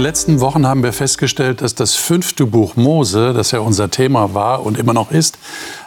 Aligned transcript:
den 0.00 0.06
letzten 0.06 0.40
Wochen 0.40 0.66
haben 0.66 0.82
wir 0.82 0.94
festgestellt, 0.94 1.60
dass 1.60 1.74
das 1.74 1.94
fünfte 1.94 2.46
Buch 2.46 2.74
Mose, 2.74 3.34
das 3.34 3.50
ja 3.50 3.58
unser 3.58 3.90
Thema 3.90 4.32
war 4.32 4.64
und 4.64 4.78
immer 4.78 4.94
noch 4.94 5.10
ist, 5.10 5.36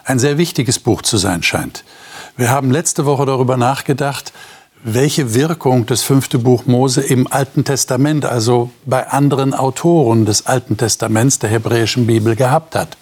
ein 0.06 0.20
sehr 0.20 0.38
wichtiges 0.38 0.78
Buch 0.78 1.02
zu 1.02 1.18
sein 1.18 1.42
scheint. 1.42 1.84
Wir 2.38 2.52
haben 2.52 2.70
letzte 2.70 3.08
Woche 3.08 3.26
darüber 3.26 3.58
nachgedacht, 3.58 4.32
welche 4.84 5.34
Wirkung 5.34 5.88
das 5.88 6.04
fünfte 6.04 6.38
Buch 6.38 6.68
Mose 6.68 7.02
im 7.02 7.26
Alten 7.26 7.64
Testament, 7.64 8.24
also 8.24 8.70
bei 8.86 9.08
anderen 9.08 9.56
Autoren 9.56 10.26
des 10.26 10.46
Alten 10.46 10.78
Testaments 10.78 11.40
der 11.40 11.50
hebräischen 11.50 12.06
Bibel 12.06 12.36
gehabt 12.36 12.76
hat. 12.76 12.98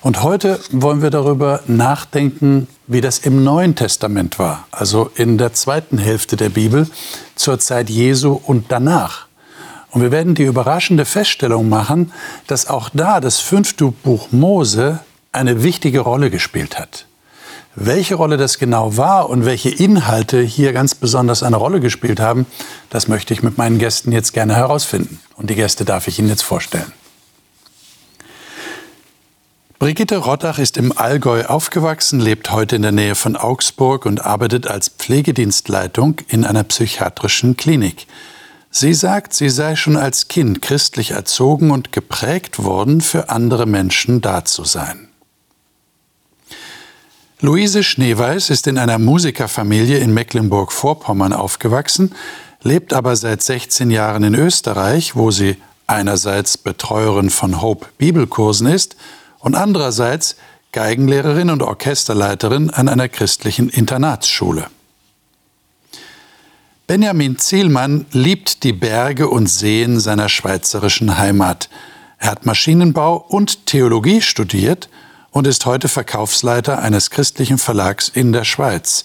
Und 0.00 0.22
heute 0.22 0.60
wollen 0.70 1.02
wir 1.02 1.10
darüber 1.10 1.62
nachdenken, 1.66 2.68
wie 2.86 3.00
das 3.00 3.18
im 3.18 3.42
Neuen 3.42 3.74
Testament 3.74 4.38
war, 4.38 4.68
also 4.70 5.10
in 5.16 5.38
der 5.38 5.54
zweiten 5.54 5.98
Hälfte 5.98 6.36
der 6.36 6.50
Bibel, 6.50 6.88
zur 7.34 7.58
Zeit 7.58 7.90
Jesu 7.90 8.40
und 8.46 8.66
danach. 8.68 9.25
Und 9.96 10.02
wir 10.02 10.10
werden 10.10 10.34
die 10.34 10.42
überraschende 10.42 11.06
Feststellung 11.06 11.70
machen, 11.70 12.12
dass 12.48 12.66
auch 12.66 12.90
da 12.92 13.18
das 13.18 13.40
fünfte 13.40 13.86
Buch 13.86 14.28
Mose 14.30 14.98
eine 15.32 15.62
wichtige 15.62 16.00
Rolle 16.00 16.28
gespielt 16.28 16.78
hat. 16.78 17.06
Welche 17.76 18.16
Rolle 18.16 18.36
das 18.36 18.58
genau 18.58 18.98
war 18.98 19.30
und 19.30 19.46
welche 19.46 19.70
Inhalte 19.70 20.42
hier 20.42 20.74
ganz 20.74 20.94
besonders 20.94 21.42
eine 21.42 21.56
Rolle 21.56 21.80
gespielt 21.80 22.20
haben, 22.20 22.44
das 22.90 23.08
möchte 23.08 23.32
ich 23.32 23.42
mit 23.42 23.56
meinen 23.56 23.78
Gästen 23.78 24.12
jetzt 24.12 24.34
gerne 24.34 24.54
herausfinden. 24.54 25.18
Und 25.36 25.48
die 25.48 25.54
Gäste 25.54 25.86
darf 25.86 26.08
ich 26.08 26.18
Ihnen 26.18 26.28
jetzt 26.28 26.44
vorstellen. 26.44 26.92
Brigitte 29.78 30.18
Rottach 30.18 30.58
ist 30.58 30.76
im 30.76 30.92
Allgäu 30.92 31.46
aufgewachsen, 31.46 32.20
lebt 32.20 32.52
heute 32.52 32.76
in 32.76 32.82
der 32.82 32.92
Nähe 32.92 33.14
von 33.14 33.34
Augsburg 33.34 34.04
und 34.04 34.26
arbeitet 34.26 34.66
als 34.66 34.90
Pflegedienstleitung 34.90 36.20
in 36.28 36.44
einer 36.44 36.64
psychiatrischen 36.64 37.56
Klinik. 37.56 38.06
Sie 38.78 38.92
sagt, 38.92 39.32
sie 39.32 39.48
sei 39.48 39.74
schon 39.74 39.96
als 39.96 40.28
Kind 40.28 40.60
christlich 40.60 41.12
erzogen 41.12 41.70
und 41.70 41.92
geprägt 41.92 42.62
worden, 42.62 43.00
für 43.00 43.30
andere 43.30 43.64
Menschen 43.64 44.20
da 44.20 44.44
zu 44.44 44.64
sein. 44.64 45.08
Luise 47.40 47.82
Schneeweiß 47.82 48.50
ist 48.50 48.66
in 48.66 48.76
einer 48.76 48.98
Musikerfamilie 48.98 49.96
in 49.96 50.12
Mecklenburg-Vorpommern 50.12 51.32
aufgewachsen, 51.32 52.14
lebt 52.60 52.92
aber 52.92 53.16
seit 53.16 53.40
16 53.40 53.90
Jahren 53.90 54.24
in 54.24 54.34
Österreich, 54.34 55.16
wo 55.16 55.30
sie 55.30 55.56
einerseits 55.86 56.58
Betreuerin 56.58 57.30
von 57.30 57.62
Hope 57.62 57.86
Bibelkursen 57.96 58.66
ist 58.66 58.96
und 59.38 59.54
andererseits 59.54 60.36
Geigenlehrerin 60.72 61.48
und 61.48 61.62
Orchesterleiterin 61.62 62.68
an 62.68 62.90
einer 62.90 63.08
christlichen 63.08 63.70
Internatsschule. 63.70 64.66
Benjamin 66.86 67.36
Zielmann 67.36 68.06
liebt 68.12 68.62
die 68.62 68.72
Berge 68.72 69.28
und 69.28 69.48
Seen 69.48 69.98
seiner 69.98 70.28
schweizerischen 70.28 71.18
Heimat. 71.18 71.68
Er 72.18 72.30
hat 72.30 72.46
Maschinenbau 72.46 73.16
und 73.16 73.66
Theologie 73.66 74.22
studiert 74.22 74.88
und 75.32 75.48
ist 75.48 75.66
heute 75.66 75.88
Verkaufsleiter 75.88 76.78
eines 76.78 77.10
christlichen 77.10 77.58
Verlags 77.58 78.08
in 78.08 78.32
der 78.32 78.44
Schweiz. 78.44 79.04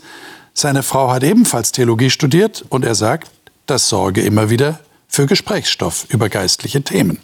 Seine 0.53 0.83
Frau 0.83 1.09
hat 1.09 1.23
ebenfalls 1.23 1.71
Theologie 1.71 2.11
studiert 2.11 2.63
und 2.69 2.85
er 2.85 2.93
sagt, 2.93 3.31
das 3.65 3.89
sorge 3.89 4.21
immer 4.21 4.51
wieder 4.51 4.79
für 5.07 5.25
Gesprächsstoff 5.25 6.05
über 6.09 6.29
geistliche 6.29 6.83
Themen. 6.83 7.17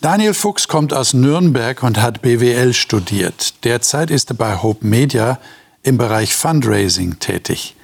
Daniel 0.00 0.34
Fuchs 0.34 0.66
kommt 0.66 0.92
aus 0.92 1.14
Nürnberg 1.14 1.80
und 1.84 2.02
hat 2.02 2.22
BWL 2.22 2.74
studiert. 2.74 3.62
Derzeit 3.62 4.10
ist 4.10 4.30
er 4.30 4.36
bei 4.36 4.60
Hope 4.60 4.84
Media 4.84 5.38
im 5.84 5.96
Bereich 5.96 6.34
Fundraising 6.34 7.20
tätig. 7.20 7.76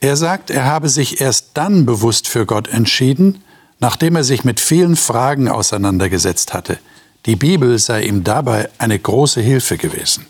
Er 0.00 0.16
sagt, 0.16 0.50
er 0.50 0.64
habe 0.64 0.88
sich 0.88 1.20
erst 1.20 1.50
dann 1.54 1.86
bewusst 1.86 2.28
für 2.28 2.46
Gott 2.46 2.68
entschieden, 2.68 3.42
nachdem 3.78 4.16
er 4.16 4.24
sich 4.24 4.44
mit 4.44 4.60
vielen 4.60 4.96
Fragen 4.96 5.48
auseinandergesetzt 5.48 6.54
hatte. 6.54 6.78
Die 7.26 7.36
Bibel 7.36 7.78
sei 7.78 8.04
ihm 8.04 8.22
dabei 8.22 8.68
eine 8.78 8.98
große 8.98 9.40
Hilfe 9.40 9.76
gewesen. 9.78 10.26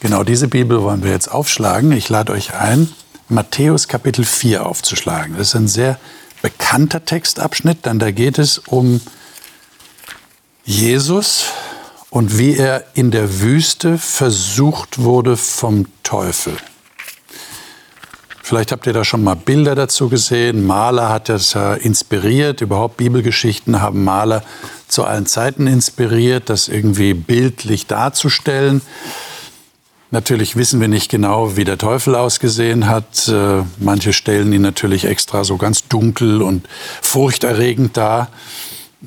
Genau 0.00 0.24
diese 0.24 0.48
Bibel 0.48 0.82
wollen 0.82 1.02
wir 1.04 1.12
jetzt 1.12 1.30
aufschlagen. 1.30 1.92
Ich 1.92 2.08
lade 2.08 2.32
euch 2.32 2.54
ein, 2.54 2.92
Matthäus 3.28 3.88
Kapitel 3.88 4.24
4 4.24 4.66
aufzuschlagen. 4.66 5.36
Das 5.36 5.48
ist 5.48 5.54
ein 5.54 5.68
sehr 5.68 5.98
bekannter 6.42 7.04
Textabschnitt, 7.04 7.86
denn 7.86 7.98
da 7.98 8.10
geht 8.10 8.38
es 8.38 8.58
um 8.58 9.00
Jesus 10.64 11.46
und 12.10 12.36
wie 12.36 12.56
er 12.56 12.84
in 12.94 13.10
der 13.10 13.40
Wüste 13.40 13.96
versucht 13.96 14.98
wurde 14.98 15.36
vom 15.36 15.86
Teufel. 16.02 16.56
Vielleicht 18.42 18.72
habt 18.72 18.86
ihr 18.86 18.92
da 18.92 19.04
schon 19.04 19.22
mal 19.22 19.36
Bilder 19.36 19.76
dazu 19.76 20.08
gesehen. 20.08 20.66
Maler 20.66 21.08
hat 21.08 21.28
das 21.28 21.54
ja 21.54 21.74
inspiriert. 21.74 22.60
Überhaupt 22.60 22.96
Bibelgeschichten 22.96 23.80
haben 23.80 24.02
Maler 24.02 24.42
zu 24.88 25.04
allen 25.04 25.26
Zeiten 25.26 25.68
inspiriert, 25.68 26.50
das 26.50 26.66
irgendwie 26.68 27.14
bildlich 27.14 27.86
darzustellen. 27.86 28.82
Natürlich 30.10 30.56
wissen 30.56 30.80
wir 30.80 30.88
nicht 30.88 31.10
genau, 31.10 31.56
wie 31.56 31.64
der 31.64 31.78
Teufel 31.78 32.16
ausgesehen 32.16 32.88
hat. 32.88 33.28
Äh, 33.28 33.62
manche 33.78 34.12
stellen 34.12 34.52
ihn 34.52 34.60
natürlich 34.60 35.06
extra 35.06 35.44
so 35.44 35.56
ganz 35.56 35.88
dunkel 35.88 36.42
und 36.42 36.68
furchterregend 37.00 37.96
dar. 37.96 38.28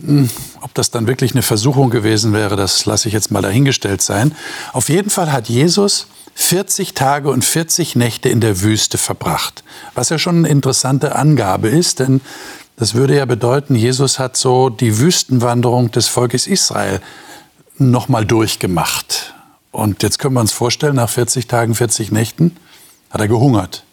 Hm, 0.02 0.30
ob 0.62 0.74
das 0.74 0.90
dann 0.90 1.08
wirklich 1.08 1.34
eine 1.34 1.44
Versuchung 1.44 1.92
gewesen 1.92 2.34
wäre, 2.34 2.56
das 2.56 2.86
lasse 2.86 3.08
ich 3.08 3.14
jetzt 3.14 3.32
mal 3.32 3.42
dahingestellt 3.42 4.02
sein. 4.02 4.34
Auf 4.74 4.90
jeden 4.90 5.12
Fall 5.12 5.32
hat 5.32 5.48
Jesus 5.48 6.08
40 6.36 6.94
Tage 6.94 7.30
und 7.30 7.44
40 7.44 7.96
Nächte 7.96 8.30
in 8.30 8.42
der 8.42 8.62
Wüste 8.62 8.98
verbracht, 8.98 9.64
was 9.96 10.10
ja 10.10 10.20
schon 10.20 10.40
eine 10.40 10.50
interessante 10.50 11.16
Angabe 11.16 11.70
ist, 11.70 12.00
denn 12.00 12.22
das 12.78 12.94
würde 12.94 13.16
ja 13.16 13.26
bedeuten, 13.26 13.74
Jesus 13.74 14.20
hat 14.20 14.36
so 14.36 14.70
die 14.70 15.00
Wüstenwanderung 15.00 15.92
des 15.92 16.10
Volkes 16.10 16.46
Israel 16.46 17.00
nochmal 17.78 18.26
durchgemacht. 18.26 19.34
Und 19.72 20.04
jetzt 20.04 20.20
können 20.20 20.34
wir 20.34 20.42
uns 20.42 20.52
vorstellen, 20.52 20.96
nach 20.96 21.10
40 21.10 21.48
Tagen, 21.48 21.74
40 21.74 22.12
Nächten 22.12 22.58
hat 23.10 23.22
er 23.22 23.30
gehungert. 23.30 23.86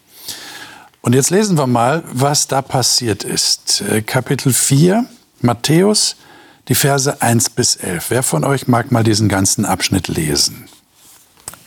Und 1.00 1.14
jetzt 1.14 1.30
lesen 1.30 1.56
wir 1.56 1.68
mal, 1.68 2.02
was 2.12 2.48
da 2.48 2.60
passiert 2.60 3.22
ist. 3.24 3.82
Äh, 3.82 4.02
Kapitel 4.02 4.52
4, 4.52 5.04
Matthäus, 5.40 6.16
die 6.68 6.74
Verse 6.74 7.20
1 7.22 7.50
bis 7.50 7.76
11. 7.76 8.10
Wer 8.10 8.22
von 8.22 8.44
euch 8.44 8.68
mag 8.68 8.92
mal 8.92 9.04
diesen 9.04 9.28
ganzen 9.28 9.64
Abschnitt 9.64 10.08
lesen? 10.08 10.68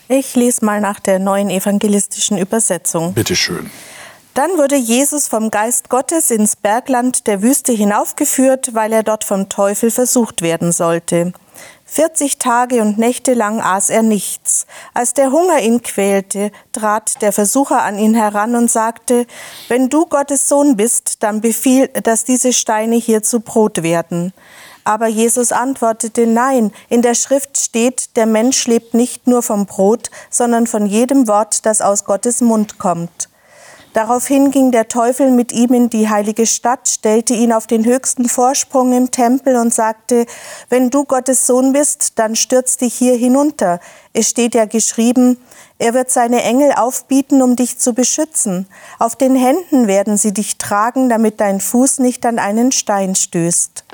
Ich 0.08 0.36
lese 0.36 0.64
mal 0.64 0.82
nach 0.82 1.00
der 1.00 1.18
neuen 1.18 1.50
evangelistischen 1.50 2.38
Übersetzung. 2.38 3.14
Bitte 3.14 3.36
schön. 3.36 3.72
Dann 4.36 4.58
wurde 4.58 4.76
Jesus 4.76 5.28
vom 5.28 5.50
Geist 5.50 5.90
Gottes 5.90 6.30
ins 6.30 6.56
Bergland 6.56 7.26
der 7.26 7.42
Wüste 7.42 7.72
hinaufgeführt, 7.72 8.76
weil 8.76 8.94
er 8.94 9.02
dort 9.02 9.24
vom 9.24 9.50
Teufel 9.50 9.90
versucht 9.90 10.42
werden 10.42 10.72
sollte. 10.72 11.34
40 11.86 12.38
Tage 12.38 12.82
und 12.82 12.98
Nächte 12.98 13.34
lang 13.34 13.62
aß 13.62 13.90
er 13.90 14.04
nichts. 14.04 14.68
Als 14.94 15.14
der 15.14 15.32
Hunger 15.32 15.62
ihn 15.62 15.82
quälte, 15.82 16.52
trat 16.74 17.22
der 17.22 17.32
Versucher 17.32 17.84
an 17.84 17.98
ihn 17.98 18.14
heran 18.14 18.56
und 18.56 18.70
sagte, 18.70 19.26
wenn 19.70 19.90
du 19.90 20.06
Gottes 20.06 20.50
Sohn 20.50 20.76
bist, 20.76 21.24
dann 21.24 21.42
befiehl, 21.42 21.88
dass 21.88 22.26
diese 22.26 22.54
Steine 22.54 22.96
hier 22.96 23.24
zu 23.24 23.40
Brot 23.40 23.84
werden. 23.84 24.34
Aber 24.86 25.08
Jesus 25.08 25.52
antwortete, 25.52 26.28
nein, 26.28 26.72
in 26.90 27.02
der 27.02 27.16
Schrift 27.16 27.58
steht, 27.58 28.16
der 28.16 28.28
Mensch 28.28 28.68
lebt 28.68 28.94
nicht 28.94 29.26
nur 29.28 29.42
vom 29.42 29.66
Brot, 29.66 30.12
sondern 30.30 30.68
von 30.68 30.86
jedem 30.86 31.28
Wort, 31.28 31.66
das 31.66 31.82
aus 31.82 32.06
Gottes 32.06 32.40
Mund 32.40 32.78
kommt. 32.78 33.28
Daraufhin 33.94 34.52
ging 34.52 34.72
der 34.72 34.88
Teufel 34.88 35.32
mit 35.32 35.54
ihm 35.54 35.74
in 35.74 35.90
die 35.90 36.10
heilige 36.10 36.46
Stadt, 36.46 36.88
stellte 36.88 37.34
ihn 37.34 37.52
auf 37.52 37.66
den 37.66 37.86
höchsten 37.86 38.28
Vorsprung 38.28 38.92
im 38.92 39.10
Tempel 39.10 39.56
und 39.56 39.74
sagte, 39.74 40.26
wenn 40.70 40.90
du 40.90 41.06
Gottes 41.06 41.48
Sohn 41.48 41.74
bist, 41.74 42.20
dann 42.20 42.36
stürz 42.36 42.78
dich 42.78 42.94
hier 42.94 43.16
hinunter. 43.16 43.80
Es 44.14 44.30
steht 44.30 44.54
ja 44.54 44.66
geschrieben, 44.66 45.38
er 45.80 45.94
wird 45.94 46.12
seine 46.12 46.44
Engel 46.44 46.74
aufbieten, 46.74 47.42
um 47.42 47.56
dich 47.56 47.80
zu 47.80 47.94
beschützen. 47.94 48.68
Auf 49.00 49.16
den 49.16 49.36
Händen 49.36 49.88
werden 49.88 50.18
sie 50.18 50.34
dich 50.34 50.58
tragen, 50.58 51.10
damit 51.10 51.40
dein 51.40 51.60
Fuß 51.60 52.00
nicht 52.00 52.26
an 52.26 52.38
einen 52.38 52.72
Stein 52.72 53.16
stößt. 53.16 53.86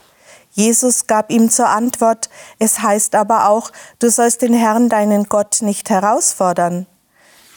Jesus 0.52 1.08
gab 1.08 1.32
ihm 1.32 1.50
zur 1.50 1.70
Antwort, 1.70 2.30
es 2.60 2.82
heißt 2.82 3.16
aber 3.16 3.50
auch, 3.50 3.72
du 4.00 4.10
sollst 4.10 4.42
den 4.42 4.54
Herrn 4.54 4.90
deinen 4.90 5.26
Gott 5.26 5.62
nicht 5.62 5.90
herausfordern. 5.90 6.86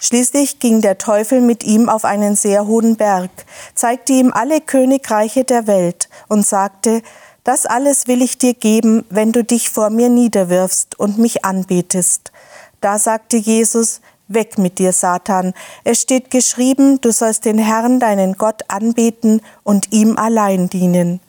Schließlich 0.00 0.58
ging 0.58 0.80
der 0.80 0.98
Teufel 0.98 1.40
mit 1.40 1.64
ihm 1.64 1.88
auf 1.88 2.04
einen 2.04 2.36
sehr 2.36 2.66
hohen 2.66 2.96
Berg, 2.96 3.30
zeigte 3.74 4.12
ihm 4.12 4.32
alle 4.32 4.60
Königreiche 4.60 5.44
der 5.44 5.66
Welt 5.66 6.08
und 6.28 6.46
sagte, 6.46 7.02
das 7.42 7.66
alles 7.66 8.06
will 8.06 8.22
ich 8.22 8.38
dir 8.38 8.54
geben, 8.54 9.04
wenn 9.10 9.32
du 9.32 9.44
dich 9.44 9.70
vor 9.70 9.90
mir 9.90 10.08
niederwirfst 10.08 10.98
und 10.98 11.18
mich 11.18 11.44
anbetest. 11.44 12.32
Da 12.80 12.98
sagte 12.98 13.36
Jesus, 13.36 14.00
Weg 14.26 14.56
mit 14.56 14.78
dir, 14.78 14.92
Satan. 14.92 15.52
Es 15.84 16.00
steht 16.00 16.30
geschrieben, 16.30 16.98
du 17.02 17.12
sollst 17.12 17.44
den 17.44 17.58
Herrn, 17.58 18.00
deinen 18.00 18.34
Gott, 18.34 18.62
anbeten 18.68 19.42
und 19.64 19.92
ihm 19.92 20.16
allein 20.16 20.70
dienen. 20.70 21.20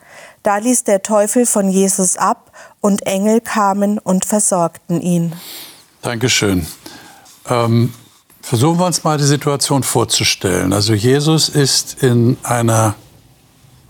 Da 0.45 0.57
ließ 0.57 0.83
der 0.83 1.01
Teufel 1.01 1.47
von 1.47 1.69
Jesus 1.69 2.18
ab 2.18 2.51
und 2.80 3.07
Engel 3.07 3.42
kamen 3.42 3.97
und 3.97 4.25
versorgten 4.25 5.01
ihn. 5.01 5.33
Dankeschön. 6.03 6.68
Ähm 7.50 7.92
Versuchen 8.44 8.77
wir 8.77 8.86
uns 8.86 9.03
mal 9.03 9.18
die 9.18 9.24
Situation 9.24 9.81
vorzustellen. 9.81 10.71
Also 10.71 10.94
Jesus 10.94 11.50
ist 11.50 12.03
in 12.03 12.38
einer 12.44 12.94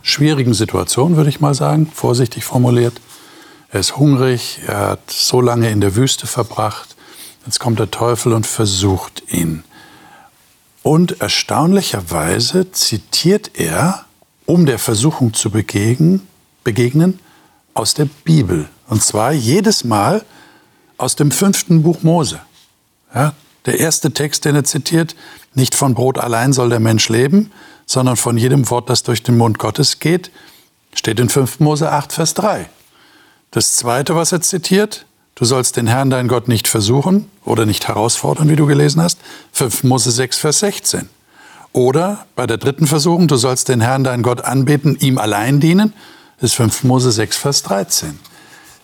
schwierigen 0.02 0.54
Situation, 0.54 1.18
würde 1.18 1.30
ich 1.30 1.42
mal 1.42 1.54
sagen, 1.54 1.92
vorsichtig 1.94 2.46
formuliert. 2.46 3.02
Er 3.70 3.82
ist 3.82 3.98
hungrig, 3.98 4.62
er 4.66 4.92
hat 4.92 5.12
so 5.12 5.42
lange 5.42 5.70
in 5.70 5.82
der 5.82 5.98
Wüste 5.98 6.26
verbracht. 6.26 6.96
Jetzt 7.46 7.60
kommt 7.60 7.80
der 7.80 7.92
Teufel 7.92 8.32
und 8.32 8.48
versucht 8.48 9.24
ihn. 9.30 9.66
Und 10.84 11.20
erstaunlicherweise 11.20 12.72
zitiert 12.72 13.52
er, 13.56 14.06
um 14.46 14.66
der 14.66 14.80
Versuchung 14.80 15.34
zu 15.34 15.50
begegnen, 15.50 16.26
begegnen 16.66 17.20
aus 17.74 17.94
der 17.94 18.10
Bibel. 18.26 18.68
Und 18.90 19.02
zwar 19.02 19.32
jedes 19.32 19.86
Mal 19.86 20.26
aus 20.98 21.16
dem 21.16 21.32
fünften 21.32 21.84
Buch 21.84 22.04
Mose. 22.04 22.42
Ja, 23.14 23.34
der 23.66 23.80
erste 23.80 24.12
Text, 24.12 24.44
den 24.44 24.56
er 24.56 24.66
zitiert, 24.66 25.16
nicht 25.54 25.76
von 25.76 25.94
Brot 25.94 26.18
allein 26.18 26.52
soll 26.52 26.70
der 26.70 26.82
Mensch 26.82 27.08
leben, 27.08 27.52
sondern 27.86 28.18
von 28.18 28.38
jedem 28.38 28.70
Wort, 28.70 28.90
das 28.90 29.04
durch 29.04 29.24
den 29.24 29.38
Mund 29.38 29.58
Gottes 29.58 30.00
geht, 30.00 30.32
steht 30.94 31.20
in 31.20 31.30
5. 31.30 31.62
Mose 31.62 31.92
8, 31.92 32.12
Vers 32.12 32.34
3. 32.34 32.70
Das 33.52 33.76
zweite, 33.76 34.16
was 34.16 34.32
er 34.32 34.42
zitiert, 34.42 35.06
du 35.36 35.46
sollst 35.46 35.78
den 35.78 35.88
Herrn, 35.88 36.10
dein 36.10 36.28
Gott, 36.28 36.48
nicht 36.48 36.68
versuchen 36.68 37.30
oder 37.44 37.66
nicht 37.66 37.88
herausfordern, 37.88 38.50
wie 38.50 38.56
du 38.56 38.66
gelesen 38.66 39.02
hast, 39.02 39.20
5. 39.54 39.84
Mose 39.84 40.12
6, 40.12 40.38
Vers 40.38 40.60
16. 40.60 41.10
Oder 41.74 42.26
bei 42.36 42.48
der 42.48 42.58
dritten 42.58 42.88
Versuchung, 42.88 43.28
du 43.28 43.36
sollst 43.36 43.70
den 43.70 43.82
Herrn, 43.82 44.04
dein 44.04 44.24
Gott, 44.24 44.42
anbeten, 44.42 44.98
ihm 45.00 45.18
allein 45.18 45.60
dienen, 45.60 45.94
das 46.40 46.52
ist 46.52 46.56
5. 46.56 46.84
Mose 46.84 47.12
6, 47.12 47.38
Vers 47.38 47.64
13. 47.64 48.20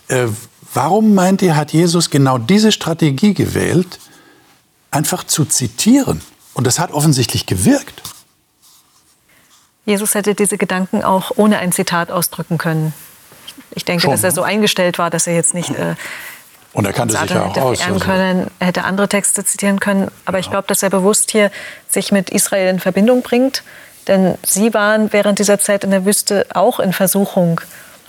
Äh, 0.07 0.27
warum 0.73 1.13
meint 1.13 1.41
ihr, 1.41 1.55
hat 1.55 1.73
Jesus 1.73 2.09
genau 2.09 2.37
diese 2.37 2.71
Strategie 2.71 3.33
gewählt, 3.33 3.99
einfach 4.89 5.23
zu 5.23 5.45
zitieren? 5.45 6.21
Und 6.53 6.67
das 6.67 6.79
hat 6.79 6.91
offensichtlich 6.91 7.45
gewirkt. 7.45 8.01
Jesus 9.85 10.15
hätte 10.15 10.35
diese 10.35 10.57
Gedanken 10.57 11.03
auch 11.03 11.31
ohne 11.35 11.59
ein 11.59 11.71
Zitat 11.71 12.11
ausdrücken 12.11 12.57
können. 12.57 12.93
Ich 13.71 13.85
denke, 13.85 14.03
Schon. 14.03 14.11
dass 14.11 14.23
er 14.23 14.31
so 14.31 14.43
eingestellt 14.43 14.99
war, 14.99 15.09
dass 15.09 15.27
er 15.27 15.33
jetzt 15.33 15.53
nicht 15.53 15.71
äh, 15.71 15.95
und 16.73 16.85
er 16.85 16.93
kannte 16.93 17.17
sich 17.17 17.29
ja 17.29 17.45
auch 17.45 17.57
aus. 17.57 17.81
Also. 17.81 17.99
Können, 17.99 18.49
er 18.59 18.67
hätte 18.67 18.83
andere 18.85 19.09
Texte 19.09 19.43
zitieren 19.43 19.79
können. 19.79 20.09
Aber 20.25 20.37
ja. 20.37 20.39
ich 20.39 20.49
glaube, 20.49 20.67
dass 20.67 20.83
er 20.83 20.89
bewusst 20.89 21.31
hier 21.31 21.51
sich 21.89 22.11
mit 22.11 22.29
Israel 22.29 22.69
in 22.69 22.79
Verbindung 22.79 23.23
bringt. 23.23 23.63
Denn 24.07 24.37
sie 24.43 24.73
waren 24.73 25.13
während 25.13 25.39
dieser 25.39 25.59
Zeit 25.59 25.83
in 25.83 25.91
der 25.91 26.05
Wüste 26.05 26.45
auch 26.53 26.79
in 26.79 26.93
Versuchung, 26.93 27.61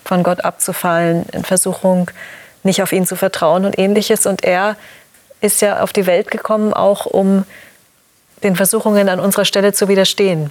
von 0.05 0.23
Gott 0.23 0.45
abzufallen, 0.45 1.27
in 1.33 1.45
Versuchung, 1.45 2.11
nicht 2.63 2.83
auf 2.83 2.93
ihn 2.93 3.07
zu 3.07 3.17
vertrauen 3.17 3.65
und 3.65 3.79
ähnliches. 3.79 4.27
Und 4.27 4.45
er 4.45 4.77
ist 5.41 5.61
ja 5.61 5.81
auf 5.81 5.93
die 5.93 6.07
Welt 6.07 6.31
gekommen, 6.31 6.73
auch 6.73 7.07
um 7.07 7.45
den 8.43 8.57
Versuchungen 8.57 9.09
an 9.09 9.21
unserer 9.21 9.45
Stelle 9.45 9.73
zu 9.73 9.89
widerstehen. 9.89 10.51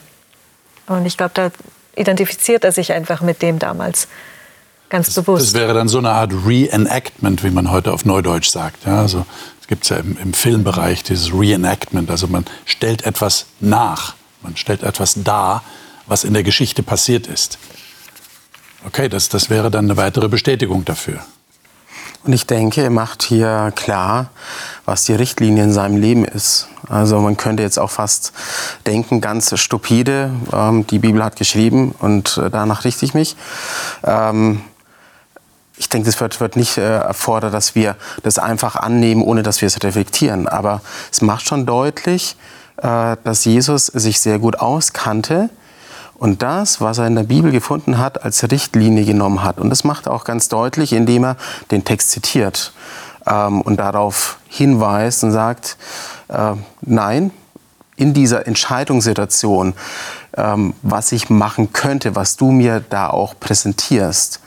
Und 0.88 1.06
ich 1.06 1.18
glaube, 1.18 1.32
da 1.34 1.52
identifiziert 1.96 2.64
er 2.64 2.72
sich 2.72 2.94
einfach 2.94 3.22
mit 3.22 3.42
dem 3.42 3.60
damals 3.60 4.08
ganz 4.90 5.08
das, 5.08 5.16
bewusst. 5.16 5.48
Das 5.48 5.54
wäre 5.54 5.74
dann 5.74 5.88
so 5.88 5.98
eine 5.98 6.12
Art 6.12 6.32
Reenactment, 6.46 7.44
wie 7.44 7.50
man 7.50 7.72
heute 7.72 7.92
auf 7.92 8.06
Neudeutsch 8.06 8.50
sagt. 8.50 8.86
Ja, 8.86 9.00
also 9.02 9.26
es 9.60 9.68
gibt 9.68 9.90
ja 9.90 9.98
im, 9.98 10.18
im 10.18 10.34
Filmbereich 10.34 11.04
dieses 11.04 11.34
Reenactment. 11.34 12.10
Also 12.10 12.28
man 12.28 12.46
stellt 12.66 13.06
etwas 13.06 13.48
nach, 13.60 14.16
man 14.42 14.58
stellt 14.58 14.84
etwas 14.84 15.16
dar, 15.24 15.64
was 16.08 16.24
in 16.24 16.34
der 16.34 16.44
Geschichte 16.44 16.84
passiert 16.84 17.28
ist. 17.28 17.58
Okay, 18.86 19.10
das, 19.10 19.30
das 19.30 19.50
wäre 19.50 19.70
dann 19.70 19.86
eine 19.86 19.98
weitere 19.98 20.28
Bestätigung 20.28 20.86
dafür. 20.86 21.22
Und 22.24 22.34
ich 22.34 22.46
denke, 22.46 22.82
er 22.82 22.90
macht 22.90 23.24
hier 23.24 23.74
klar, 23.76 24.30
was 24.86 25.06
die 25.06 25.14
Richtlinie 25.14 25.64
in 25.64 25.74
seinem 25.74 25.98
Leben 25.98 26.24
ist. 26.26 26.68
Also 26.88 27.20
man 27.20 27.38
könnte 27.38 27.64
jetzt 27.64 27.80
auch 27.80 27.90
fast 27.90 28.32
denken, 28.86 29.22
ganz 29.22 29.58
stupide, 29.60 30.32
ähm, 30.54 30.86
die 30.86 31.00
Bibel 31.00 31.24
hat 31.24 31.36
geschrieben 31.36 31.96
und 32.00 32.38
äh, 32.38 32.50
danach 32.50 32.84
richte 32.84 33.06
ich 33.06 33.14
mich. 33.14 33.36
Ähm, 34.04 34.62
ich 35.78 35.90
denke, 35.90 36.10
es 36.10 36.20
wird, 36.20 36.40
wird 36.40 36.58
nicht 36.58 36.78
äh, 36.78 36.98
erfordert, 36.98 37.56
dass 37.56 37.74
wir 37.74 37.96
das 38.22 38.38
einfach 38.38 38.76
annehmen, 38.76 39.24
ohne 39.24 39.42
dass 39.42 39.62
wir 39.62 39.68
es 39.68 39.82
reflektieren. 39.84 40.48
Aber 40.48 40.82
es 41.12 41.22
macht 41.22 41.48
schon 41.48 41.66
deutlich, 41.66 42.36
dass 42.78 43.46
Jesus 43.46 43.88
sich 43.88 44.20
sehr 44.20 44.40
gut 44.40 44.60
auskannte 44.60 45.50
und 46.22 46.44
das, 46.44 46.82
was 46.82 47.00
er 47.00 47.08
in 47.08 47.16
der 47.16 47.24
Bibel 47.24 47.52
gefunden 47.52 47.98
hat, 47.98 48.24
als 48.24 48.44
Richtlinie 48.52 49.06
genommen 49.06 49.44
hat. 49.44 49.58
Und 49.58 49.72
das 49.72 49.84
macht 49.84 50.06
er 50.06 50.14
auch 50.14 50.24
ganz 50.24 50.50
deutlich, 50.50 50.94
indem 50.94 51.26
er 51.26 51.36
den 51.72 51.84
Text 51.84 52.12
zitiert 52.12 52.74
ähm, 53.26 53.62
und 53.62 53.78
darauf 53.78 54.38
hinweist 54.48 55.24
und 55.24 55.32
sagt, 55.32 55.78
äh, 56.28 56.54
nein, 56.82 57.32
in 57.96 58.14
dieser 58.14 58.46
Entscheidungssituation, 58.46 59.74
ähm, 60.38 60.76
was 60.84 61.12
ich 61.12 61.32
machen 61.32 61.74
könnte, 61.74 62.16
was 62.16 62.38
du 62.38 62.52
mir 62.52 62.84
da 62.88 63.10
auch 63.10 63.34
präsentierst, 63.40 64.42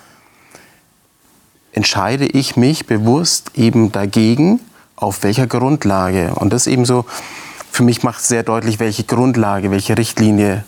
entscheide 1.72 2.26
ich 2.26 2.56
mich 2.56 2.86
bewusst 2.86 3.50
eben 3.56 3.90
dagegen, 3.90 4.60
auf 4.94 5.24
welcher 5.24 5.48
Grundlage. 5.48 6.34
Und 6.36 6.52
das 6.52 6.68
eben 6.68 6.84
so, 6.84 7.04
für 7.74 7.82
mich 7.82 8.04
macht 8.04 8.22
sehr 8.22 8.44
deutlich, 8.44 8.78
welche 8.78 9.02
Grundlage, 9.02 9.72
welche 9.72 9.98
Richtlinie 9.98 10.64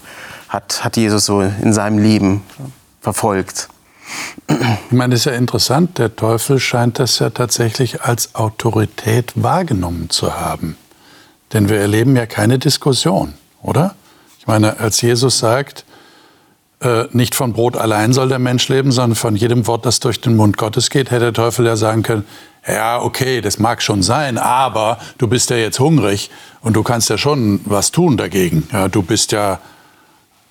hat, 0.49 0.85
hat 0.85 0.97
Jesus 0.97 1.25
so 1.25 1.41
in 1.41 1.73
seinem 1.73 1.99
Leben 1.99 2.43
verfolgt. 3.00 3.69
Ich 4.49 4.93
meine, 4.93 5.14
das 5.14 5.20
ist 5.20 5.26
ja 5.26 5.32
interessant. 5.32 5.99
Der 5.99 6.17
Teufel 6.17 6.58
scheint 6.58 6.99
das 6.99 7.20
ja 7.20 7.31
tatsächlich 7.31 8.03
als 8.03 8.35
Autorität 8.35 9.32
wahrgenommen 9.37 10.11
zu 10.11 10.35
haben. 10.35 10.76
Denn 11.53 11.69
wir 11.69 11.79
erleben 11.79 12.17
ja 12.17 12.26
keine 12.26 12.58
Diskussion, 12.58 13.35
oder? 13.62 13.94
Ich 14.41 14.49
meine, 14.49 14.81
als 14.81 15.00
Jesus 15.00 15.38
sagt, 15.38 15.85
äh, 16.81 17.05
nicht 17.12 17.37
von 17.37 17.53
Brot 17.53 17.76
allein 17.76 18.12
soll 18.12 18.29
der 18.29 18.41
Mensch 18.41 18.69
leben, 18.69 18.91
sondern 18.91 19.14
von 19.14 19.37
jedem 19.37 19.69
Wort, 19.69 19.87
das 19.87 20.00
durch 20.00 20.20
den 20.20 20.35
Mund 20.35 20.56
Gottes 20.56 20.91
geht, 20.91 21.12
hätte 21.12 21.26
der 21.26 21.32
Teufel 21.32 21.67
ja 21.67 21.76
sagen 21.76 22.03
können, 22.03 22.25
ja, 22.66 23.00
okay, 23.00 23.40
das 23.40 23.58
mag 23.58 23.82
schon 23.82 24.02
sein, 24.02 24.38
aber 24.38 24.98
du 25.18 25.28
bist 25.28 25.50
ja 25.50 25.56
jetzt 25.56 25.78
hungrig 25.78 26.30
und 26.60 26.74
du 26.74 26.82
kannst 26.82 27.10
ja 27.10 27.18
schon 27.18 27.60
was 27.64 27.92
tun 27.92 28.16
dagegen. 28.16 28.68
Ja, 28.72 28.88
du 28.88 29.02
bist 29.02 29.32
ja 29.32 29.60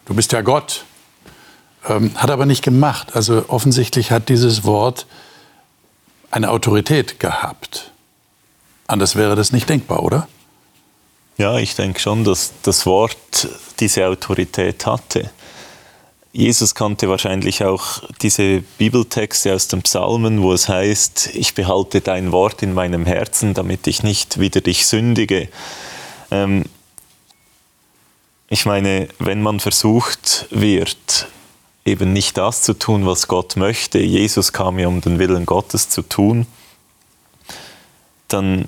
du 0.06 0.14
bist 0.14 0.32
ja 0.32 0.42
Gott. 0.42 0.86
Ähm, 1.88 2.12
hat 2.16 2.32
aber 2.32 2.46
nicht 2.46 2.64
gemacht. 2.64 3.16
Also 3.16 3.46
offensichtlich 3.48 4.12
hat 4.12 4.30
dieses 4.30 4.64
Wort 4.64 5.06
eine 6.32 6.50
Autorität 6.50 7.20
gehabt. 7.20 7.92
Anders 8.88 9.16
wäre 9.16 9.36
das 9.36 9.52
nicht 9.52 9.70
denkbar, 9.70 10.04
oder? 10.04 10.28
Ja, 11.38 11.58
ich 11.58 11.76
denke 11.76 12.00
schon, 12.00 12.24
dass 12.24 12.54
das 12.64 12.86
Wort 12.86 13.50
diese 13.80 14.08
Autorität 14.08 14.86
hatte. 14.86 15.32
Jesus 16.38 16.76
kannte 16.76 17.08
wahrscheinlich 17.08 17.64
auch 17.64 18.04
diese 18.22 18.60
Bibeltexte 18.78 19.54
aus 19.54 19.70
den 19.70 19.84
Psalmen, 19.84 20.42
wo 20.42 20.52
es 20.52 20.68
heißt, 20.68 21.30
ich 21.34 21.54
behalte 21.54 22.02
dein 22.02 22.34
Wort 22.34 22.62
in 22.62 22.74
meinem 22.74 23.06
Herzen, 23.06 23.54
damit 23.54 23.88
ich 23.88 24.04
nicht 24.04 24.38
wieder 24.38 24.60
dich 24.60 24.86
sündige. 24.86 25.48
Ähm, 26.32 26.66
ich 28.50 28.66
meine, 28.66 29.08
wenn 29.18 29.42
man 29.42 29.62
versucht 29.62 30.48
wird, 30.50 31.30
eben 31.86 32.12
nicht 32.12 32.38
das 32.38 32.64
zu 32.64 32.74
tun, 32.74 33.06
was 33.06 33.30
Gott 33.30 33.56
möchte, 33.56 34.00
Jesus 34.00 34.52
kam 34.52 34.78
ja, 34.78 34.90
um 34.90 35.00
den 35.00 35.20
Willen 35.20 35.46
Gottes 35.46 35.88
zu 35.88 36.02
tun, 36.02 36.48
dann 38.28 38.68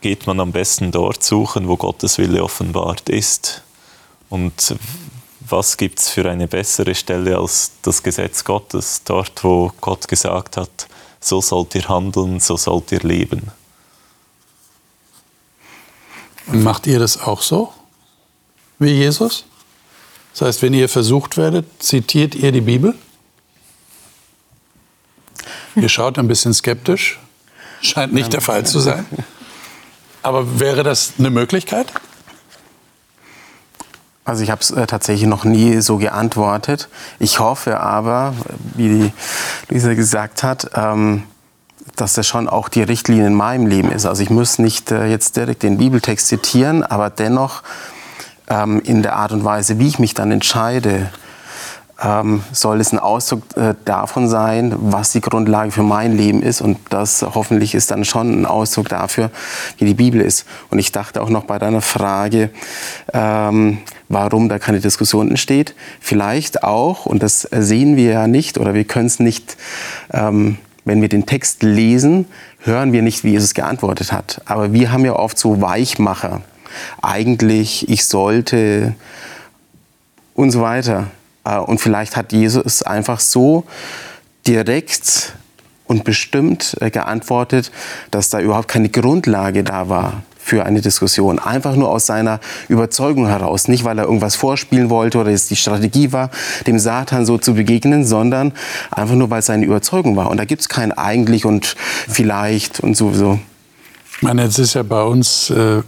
geht 0.00 0.26
man 0.26 0.40
am 0.40 0.50
besten 0.50 0.90
dort 0.90 1.22
suchen, 1.22 1.68
wo 1.68 1.76
Gottes 1.76 2.18
Wille 2.18 2.42
offenbart 2.42 3.08
ist. 3.08 3.62
Und 4.28 4.74
was 5.48 5.76
gibt 5.76 6.00
es 6.00 6.08
für 6.08 6.28
eine 6.28 6.48
bessere 6.48 6.94
Stelle 6.94 7.38
als 7.38 7.72
das 7.82 8.02
Gesetz 8.02 8.44
Gottes, 8.44 9.02
dort 9.04 9.42
wo 9.44 9.72
Gott 9.80 10.08
gesagt 10.08 10.56
hat, 10.56 10.88
so 11.20 11.40
sollt 11.40 11.74
ihr 11.74 11.88
handeln, 11.88 12.40
so 12.40 12.56
sollt 12.56 12.92
ihr 12.92 13.00
leben. 13.00 13.50
Und 16.46 16.62
macht 16.62 16.86
ihr 16.86 16.98
das 16.98 17.18
auch 17.20 17.42
so? 17.42 17.72
wie 18.78 18.90
Jesus? 18.90 19.44
Das 20.32 20.42
heißt, 20.42 20.62
wenn 20.62 20.74
ihr 20.74 20.88
versucht 20.88 21.36
werdet, 21.36 21.66
zitiert 21.82 22.34
ihr 22.34 22.52
die 22.52 22.60
Bibel? 22.60 22.94
Ihr 25.74 25.88
schaut 25.88 26.18
ein 26.18 26.28
bisschen 26.28 26.52
skeptisch. 26.54 27.18
Scheint 27.80 28.12
nicht 28.12 28.32
der 28.32 28.40
Fall 28.40 28.66
zu 28.66 28.80
sein. 28.80 29.06
Aber 30.22 30.58
wäre 30.60 30.82
das 30.82 31.14
eine 31.18 31.30
Möglichkeit? 31.30 31.92
Also 34.26 34.42
ich 34.42 34.50
habe 34.50 34.60
es 34.60 34.72
äh, 34.72 34.86
tatsächlich 34.86 35.28
noch 35.28 35.44
nie 35.44 35.80
so 35.80 35.98
geantwortet. 35.98 36.88
Ich 37.20 37.38
hoffe 37.38 37.78
aber, 37.78 38.34
wie 38.74 38.88
die 38.88 39.12
Luisa 39.68 39.94
gesagt 39.94 40.42
hat, 40.42 40.72
ähm, 40.74 41.22
dass 41.94 42.14
das 42.14 42.26
schon 42.26 42.48
auch 42.48 42.68
die 42.68 42.82
Richtlinie 42.82 43.28
in 43.28 43.34
meinem 43.34 43.66
Leben 43.66 43.92
ist. 43.92 44.04
Also 44.04 44.24
ich 44.24 44.30
muss 44.30 44.58
nicht 44.58 44.90
äh, 44.90 45.06
jetzt 45.06 45.36
direkt 45.36 45.62
den 45.62 45.78
Bibeltext 45.78 46.26
zitieren, 46.26 46.82
aber 46.82 47.08
dennoch 47.08 47.62
ähm, 48.48 48.80
in 48.80 49.04
der 49.04 49.14
Art 49.14 49.30
und 49.30 49.44
Weise, 49.44 49.78
wie 49.78 49.86
ich 49.86 50.00
mich 50.00 50.12
dann 50.12 50.32
entscheide, 50.32 51.08
ähm, 52.02 52.42
soll 52.52 52.80
es 52.80 52.92
ein 52.92 52.98
Ausdruck 52.98 53.42
äh, 53.56 53.74
davon 53.84 54.28
sein, 54.28 54.74
was 54.76 55.12
die 55.12 55.20
Grundlage 55.20 55.70
für 55.70 55.82
mein 55.82 56.16
Leben 56.16 56.42
ist. 56.42 56.60
Und 56.60 56.78
das 56.90 57.22
hoffentlich 57.22 57.74
ist 57.74 57.90
dann 57.90 58.04
schon 58.04 58.42
ein 58.42 58.46
Ausdruck 58.46 58.88
dafür, 58.88 59.30
wie 59.78 59.86
die 59.86 59.94
Bibel 59.94 60.20
ist. 60.20 60.46
Und 60.70 60.78
ich 60.78 60.92
dachte 60.92 61.22
auch 61.22 61.30
noch 61.30 61.44
bei 61.44 61.58
deiner 61.58 61.80
Frage, 61.80 62.50
ähm, 63.12 63.78
warum 64.08 64.48
da 64.48 64.58
keine 64.58 64.80
Diskussion 64.80 65.30
entsteht. 65.30 65.74
Vielleicht 66.00 66.62
auch, 66.62 67.06
und 67.06 67.22
das 67.22 67.48
sehen 67.50 67.96
wir 67.96 68.12
ja 68.12 68.26
nicht 68.26 68.58
oder 68.58 68.74
wir 68.74 68.84
können 68.84 69.06
es 69.06 69.18
nicht, 69.18 69.56
ähm, 70.12 70.58
wenn 70.84 71.00
wir 71.00 71.08
den 71.08 71.26
Text 71.26 71.62
lesen, 71.62 72.26
hören 72.60 72.92
wir 72.92 73.02
nicht, 73.02 73.24
wie 73.24 73.30
Jesus 73.30 73.54
geantwortet 73.54 74.12
hat. 74.12 74.42
Aber 74.44 74.72
wir 74.72 74.92
haben 74.92 75.04
ja 75.04 75.14
oft 75.14 75.38
so 75.38 75.60
Weichmacher. 75.60 76.42
Eigentlich, 77.00 77.88
ich 77.88 78.04
sollte 78.04 78.94
und 80.34 80.50
so 80.50 80.60
weiter. 80.60 81.06
Äh, 81.46 81.58
und 81.58 81.80
vielleicht 81.80 82.16
hat 82.16 82.32
Jesus 82.32 82.82
einfach 82.82 83.20
so 83.20 83.64
direkt 84.46 85.34
und 85.86 86.04
bestimmt 86.04 86.76
äh, 86.80 86.90
geantwortet, 86.90 87.70
dass 88.10 88.28
da 88.28 88.40
überhaupt 88.40 88.68
keine 88.68 88.88
Grundlage 88.88 89.64
da 89.64 89.88
war 89.88 90.22
für 90.38 90.64
eine 90.64 90.80
Diskussion. 90.80 91.40
Einfach 91.40 91.74
nur 91.74 91.90
aus 91.90 92.06
seiner 92.06 92.38
Überzeugung 92.68 93.26
heraus. 93.26 93.66
Nicht, 93.66 93.82
weil 93.82 93.98
er 93.98 94.04
irgendwas 94.04 94.36
vorspielen 94.36 94.90
wollte 94.90 95.18
oder 95.18 95.30
es 95.32 95.48
die 95.48 95.56
Strategie 95.56 96.12
war, 96.12 96.30
dem 96.68 96.78
Satan 96.78 97.26
so 97.26 97.36
zu 97.36 97.54
begegnen, 97.54 98.04
sondern 98.04 98.52
einfach 98.92 99.16
nur, 99.16 99.28
weil 99.30 99.40
es 99.40 99.46
seine 99.46 99.64
Überzeugung 99.64 100.14
war. 100.14 100.30
Und 100.30 100.36
da 100.36 100.44
gibt 100.44 100.62
es 100.62 100.68
kein 100.68 100.92
eigentlich 100.92 101.44
und 101.44 101.74
vielleicht 102.08 102.78
und 102.78 102.96
sowieso. 102.96 103.40
Ich 104.18 104.22
meine, 104.22 104.44
jetzt 104.44 104.58
ist 104.58 104.74
ja 104.74 104.84
bei 104.84 105.02
uns 105.02 105.50
äh, 105.50 105.82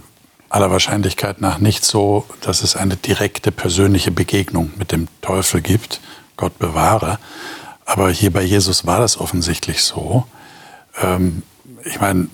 aller 0.49 0.71
Wahrscheinlichkeit 0.71 1.41
nach 1.41 1.59
nicht 1.59 1.85
so, 1.85 2.25
dass 2.41 2.63
es 2.63 2.75
eine 2.75 2.95
direkte 2.95 3.51
persönliche 3.51 4.11
Begegnung 4.11 4.71
mit 4.77 4.91
dem 4.91 5.07
Teufel 5.21 5.61
gibt. 5.61 6.01
Gott 6.37 6.57
bewahre. 6.57 7.19
Aber 7.85 8.09
hier 8.09 8.31
bei 8.31 8.43
Jesus 8.43 8.85
war 8.85 8.99
das 8.99 9.19
offensichtlich 9.19 9.83
so. 9.83 10.25
Ähm, 11.01 11.43
ich 11.85 11.99
meine, 11.99 12.27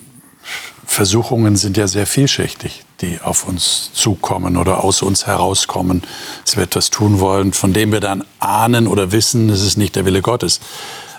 Versuchungen 0.86 1.56
sind 1.56 1.76
ja 1.76 1.88
sehr 1.88 2.06
vielschichtig, 2.06 2.84
die 3.00 3.20
auf 3.20 3.46
uns 3.46 3.90
zukommen 3.92 4.56
oder 4.56 4.84
aus 4.84 5.02
uns 5.02 5.26
herauskommen, 5.26 6.02
dass 6.44 6.56
wir 6.56 6.64
etwas 6.64 6.90
tun 6.90 7.20
wollen, 7.20 7.52
von 7.52 7.72
dem 7.72 7.92
wir 7.92 8.00
dann 8.00 8.24
ahnen 8.38 8.86
oder 8.86 9.12
wissen, 9.12 9.50
es 9.50 9.62
ist 9.62 9.76
nicht 9.76 9.96
der 9.96 10.04
Wille 10.04 10.22
Gottes. 10.22 10.60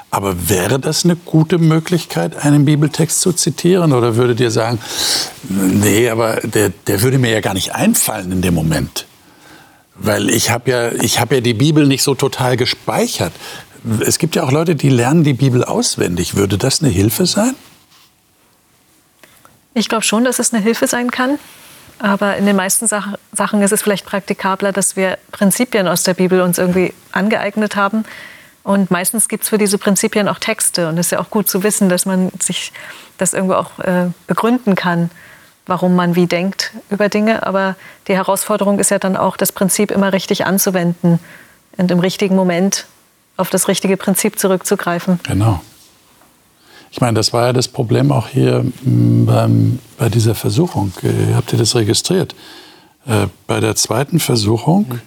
Aber 0.10 0.50
wäre 0.50 0.80
das 0.80 1.04
eine 1.04 1.16
gute 1.16 1.58
Möglichkeit, 1.58 2.46
einen 2.46 2.66
Bibeltext 2.66 3.20
zu 3.20 3.34
zitieren? 3.34 3.92
Oder 3.92 4.16
würdet 4.16 4.40
ihr 4.40 4.52
sagen, 4.52 4.80
nee, 5.50 6.10
aber 6.10 6.38
der, 6.44 6.70
der 6.70 7.02
würde 7.02 7.18
mir 7.18 7.32
ja 7.32 7.42
gar 7.42 7.54
nicht 7.54 7.76
einfallen 7.76 8.32
in 8.32 8.42
dem 8.42 8.54
Moment? 8.54 9.06
Weil 9.96 10.30
ich 10.30 10.50
habe 10.50 10.72
ja, 10.72 11.20
hab 11.20 11.32
ja 11.32 11.42
die 11.42 11.54
Bibel 11.54 11.86
nicht 11.88 12.04
so 12.04 12.16
total 12.16 12.56
gespeichert. 12.56 13.34
Es 14.00 14.18
gibt 14.18 14.36
ja 14.36 14.44
auch 14.44 14.52
Leute, 14.52 14.76
die 14.76 14.90
lernen 14.90 15.24
die 15.24 15.34
Bibel 15.34 15.64
auswendig. 15.64 16.36
Würde 16.36 16.58
das 16.58 16.82
eine 16.82 16.90
Hilfe 16.90 17.26
sein? 17.26 17.56
Ich 19.74 19.90
glaube 19.90 20.04
schon, 20.04 20.24
dass 20.24 20.40
es 20.40 20.54
eine 20.54 20.64
Hilfe 20.64 20.88
sein 20.88 21.12
kann. 21.12 21.38
Aber 22.00 22.38
in 22.38 22.46
den 22.46 22.56
meisten 22.56 22.88
Sachen 22.88 23.62
ist 23.62 23.72
es 23.72 23.82
vielleicht 23.82 24.06
praktikabler, 24.06 24.72
dass 24.72 24.96
wir 24.96 25.18
Prinzipien 25.32 25.88
aus 25.88 26.04
der 26.04 26.14
Bibel 26.14 26.42
uns 26.42 26.60
irgendwie 26.60 26.94
angeeignet 27.12 27.76
haben 27.76 28.06
und 28.67 28.91
meistens 28.91 29.29
gibt 29.29 29.43
es 29.43 29.50
für 29.50 29.57
diese 29.57 29.77
Prinzipien 29.77 30.27
auch 30.27 30.39
Texte. 30.39 30.89
Und 30.89 30.97
es 30.97 31.07
ist 31.07 31.12
ja 31.12 31.21
auch 31.21 31.29
gut 31.29 31.47
zu 31.47 31.63
wissen, 31.63 31.88
dass 31.88 32.05
man 32.05 32.31
sich 32.38 32.74
das 33.17 33.31
irgendwo 33.31 33.53
auch 33.53 33.79
äh, 33.79 34.07
begründen 34.27 34.75
kann, 34.75 35.09
warum 35.67 35.95
man 35.95 36.15
wie 36.15 36.27
denkt 36.27 36.74
über 36.89 37.07
Dinge. 37.07 37.47
Aber 37.47 37.77
die 38.09 38.13
Herausforderung 38.13 38.77
ist 38.79 38.91
ja 38.91 39.00
dann 39.00 39.15
auch, 39.15 39.38
das 39.38 39.53
Prinzip 39.53 39.89
immer 39.89 40.12
richtig 40.12 40.45
anzuwenden 40.45 41.19
und 41.77 41.89
im 41.91 42.00
richtigen 42.00 42.36
Moment 42.36 42.88
auf 43.38 43.50
das 43.50 43.69
richtige 43.69 43.95
Prinzip 43.95 44.38
zurückzugreifen. 44.38 45.21
Genau. 45.24 45.62
Ich 46.91 47.00
meine, 47.00 47.13
das 47.13 47.31
war 47.31 47.45
ja 47.45 47.53
das 47.53 47.69
Problem 47.69 48.12
auch 48.12 48.27
hier 48.27 48.65
beim, 48.83 49.79
bei 49.97 50.09
dieser 50.09 50.36
Versuchung. 50.36 50.91
Äh, 51.03 51.36
habt 51.36 51.53
ihr 51.53 51.59
das 51.59 51.74
registriert? 51.74 52.36
Äh, 53.05 53.27
bei 53.47 53.62
der 53.62 53.77
zweiten 53.77 54.19
Versuchung 54.19 55.00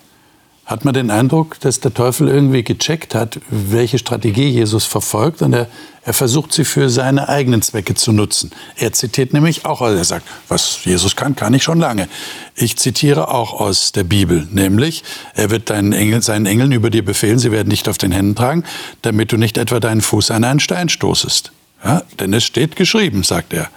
hat 0.70 0.84
man 0.84 0.94
den 0.94 1.10
Eindruck, 1.10 1.58
dass 1.58 1.80
der 1.80 1.92
Teufel 1.92 2.28
irgendwie 2.28 2.62
gecheckt 2.62 3.12
hat, 3.12 3.40
welche 3.50 3.98
Strategie 3.98 4.48
Jesus 4.48 4.84
verfolgt 4.84 5.42
und 5.42 5.52
er, 5.52 5.66
er 6.04 6.12
versucht 6.12 6.52
sie 6.52 6.64
für 6.64 6.88
seine 6.88 7.28
eigenen 7.28 7.60
Zwecke 7.60 7.96
zu 7.96 8.12
nutzen. 8.12 8.52
Er 8.76 8.92
zitiert 8.92 9.32
nämlich 9.32 9.66
auch, 9.66 9.82
also 9.82 9.98
er 9.98 10.04
sagt, 10.04 10.28
was 10.46 10.84
Jesus 10.84 11.16
kann, 11.16 11.34
kann 11.34 11.54
ich 11.54 11.64
schon 11.64 11.80
lange. 11.80 12.08
Ich 12.54 12.76
zitiere 12.76 13.34
auch 13.34 13.52
aus 13.52 13.90
der 13.90 14.04
Bibel, 14.04 14.46
nämlich, 14.52 15.02
er 15.34 15.50
wird 15.50 15.70
deinen 15.70 15.92
Engel, 15.92 16.22
seinen 16.22 16.46
Engeln 16.46 16.70
über 16.70 16.88
dir 16.88 17.04
befehlen, 17.04 17.40
sie 17.40 17.50
werden 17.50 17.68
nicht 17.68 17.88
auf 17.88 17.98
den 17.98 18.12
Händen 18.12 18.36
tragen, 18.36 18.62
damit 19.02 19.32
du 19.32 19.38
nicht 19.38 19.58
etwa 19.58 19.80
deinen 19.80 20.02
Fuß 20.02 20.30
an 20.30 20.44
einen 20.44 20.60
Stein 20.60 20.88
stoßest. 20.88 21.50
Ja, 21.82 22.02
denn 22.20 22.32
es 22.32 22.44
steht 22.44 22.76
geschrieben, 22.76 23.24
sagt 23.24 23.54
er. 23.54 23.68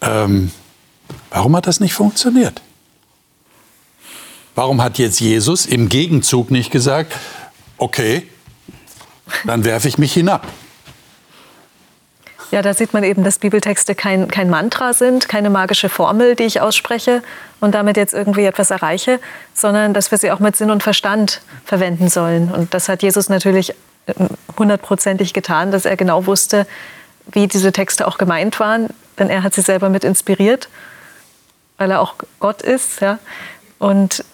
Ähm, 0.00 0.50
warum 1.28 1.54
hat 1.56 1.66
das 1.66 1.78
nicht 1.78 1.92
funktioniert? 1.92 2.62
Warum 4.54 4.82
hat 4.82 4.98
jetzt 4.98 5.20
Jesus 5.20 5.66
im 5.66 5.88
Gegenzug 5.88 6.50
nicht 6.50 6.70
gesagt, 6.70 7.14
okay, 7.78 8.26
dann 9.44 9.64
werfe 9.64 9.88
ich 9.88 9.98
mich 9.98 10.12
hinab? 10.12 10.46
Ja, 12.50 12.62
da 12.62 12.74
sieht 12.74 12.92
man 12.92 13.04
eben, 13.04 13.22
dass 13.22 13.38
Bibeltexte 13.38 13.94
kein, 13.94 14.26
kein 14.26 14.50
Mantra 14.50 14.92
sind, 14.92 15.28
keine 15.28 15.50
magische 15.50 15.88
Formel, 15.88 16.34
die 16.34 16.42
ich 16.42 16.60
ausspreche 16.60 17.22
und 17.60 17.76
damit 17.76 17.96
jetzt 17.96 18.12
irgendwie 18.12 18.44
etwas 18.44 18.72
erreiche, 18.72 19.20
sondern 19.54 19.94
dass 19.94 20.10
wir 20.10 20.18
sie 20.18 20.32
auch 20.32 20.40
mit 20.40 20.56
Sinn 20.56 20.70
und 20.72 20.82
Verstand 20.82 21.42
verwenden 21.64 22.08
sollen. 22.08 22.50
Und 22.50 22.74
das 22.74 22.88
hat 22.88 23.04
Jesus 23.04 23.28
natürlich 23.28 23.70
äh, 24.06 24.14
hundertprozentig 24.58 25.32
getan, 25.32 25.70
dass 25.70 25.84
er 25.84 25.96
genau 25.96 26.26
wusste, 26.26 26.66
wie 27.30 27.46
diese 27.46 27.70
Texte 27.70 28.08
auch 28.08 28.18
gemeint 28.18 28.58
waren, 28.58 28.88
denn 29.18 29.30
er 29.30 29.44
hat 29.44 29.54
sie 29.54 29.62
selber 29.62 29.88
mit 29.88 30.02
inspiriert, 30.02 30.68
weil 31.78 31.92
er 31.92 32.00
auch 32.00 32.14
Gott 32.40 32.62
ist. 32.62 33.00
Ja? 33.00 33.20
Und 33.78 34.24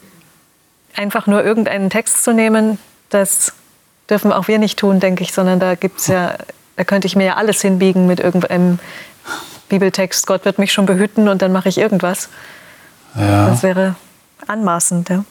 einfach 0.97 1.27
nur 1.27 1.45
irgendeinen 1.45 1.91
Text 1.91 2.25
zu 2.25 2.33
nehmen, 2.33 2.79
das 3.11 3.53
dürfen 4.09 4.33
auch 4.33 4.49
wir 4.49 4.59
nicht 4.59 4.79
tun, 4.79 5.01
denke 5.01 5.23
ich, 5.23 5.33
sondern 5.33 5.61
da 5.61 5.75
gibt's 5.75 6.07
ja, 6.07 6.37
da 6.77 6.85
könnte 6.85 7.07
ich 7.07 7.17
mir 7.17 7.25
ja 7.25 7.35
alles 7.37 7.61
hinbiegen 7.61 8.07
mit 8.07 8.21
irgendeinem 8.21 8.79
Bibeltext. 9.69 10.27
Gott 10.27 10.45
wird 10.45 10.59
mich 10.59 10.73
schon 10.73 10.87
behüten 10.87 11.29
und 11.29 11.43
dann 11.43 11.53
mache 11.53 11.69
ich 11.69 11.79
irgendwas. 11.79 12.29
Ja. 13.17 13.49
Das 13.49 13.63
wäre 13.63 13.97
anmaßend. 14.47 15.09
Ja. 15.09 15.25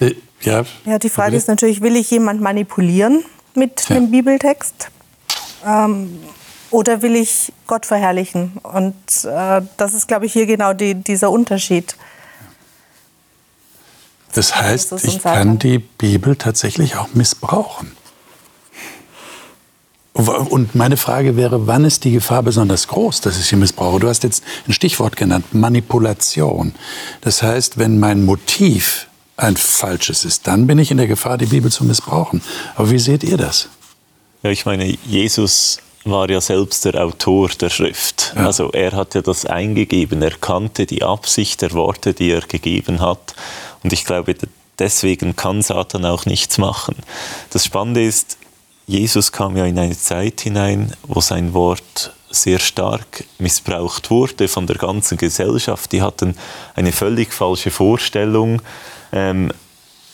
Äh, 0.00 0.14
ja, 0.40 0.62
ja 0.84 0.98
die 0.98 1.10
Frage 1.10 1.36
ist 1.36 1.48
natürlich, 1.48 1.80
will 1.82 1.96
ich 1.96 2.10
jemand 2.10 2.40
manipulieren 2.40 3.24
mit 3.54 3.88
ja. 3.88 3.96
dem 3.96 4.10
Bibeltext? 4.10 4.90
Ähm, 5.66 6.18
oder 6.70 7.02
will 7.02 7.16
ich 7.16 7.52
Gott 7.66 7.84
verherrlichen? 7.84 8.52
Und 8.62 8.94
äh, 9.24 9.60
das 9.76 9.94
ist, 9.94 10.08
glaube 10.08 10.26
ich, 10.26 10.32
hier 10.32 10.46
genau 10.46 10.72
die, 10.72 10.94
dieser 10.94 11.30
Unterschied. 11.30 11.96
Das 14.32 14.56
heißt, 14.56 14.92
ich 15.04 15.22
kann 15.22 15.58
die 15.58 15.78
Bibel 15.78 16.36
tatsächlich 16.36 16.96
auch 16.96 17.08
missbrauchen. 17.14 17.92
Und 20.14 20.74
meine 20.74 20.98
Frage 20.98 21.36
wäre, 21.36 21.66
wann 21.66 21.84
ist 21.84 22.04
die 22.04 22.12
Gefahr 22.12 22.42
besonders 22.42 22.86
groß, 22.88 23.22
dass 23.22 23.38
ich 23.38 23.46
sie 23.46 23.56
missbrauche? 23.56 24.00
Du 24.00 24.08
hast 24.08 24.22
jetzt 24.24 24.44
ein 24.68 24.72
Stichwort 24.72 25.16
genannt, 25.16 25.54
Manipulation. 25.54 26.74
Das 27.22 27.42
heißt, 27.42 27.78
wenn 27.78 27.98
mein 27.98 28.24
Motiv 28.24 29.06
ein 29.38 29.56
falsches 29.56 30.24
ist, 30.26 30.46
dann 30.46 30.66
bin 30.66 30.78
ich 30.78 30.90
in 30.90 30.98
der 30.98 31.06
Gefahr, 31.06 31.38
die 31.38 31.46
Bibel 31.46 31.72
zu 31.72 31.84
missbrauchen. 31.84 32.42
Aber 32.74 32.90
wie 32.90 32.98
seht 32.98 33.24
ihr 33.24 33.38
das? 33.38 33.68
Ja, 34.42 34.50
ich 34.50 34.66
meine, 34.66 34.84
Jesus 35.06 35.78
war 36.04 36.28
ja 36.28 36.40
selbst 36.40 36.84
der 36.84 37.02
Autor 37.02 37.48
der 37.48 37.70
Schrift. 37.70 38.34
Ja. 38.36 38.46
Also 38.46 38.70
er 38.72 38.92
hat 38.92 39.14
ja 39.14 39.22
das 39.22 39.46
eingegeben, 39.46 40.20
er 40.20 40.32
kannte 40.32 40.84
die 40.84 41.02
Absicht 41.02 41.62
der 41.62 41.72
Worte, 41.72 42.12
die 42.12 42.30
er 42.30 42.40
gegeben 42.40 43.00
hat. 43.00 43.34
Und 43.82 43.92
ich 43.92 44.04
glaube, 44.04 44.34
deswegen 44.78 45.36
kann 45.36 45.62
Satan 45.62 46.04
auch 46.04 46.26
nichts 46.26 46.58
machen. 46.58 46.96
Das 47.50 47.64
Spannende 47.64 48.04
ist, 48.04 48.38
Jesus 48.86 49.32
kam 49.32 49.56
ja 49.56 49.64
in 49.64 49.78
eine 49.78 49.96
Zeit 49.96 50.40
hinein, 50.40 50.92
wo 51.02 51.20
sein 51.20 51.54
Wort 51.54 52.12
sehr 52.30 52.58
stark 52.58 53.24
missbraucht 53.38 54.10
wurde 54.10 54.48
von 54.48 54.66
der 54.66 54.76
ganzen 54.76 55.18
Gesellschaft. 55.18 55.92
Die 55.92 56.02
hatten 56.02 56.36
eine 56.74 56.92
völlig 56.92 57.32
falsche 57.32 57.70
Vorstellung, 57.70 58.62
ähm, 59.12 59.52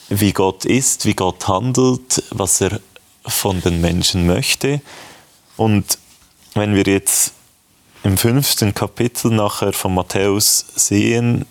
wie 0.08 0.32
Gott 0.32 0.64
ist, 0.64 1.06
wie 1.06 1.14
Gott 1.14 1.48
handelt, 1.48 2.22
was 2.30 2.60
er 2.60 2.80
von 3.26 3.60
den 3.60 3.80
Menschen 3.80 4.26
möchte. 4.26 4.80
Und 5.56 5.98
wenn 6.54 6.74
wir 6.74 6.84
jetzt 6.84 7.32
im 8.02 8.16
fünften 8.16 8.74
Kapitel 8.74 9.30
nachher 9.30 9.72
von 9.72 9.94
Matthäus 9.94 10.64
sehen, 10.74 11.44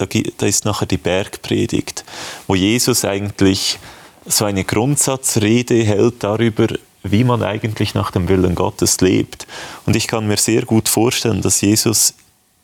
da, 0.00 0.20
da 0.38 0.46
ist 0.46 0.64
nachher 0.64 0.86
die 0.86 0.96
Bergpredigt, 0.96 2.04
wo 2.46 2.54
Jesus 2.54 3.04
eigentlich 3.04 3.78
so 4.26 4.44
eine 4.44 4.64
Grundsatzrede 4.64 5.82
hält 5.82 6.22
darüber, 6.22 6.68
wie 7.02 7.24
man 7.24 7.42
eigentlich 7.42 7.94
nach 7.94 8.10
dem 8.10 8.28
Willen 8.28 8.54
Gottes 8.54 9.00
lebt. 9.00 9.46
Und 9.86 9.96
ich 9.96 10.06
kann 10.06 10.26
mir 10.26 10.36
sehr 10.36 10.62
gut 10.62 10.88
vorstellen, 10.88 11.40
dass 11.42 11.60
Jesus 11.60 12.14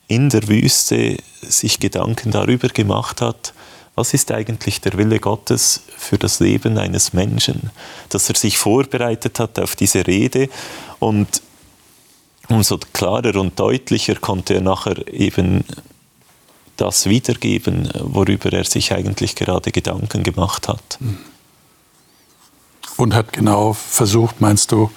in 0.07 0.29
der 0.29 0.47
Wüste 0.47 1.17
sich 1.41 1.79
Gedanken 1.79 2.31
darüber 2.31 2.69
gemacht 2.69 3.21
hat, 3.21 3.53
was 3.95 4.13
ist 4.13 4.31
eigentlich 4.31 4.79
der 4.79 4.93
Wille 4.93 5.19
Gottes 5.19 5.81
für 5.97 6.19
das 6.19 6.39
Leben 6.39 6.77
eines 6.77 7.13
Menschen, 7.13 7.71
dass 8.09 8.29
er 8.29 8.35
sich 8.35 8.57
vorbereitet 8.59 9.39
hat 9.39 9.57
auf 9.59 9.75
diese 9.75 10.05
Rede 10.05 10.49
und 10.99 11.41
umso 12.47 12.77
klarer 12.93 13.35
und 13.35 13.59
deutlicher 13.59 14.15
konnte 14.15 14.53
er 14.53 14.61
nachher 14.61 15.07
eben 15.11 15.63
das 16.77 17.07
wiedergeben, 17.07 17.89
worüber 17.99 18.53
er 18.53 18.63
sich 18.63 18.93
eigentlich 18.93 19.35
gerade 19.35 19.71
Gedanken 19.71 20.23
gemacht 20.23 20.67
hat. 20.67 20.99
Und 22.95 23.13
hat 23.13 23.33
genau 23.33 23.73
versucht, 23.73 24.41
meinst 24.41 24.71
du, 24.71 24.89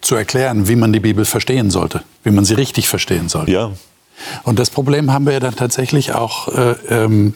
zu 0.00 0.14
erklären, 0.14 0.68
wie 0.68 0.76
man 0.76 0.92
die 0.92 1.00
Bibel 1.00 1.24
verstehen 1.24 1.70
sollte, 1.70 2.02
wie 2.22 2.30
man 2.30 2.44
sie 2.44 2.54
richtig 2.54 2.88
verstehen 2.88 3.28
sollte. 3.28 3.50
Ja. 3.50 3.72
Und 4.44 4.58
das 4.58 4.70
Problem 4.70 5.12
haben 5.12 5.26
wir 5.26 5.32
ja 5.32 5.40
dann 5.40 5.56
tatsächlich 5.56 6.12
auch 6.12 6.48
äh, 6.48 6.74
ähm, 6.88 7.34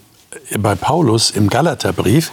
bei 0.59 0.75
Paulus 0.75 1.31
im 1.31 1.49
Galaterbrief. 1.49 2.31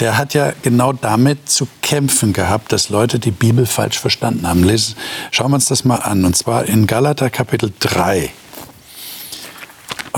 Der 0.00 0.18
hat 0.18 0.34
ja 0.34 0.52
genau 0.62 0.92
damit 0.92 1.48
zu 1.48 1.66
kämpfen 1.82 2.32
gehabt, 2.32 2.72
dass 2.72 2.88
Leute 2.90 3.18
die 3.18 3.30
Bibel 3.30 3.66
falsch 3.66 3.98
verstanden 3.98 4.46
haben. 4.46 4.64
Lesen, 4.64 4.96
schauen 5.30 5.50
wir 5.50 5.56
uns 5.56 5.66
das 5.66 5.84
mal 5.84 5.96
an. 5.96 6.24
Und 6.24 6.36
zwar 6.36 6.66
in 6.66 6.86
Galater 6.86 7.30
Kapitel 7.30 7.72
3. 7.80 8.30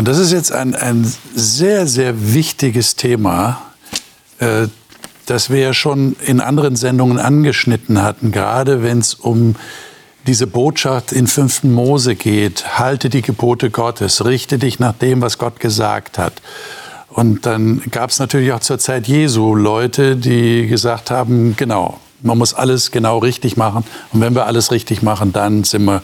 Und 0.01 0.09
das 0.09 0.17
ist 0.17 0.33
jetzt 0.33 0.51
ein, 0.51 0.75
ein 0.75 1.13
sehr, 1.35 1.87
sehr 1.87 2.33
wichtiges 2.33 2.97
Thema, 2.97 3.61
äh, 4.39 4.67
das 5.27 5.51
wir 5.51 5.59
ja 5.59 5.75
schon 5.75 6.17
in 6.25 6.41
anderen 6.41 6.75
Sendungen 6.75 7.19
angeschnitten 7.19 8.01
hatten, 8.01 8.33
gerade 8.33 8.83
wenn 8.83 9.01
es 9.01 9.13
um 9.13 9.57
diese 10.27 10.47
Botschaft 10.47 11.13
in 11.13 11.27
5. 11.27 11.65
Mose 11.65 12.15
geht, 12.15 12.79
halte 12.79 13.11
die 13.11 13.21
Gebote 13.21 13.69
Gottes, 13.69 14.25
richte 14.25 14.57
dich 14.57 14.79
nach 14.79 14.95
dem, 14.95 15.21
was 15.21 15.37
Gott 15.37 15.61
gesagt 15.61 16.17
hat. 16.17 16.33
Und 17.11 17.45
dann 17.45 17.83
gab 17.91 18.09
es 18.09 18.19
natürlich 18.21 18.55
auch 18.55 18.61
zur 18.61 18.79
Zeit 18.79 19.07
Jesu 19.07 19.55
Leute, 19.55 20.17
die 20.17 20.67
gesagt 20.67 21.11
haben, 21.11 21.57
genau, 21.59 22.01
man 22.23 22.39
muss 22.39 22.55
alles 22.55 22.91
genau 22.91 23.19
richtig 23.19 23.59
machen. 23.59 23.85
Und 24.15 24.23
wenn 24.23 24.35
wir 24.35 24.47
alles 24.47 24.73
richtig 24.73 25.03
machen, 25.03 25.35
dann 25.35 25.63
sind 25.63 25.85
wir, 25.85 26.01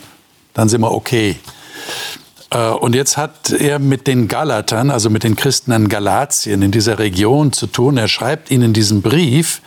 dann 0.53 0.69
sind 0.69 0.83
wir 0.83 0.93
okay. 0.93 1.37
Äh, 2.51 2.71
und 2.71 2.95
jetzt 2.95 3.17
hat 3.17 3.51
er 3.51 3.79
mit 3.79 4.07
den 4.07 4.29
Galatern, 4.29 4.91
also 4.91 5.11
mit 5.11 5.25
den 5.25 5.37
Christen 5.37 5.73
in 5.73 5.89
Galatien, 5.89 6.63
in 6.63 6.71
dieser 6.71 6.99
Region 6.99 7.53
zu 7.53 7.67
tun. 7.67 7.97
Er 7.97 8.09
schreibt 8.09 8.51
ihnen 8.51 8.73
diesen 8.73 9.03
Brief 9.03 9.61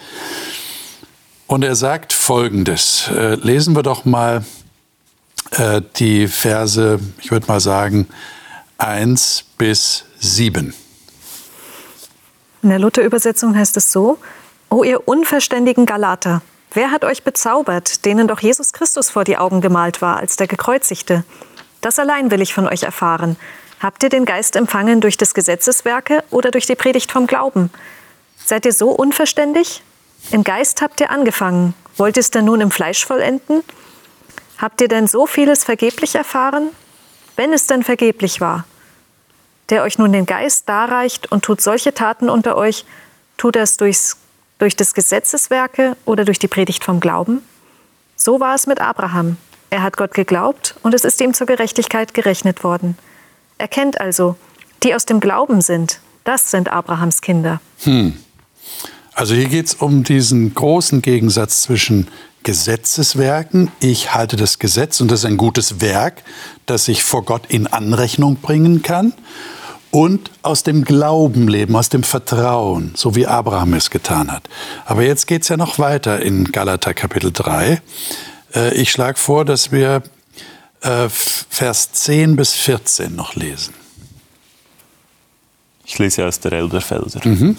und 1.47 1.63
er 1.63 1.75
sagt 1.75 2.13
Folgendes. 2.13 3.09
Äh, 3.09 3.35
lesen 3.35 3.75
wir 3.75 3.83
doch 3.83 4.05
mal 4.05 4.43
äh, 5.51 5.81
die 5.97 6.27
Verse, 6.27 6.99
ich 7.21 7.31
würde 7.31 7.47
mal 7.47 7.59
sagen, 7.59 8.07
1 8.77 9.45
bis 9.57 10.05
7. 10.19 10.73
In 12.61 12.69
der 12.69 12.79
Luther-Übersetzung 12.79 13.55
heißt 13.55 13.77
es 13.77 13.91
so, 13.91 14.17
O 14.69 14.83
ihr 14.83 15.07
unverständigen 15.07 15.85
Galater, 15.85 16.41
wer 16.73 16.91
hat 16.91 17.03
euch 17.03 17.23
bezaubert, 17.23 18.05
denen 18.05 18.27
doch 18.27 18.39
Jesus 18.39 18.71
Christus 18.73 19.09
vor 19.09 19.23
die 19.23 19.37
Augen 19.37 19.61
gemalt 19.61 20.01
war 20.01 20.17
als 20.17 20.35
der 20.35 20.47
Gekreuzigte? 20.47 21.23
Das 21.81 21.99
allein 21.99 22.31
will 22.31 22.41
ich 22.41 22.53
von 22.53 22.67
euch 22.67 22.83
erfahren. 22.83 23.37
Habt 23.79 24.03
ihr 24.03 24.09
den 24.09 24.25
Geist 24.25 24.55
empfangen 24.55 24.99
durch 24.99 25.17
des 25.17 25.33
Gesetzeswerke 25.33 26.23
oder 26.31 26.51
durch 26.51 26.65
die 26.65 26.75
Predigt 26.75 27.11
vom 27.11 27.27
Glauben? 27.27 27.71
Seid 28.45 28.65
ihr 28.65 28.73
so 28.73 28.89
unverständig? 28.89 29.81
Im 30.31 30.43
Geist 30.43 30.81
habt 30.81 30.99
ihr 30.99 31.11
angefangen. 31.11 31.73
Wollt 31.95 32.17
ihr 32.17 32.21
es 32.21 32.31
denn 32.31 32.45
nun 32.45 32.61
im 32.61 32.71
Fleisch 32.71 33.05
vollenden? 33.05 33.63
Habt 34.57 34.81
ihr 34.81 34.89
denn 34.89 35.07
so 35.07 35.25
vieles 35.25 35.63
vergeblich 35.63 36.15
erfahren? 36.15 36.69
Wenn 37.37 37.53
es 37.53 37.67
denn 37.67 37.83
vergeblich 37.83 38.41
war. 38.41 38.65
Der 39.69 39.83
euch 39.83 39.97
nun 39.97 40.11
den 40.11 40.25
Geist 40.25 40.67
darreicht 40.67 41.31
und 41.31 41.45
tut 41.45 41.61
solche 41.61 41.93
Taten 41.93 42.29
unter 42.29 42.57
euch, 42.57 42.85
tut 43.37 43.55
er 43.55 43.63
es 43.63 43.77
durchs, 43.77 44.17
durch 44.57 44.75
des 44.75 44.93
Gesetzeswerke 44.93 45.95
oder 46.03 46.25
durch 46.25 46.39
die 46.39 46.47
Predigt 46.49 46.83
vom 46.83 46.99
Glauben? 46.99 47.41
So 48.17 48.41
war 48.41 48.55
es 48.55 48.67
mit 48.67 48.81
Abraham. 48.81 49.37
Er 49.69 49.83
hat 49.83 49.97
Gott 49.97 50.13
geglaubt 50.13 50.75
und 50.83 50.93
es 50.93 51.03
ist 51.03 51.21
ihm 51.21 51.33
zur 51.33 51.47
Gerechtigkeit 51.47 52.13
gerechnet 52.13 52.63
worden. 52.63 52.97
Erkennt 53.57 54.01
also, 54.01 54.35
die 54.83 54.95
aus 54.95 55.05
dem 55.05 55.19
Glauben 55.19 55.61
sind, 55.61 55.99
das 56.23 56.51
sind 56.51 56.71
Abrahams 56.71 57.21
Kinder. 57.21 57.61
Hm. 57.83 58.17
Also 59.13 59.35
hier 59.35 59.49
geht 59.49 59.67
es 59.67 59.73
um 59.75 60.03
diesen 60.03 60.53
großen 60.53 61.01
Gegensatz 61.01 61.63
zwischen 61.63 62.07
Gesetzeswerken, 62.43 63.69
ich 63.81 64.13
halte 64.13 64.37
das 64.37 64.59
Gesetz 64.59 65.01
und 65.01 65.11
das 65.11 65.19
ist 65.19 65.25
ein 65.25 65.35
gutes 65.35 65.81
Werk, 65.81 66.23
das 66.65 66.87
ich 66.87 67.03
vor 67.03 67.25
Gott 67.25 67.43
in 67.49 67.67
Anrechnung 67.67 68.37
bringen 68.37 68.81
kann, 68.81 69.13
und 69.91 70.31
aus 70.41 70.63
dem 70.63 70.85
Glauben 70.85 71.47
leben, 71.47 71.75
aus 71.75 71.89
dem 71.89 72.03
Vertrauen, 72.03 72.93
so 72.95 73.15
wie 73.15 73.27
Abraham 73.27 73.73
es 73.73 73.89
getan 73.89 74.31
hat. 74.31 74.47
Aber 74.85 75.01
jetzt 75.03 75.27
geht 75.27 75.41
es 75.41 75.49
ja 75.49 75.57
noch 75.57 75.79
weiter 75.79 76.21
in 76.21 76.45
Galater 76.45 76.93
Kapitel 76.93 77.31
3. 77.31 77.81
Äh, 78.53 78.73
ich 78.75 78.91
schlage 78.91 79.19
vor, 79.19 79.45
dass 79.45 79.71
wir 79.71 80.03
äh, 80.81 81.09
Vers 81.09 81.91
10 81.91 82.35
bis 82.35 82.53
14 82.53 83.15
noch 83.15 83.35
lesen. 83.35 83.73
Ich 85.85 85.97
lese 85.97 86.25
aus 86.25 86.39
der 86.39 86.53
Elberfelder. 86.53 87.27
Mhm. 87.27 87.57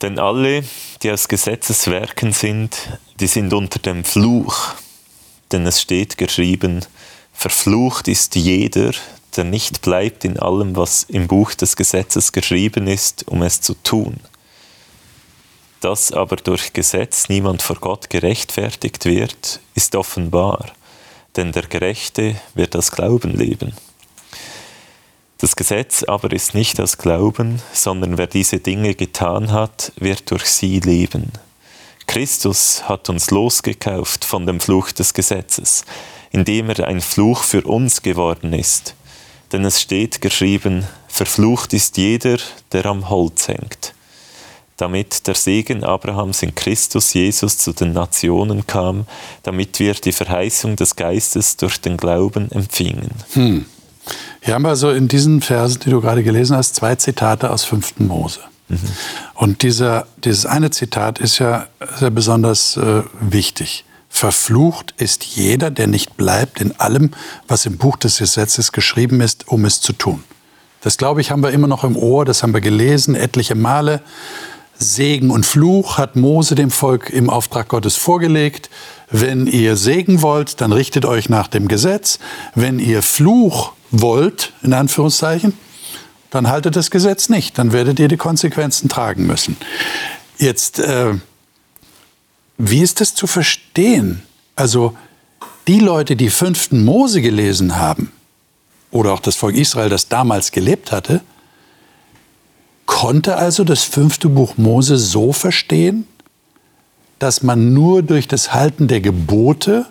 Denn 0.00 0.18
alle, 0.18 0.64
die 1.02 1.10
aus 1.12 1.28
Gesetzeswerken 1.28 2.32
sind, 2.32 2.76
die 3.20 3.28
sind 3.28 3.52
unter 3.52 3.78
dem 3.78 4.02
Fluch. 4.02 4.74
Denn 5.52 5.64
es 5.66 5.80
steht 5.80 6.18
geschrieben, 6.18 6.84
verflucht 7.32 8.08
ist 8.08 8.34
jeder, 8.34 8.92
der 9.36 9.44
nicht 9.44 9.82
bleibt 9.82 10.24
in 10.24 10.38
allem, 10.38 10.74
was 10.74 11.04
im 11.04 11.28
Buch 11.28 11.54
des 11.54 11.76
Gesetzes 11.76 12.32
geschrieben 12.32 12.88
ist, 12.88 13.28
um 13.28 13.42
es 13.42 13.60
zu 13.60 13.74
tun 13.74 14.18
dass 15.82 16.12
aber 16.12 16.36
durch 16.36 16.72
Gesetz 16.72 17.28
niemand 17.28 17.60
vor 17.60 17.76
Gott 17.76 18.08
gerechtfertigt 18.08 19.04
wird, 19.04 19.60
ist 19.74 19.96
offenbar, 19.96 20.70
denn 21.36 21.50
der 21.50 21.64
Gerechte 21.64 22.36
wird 22.54 22.76
aus 22.76 22.92
Glauben 22.92 23.32
leben. 23.36 23.74
Das 25.38 25.56
Gesetz 25.56 26.04
aber 26.04 26.32
ist 26.32 26.54
nicht 26.54 26.80
aus 26.80 26.98
Glauben, 26.98 27.60
sondern 27.72 28.16
wer 28.16 28.28
diese 28.28 28.60
Dinge 28.60 28.94
getan 28.94 29.50
hat, 29.50 29.92
wird 29.96 30.30
durch 30.30 30.46
sie 30.46 30.78
leben. 30.78 31.32
Christus 32.06 32.88
hat 32.88 33.08
uns 33.08 33.32
losgekauft 33.32 34.24
von 34.24 34.46
dem 34.46 34.60
Fluch 34.60 34.92
des 34.92 35.14
Gesetzes, 35.14 35.84
indem 36.30 36.70
er 36.70 36.86
ein 36.86 37.00
Fluch 37.00 37.42
für 37.42 37.62
uns 37.62 38.02
geworden 38.02 38.52
ist. 38.52 38.94
Denn 39.50 39.64
es 39.64 39.80
steht 39.80 40.20
geschrieben, 40.20 40.86
verflucht 41.08 41.72
ist 41.72 41.96
jeder, 41.96 42.38
der 42.70 42.86
am 42.86 43.10
Holz 43.10 43.48
hängt 43.48 43.94
damit 44.82 45.28
der 45.28 45.36
Segen 45.36 45.84
Abrahams 45.84 46.42
in 46.42 46.56
Christus 46.56 47.14
Jesus 47.14 47.56
zu 47.56 47.72
den 47.72 47.92
Nationen 47.92 48.66
kam, 48.66 49.06
damit 49.44 49.78
wir 49.78 49.94
die 49.94 50.10
Verheißung 50.10 50.74
des 50.74 50.96
Geistes 50.96 51.56
durch 51.56 51.80
den 51.80 51.96
Glauben 51.96 52.50
empfingen. 52.50 53.10
Hm. 53.34 53.64
Hier 54.40 54.54
haben 54.54 54.62
wir 54.62 54.70
also 54.70 54.90
in 54.90 55.06
diesen 55.06 55.40
Versen, 55.40 55.82
die 55.84 55.90
du 55.90 56.00
gerade 56.00 56.24
gelesen 56.24 56.56
hast, 56.56 56.74
zwei 56.74 56.96
Zitate 56.96 57.50
aus 57.50 57.62
5. 57.62 58.00
Mose. 58.00 58.40
Mhm. 58.68 58.78
Und 59.34 59.62
dieser, 59.62 60.08
dieses 60.24 60.46
eine 60.46 60.70
Zitat 60.70 61.20
ist 61.20 61.38
ja 61.38 61.68
sehr 62.00 62.10
besonders 62.10 62.76
äh, 62.76 63.04
wichtig. 63.20 63.84
Verflucht 64.08 64.94
ist 64.96 65.22
jeder, 65.22 65.70
der 65.70 65.86
nicht 65.86 66.16
bleibt 66.16 66.60
in 66.60 66.72
allem, 66.80 67.12
was 67.46 67.66
im 67.66 67.76
Buch 67.76 67.96
des 67.96 68.18
Gesetzes 68.18 68.72
geschrieben 68.72 69.20
ist, 69.20 69.46
um 69.46 69.64
es 69.64 69.80
zu 69.80 69.92
tun. 69.92 70.24
Das, 70.80 70.96
glaube 70.96 71.20
ich, 71.20 71.30
haben 71.30 71.44
wir 71.44 71.52
immer 71.52 71.68
noch 71.68 71.84
im 71.84 71.96
Ohr, 71.96 72.24
das 72.24 72.42
haben 72.42 72.52
wir 72.52 72.60
gelesen 72.60 73.14
etliche 73.14 73.54
Male. 73.54 74.00
Segen 74.82 75.30
und 75.30 75.46
Fluch 75.46 75.96
hat 75.98 76.16
Mose 76.16 76.54
dem 76.54 76.70
Volk 76.70 77.10
im 77.10 77.30
Auftrag 77.30 77.68
Gottes 77.68 77.96
vorgelegt. 77.96 78.68
Wenn 79.10 79.46
ihr 79.46 79.76
Segen 79.76 80.22
wollt, 80.22 80.60
dann 80.60 80.72
richtet 80.72 81.04
euch 81.04 81.28
nach 81.28 81.48
dem 81.48 81.68
Gesetz. 81.68 82.18
Wenn 82.54 82.78
ihr 82.78 83.02
Fluch 83.02 83.72
wollt, 83.90 84.52
in 84.62 84.72
Anführungszeichen, 84.72 85.56
dann 86.30 86.48
haltet 86.48 86.76
das 86.76 86.90
Gesetz 86.90 87.28
nicht. 87.28 87.58
Dann 87.58 87.72
werdet 87.72 88.00
ihr 88.00 88.08
die 88.08 88.16
Konsequenzen 88.16 88.88
tragen 88.88 89.26
müssen. 89.26 89.56
Jetzt, 90.38 90.78
äh, 90.78 91.14
wie 92.58 92.80
ist 92.82 93.00
das 93.00 93.14
zu 93.14 93.26
verstehen? 93.26 94.22
Also, 94.56 94.96
die 95.68 95.78
Leute, 95.78 96.16
die 96.16 96.30
fünften 96.30 96.84
Mose 96.84 97.22
gelesen 97.22 97.76
haben, 97.76 98.12
oder 98.90 99.12
auch 99.12 99.20
das 99.20 99.36
Volk 99.36 99.56
Israel, 99.56 99.88
das 99.88 100.08
damals 100.08 100.52
gelebt 100.52 100.92
hatte, 100.92 101.22
konnte 102.86 103.36
also 103.36 103.64
das 103.64 103.84
fünfte 103.84 104.28
Buch 104.28 104.56
Mose 104.56 104.96
so 104.96 105.32
verstehen, 105.32 106.06
dass 107.18 107.42
man 107.42 107.72
nur 107.72 108.02
durch 108.02 108.28
das 108.28 108.52
Halten 108.52 108.88
der 108.88 109.00
Gebote 109.00 109.86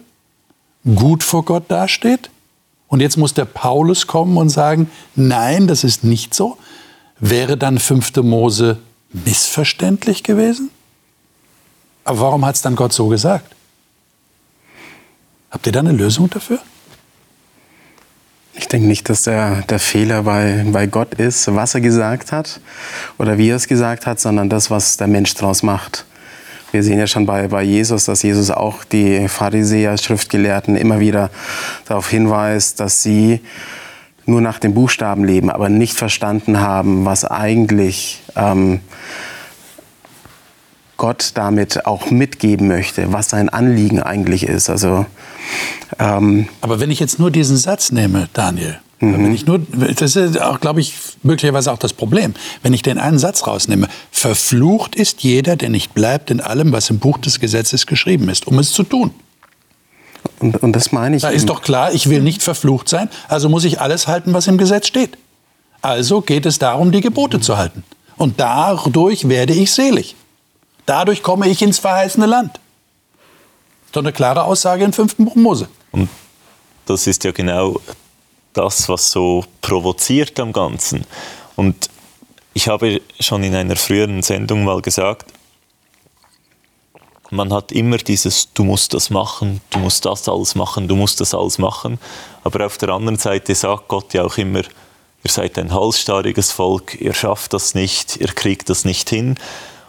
gut 0.96 1.24
vor 1.24 1.46
Gott 1.46 1.64
dasteht? 1.70 2.30
Und 2.88 3.00
jetzt 3.00 3.18
muss 3.18 3.34
der 3.34 3.46
Paulus 3.46 4.06
kommen 4.08 4.38
und 4.38 4.50
sagen, 4.50 4.90
nein, 5.16 5.68
das 5.68 5.84
ist 5.84 6.04
nicht 6.04 6.34
so. 6.34 6.58
Wäre 7.20 7.56
dann 7.56 7.80
fünfte 7.80 8.22
Mose 8.22 8.80
missverständlich 9.14 10.24
gewesen? 10.24 10.70
Aber 12.04 12.20
warum 12.20 12.46
hat 12.46 12.56
es 12.56 12.62
dann 12.62 12.76
Gott 12.76 12.92
so 12.92 13.08
gesagt? 13.08 13.56
Habt 15.50 15.66
ihr 15.68 15.72
da 15.72 15.80
eine 15.80 15.92
Lösung 15.92 16.30
dafür? 16.30 16.60
Ich 18.62 18.68
denke 18.68 18.88
nicht, 18.88 19.10
dass 19.10 19.24
der, 19.24 19.64
der 19.64 19.80
Fehler 19.80 20.22
bei, 20.22 20.64
bei 20.72 20.86
Gott 20.86 21.16
ist, 21.16 21.54
was 21.54 21.74
er 21.74 21.82
gesagt 21.82 22.32
hat 22.32 22.62
oder 23.18 23.40
wie 23.40 23.50
er 23.50 23.56
es 23.56 23.68
gesagt 23.68 24.06
hat, 24.06 24.20
sondern 24.20 24.50
das, 24.50 24.70
was 24.70 24.98
der 24.98 25.08
Mensch 25.08 25.34
daraus 25.34 25.64
macht. 25.64 26.06
Wir 26.72 26.84
sehen 26.84 27.00
ja 27.00 27.08
schon 27.08 27.26
bei, 27.26 27.48
bei 27.48 27.64
Jesus, 27.64 28.06
dass 28.06 28.22
Jesus 28.22 28.52
auch 28.52 28.84
die 28.84 29.28
Pharisäer, 29.28 29.98
Schriftgelehrten 29.98 30.78
immer 30.78 31.00
wieder 31.00 31.32
darauf 31.88 32.08
hinweist, 32.08 32.80
dass 32.80 33.02
sie 33.02 33.42
nur 34.28 34.42
nach 34.42 34.60
den 34.60 34.76
Buchstaben 34.76 35.26
leben, 35.26 35.50
aber 35.50 35.68
nicht 35.68 35.98
verstanden 35.98 36.60
haben, 36.60 37.04
was 37.04 37.26
eigentlich 37.26 38.22
ähm, 38.36 38.80
Gott 41.02 41.32
damit 41.34 41.88
auch 41.88 42.12
mitgeben 42.12 42.68
möchte, 42.68 43.12
was 43.12 43.32
sein 43.32 43.50
Anliegen 43.50 44.04
eigentlich 44.04 44.44
ist. 44.44 44.70
Also, 44.70 45.08
ähm 45.98 46.48
Aber 46.62 46.80
wenn 46.80 46.92
ich 46.92 47.00
jetzt 47.00 47.18
nur 47.18 47.32
diesen 47.32 47.58
Satz 47.58 47.92
nehme, 47.92 48.30
Daniel, 48.34 48.78
mhm. 49.00 49.14
wenn 49.14 49.34
ich 49.34 49.48
nur, 49.48 49.62
das 49.98 50.16
ist 50.16 50.40
auch, 50.40 50.60
glaube 50.60 50.80
ich, 50.80 50.94
möglicherweise 51.24 51.72
auch 51.72 51.80
das 51.80 51.94
Problem, 51.94 52.36
wenn 52.62 52.72
ich 52.74 52.84
den 52.84 53.00
einen 53.00 53.18
Satz 53.18 53.48
rausnehme, 53.48 53.88
verflucht 54.12 54.96
ist 54.96 55.24
jeder, 55.24 55.56
der 55.56 55.72
nicht 55.72 55.96
bleibt 55.96 56.30
in 56.30 56.40
allem, 56.40 56.72
was 56.72 56.92
im 56.92 57.00
Buch 57.00 57.18
des 57.18 57.40
Gesetzes 57.40 57.88
geschrieben 57.88 58.30
ist, 58.30 58.46
um 58.46 58.60
es 58.60 58.72
zu 58.72 58.84
tun. 58.84 59.10
Und, 60.38 60.62
und 60.62 60.74
das 60.74 60.92
meine 60.92 61.16
ich. 61.16 61.24
Da 61.24 61.30
ist 61.30 61.50
doch 61.50 61.64
klar, 61.64 61.96
ich 61.96 62.12
will 62.12 62.22
nicht 62.22 62.44
verflucht 62.44 62.88
sein, 62.88 63.10
also 63.28 63.50
muss 63.50 63.64
ich 63.64 63.82
alles 63.82 64.08
halten, 64.08 64.34
was 64.34 64.46
im 64.46 64.60
Gesetz 64.60 64.86
steht. 64.86 65.18
Also 65.82 66.22
geht 66.22 66.46
es 66.46 66.60
darum, 66.60 66.92
die 66.92 67.02
Gebote 67.02 67.40
zu 67.40 67.58
halten. 67.58 67.84
Und 68.18 68.40
dadurch 68.40 69.28
werde 69.30 69.54
ich 69.54 69.72
selig. 69.72 70.16
Dadurch 70.86 71.24
komme 71.24 71.48
ich 71.48 71.62
ins 71.62 71.80
verheißene 71.80 72.26
Land. 72.26 72.60
So 73.94 74.00
eine 74.00 74.14
klare 74.14 74.44
Aussage 74.44 74.84
im 74.84 74.94
fünften 74.94 75.26
Buch 75.26 75.36
Mose. 75.36 75.68
Und 75.92 76.10
das 76.86 77.08
ist 77.08 77.24
ja 77.24 77.32
genau 77.32 77.80
das, 78.54 78.88
was 78.90 79.12
so 79.12 79.46
provoziert 79.62 80.40
am 80.40 80.54
Ganzen. 80.54 81.06
Und 81.56 81.90
ich 82.54 82.68
habe 82.68 83.02
schon 83.20 83.44
in 83.44 83.56
einer 83.56 83.76
früheren 83.76 84.22
Sendung 84.24 84.64
mal 84.64 84.82
gesagt, 84.82 85.32
man 87.32 87.54
hat 87.54 87.72
immer 87.72 87.98
dieses, 87.98 88.52
du 88.54 88.64
musst 88.66 88.94
das 88.94 89.10
machen, 89.10 89.62
du 89.70 89.80
musst 89.80 90.06
das 90.06 90.28
alles 90.28 90.54
machen, 90.56 90.88
du 90.88 90.96
musst 90.96 91.22
das 91.22 91.34
alles 91.34 91.58
machen. 91.58 91.98
Aber 92.44 92.66
auf 92.66 92.78
der 92.78 92.90
anderen 92.90 93.18
Seite 93.18 93.56
sagt 93.56 93.88
Gott 93.88 94.14
ja 94.14 94.24
auch 94.24 94.38
immer, 94.38 94.60
ihr 94.60 95.32
seid 95.32 95.58
ein 95.58 95.74
halsstarriges 95.74 96.52
Volk, 96.52 97.00
ihr 97.00 97.14
schafft 97.14 97.54
das 97.54 97.74
nicht, 97.74 98.18
ihr 98.18 98.28
kriegt 98.28 98.70
das 98.70 98.84
nicht 98.84 99.10
hin. 99.10 99.38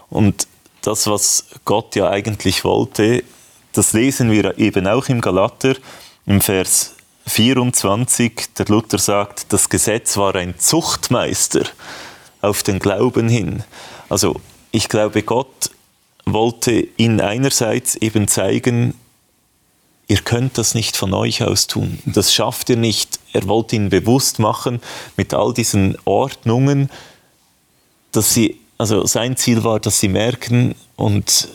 Und 0.09 0.47
das, 0.83 1.07
was 1.07 1.47
Gott 1.65 1.97
ja 1.97 2.11
eigentlich 2.11 2.65
wollte, 2.65 3.25
das 3.73 3.93
lesen 3.93 4.31
wir 4.31 4.59
eben 4.59 4.87
auch 4.87 5.09
im 5.09 5.21
Galater 5.21 5.75
im 6.27 6.41
Vers 6.41 6.95
24. 7.27 8.55
Der 8.59 8.67
Luther 8.67 8.99
sagt, 8.99 9.53
das 9.53 9.69
Gesetz 9.69 10.17
war 10.17 10.35
ein 10.35 10.59
Zuchtmeister 10.59 11.63
auf 12.41 12.63
den 12.63 12.79
Glauben 12.79 13.29
hin. 13.29 13.65
Also 14.09 14.41
ich 14.73 14.89
glaube, 14.89 15.23
Gott 15.23 15.71
wollte 16.25 16.87
ihnen 16.97 17.21
einerseits 17.21 17.95
eben 17.97 18.29
zeigen, 18.29 18.95
ihr 20.09 20.19
könnt 20.19 20.59
das 20.59 20.75
nicht 20.75 20.97
von 20.97 21.15
euch 21.15 21.43
aus 21.43 21.67
tun. 21.67 21.99
Das 22.05 22.35
schafft 22.35 22.69
ihr 22.69 22.77
nicht. 22.77 23.19
Er 23.33 23.47
wollte 23.49 23.77
ihnen 23.77 23.89
bewusst 23.89 24.39
machen, 24.39 24.81
mit 25.17 25.33
all 25.33 25.55
diesen 25.55 25.97
Ordnungen, 26.05 26.91
dass 28.11 28.35
sie 28.35 28.61
also 28.79 29.07
sein 29.07 29.37
Ziel 29.37 29.65
war, 29.65 29.81
dass 29.81 30.01
sie 30.01 30.09
merken 30.09 30.75
und 30.97 31.49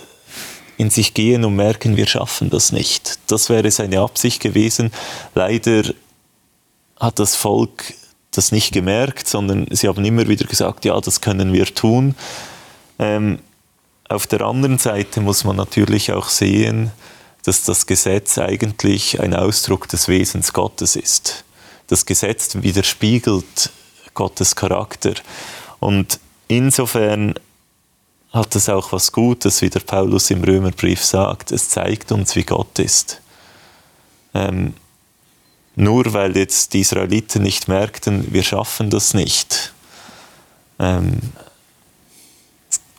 in 0.77 0.89
sich 0.89 1.13
gehen 1.13 1.43
und 1.43 1.55
merken, 1.55 1.97
wir 1.97 2.07
schaffen 2.07 2.49
das 2.49 2.71
nicht. 2.71 3.19
Das 3.27 3.49
wäre 3.49 3.69
seine 3.71 3.99
Absicht 3.99 4.41
gewesen. 4.41 4.91
Leider 5.33 5.93
hat 6.99 7.19
das 7.19 7.35
Volk 7.35 7.93
das 8.31 8.51
nicht 8.51 8.71
gemerkt, 8.71 9.27
sondern 9.27 9.67
sie 9.71 9.87
haben 9.87 10.05
immer 10.05 10.27
wieder 10.27 10.45
gesagt, 10.45 10.85
ja, 10.85 10.99
das 11.01 11.21
können 11.21 11.53
wir 11.53 11.65
tun. 11.65 12.15
Ähm, 12.99 13.39
auf 14.07 14.27
der 14.27 14.41
anderen 14.41 14.77
Seite 14.77 15.19
muss 15.21 15.43
man 15.43 15.55
natürlich 15.55 16.11
auch 16.11 16.29
sehen, 16.29 16.91
dass 17.43 17.63
das 17.63 17.87
Gesetz 17.87 18.37
eigentlich 18.37 19.19
ein 19.19 19.33
Ausdruck 19.33 19.87
des 19.87 20.07
Wesens 20.07 20.53
Gottes 20.53 20.95
ist. 20.95 21.43
Das 21.87 22.05
Gesetz 22.05 22.55
widerspiegelt 22.61 23.71
Gottes 24.13 24.55
Charakter. 24.55 25.13
Und 25.79 26.19
Insofern 26.47 27.35
hat 28.31 28.55
es 28.55 28.69
auch 28.69 28.91
was 28.91 29.11
Gutes, 29.11 29.61
wie 29.61 29.69
der 29.69 29.79
Paulus 29.79 30.29
im 30.29 30.43
Römerbrief 30.43 31.03
sagt. 31.03 31.51
Es 31.51 31.69
zeigt 31.69 32.11
uns, 32.11 32.35
wie 32.35 32.43
Gott 32.43 32.79
ist. 32.79 33.21
Ähm, 34.33 34.73
nur 35.75 36.11
weil 36.13 36.35
jetzt 36.35 36.73
die 36.73 36.81
Israeliten 36.81 37.43
nicht 37.43 37.67
merkten, 37.67 38.33
wir 38.33 38.43
schaffen 38.43 38.89
das 38.89 39.13
nicht, 39.13 39.73
ähm, 40.79 41.19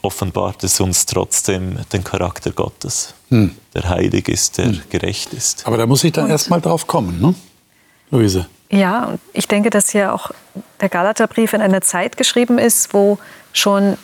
offenbart 0.00 0.62
es 0.62 0.80
uns 0.80 1.04
trotzdem 1.04 1.78
den 1.92 2.04
Charakter 2.04 2.52
Gottes, 2.52 3.14
hm. 3.30 3.56
der 3.74 3.88
heilig 3.88 4.28
ist, 4.28 4.58
der 4.58 4.66
hm. 4.66 4.82
gerecht 4.90 5.32
ist. 5.34 5.66
Aber 5.66 5.76
da 5.76 5.86
muss 5.86 6.04
ich 6.04 6.12
dann 6.12 6.30
erst 6.30 6.50
mal 6.50 6.60
drauf 6.60 6.86
kommen, 6.86 7.20
ne? 7.20 7.34
Luise. 8.10 8.46
Ja, 8.70 9.06
und 9.06 9.20
ich 9.32 9.48
denke, 9.48 9.70
dass 9.70 9.90
hier 9.90 10.14
auch 10.14 10.30
der 10.80 10.88
Galaterbrief 10.88 11.52
in 11.54 11.60
einer 11.60 11.80
Zeit 11.80 12.16
geschrieben 12.16 12.58
ist, 12.58 12.94
wo 12.94 13.18
schon 13.52 13.96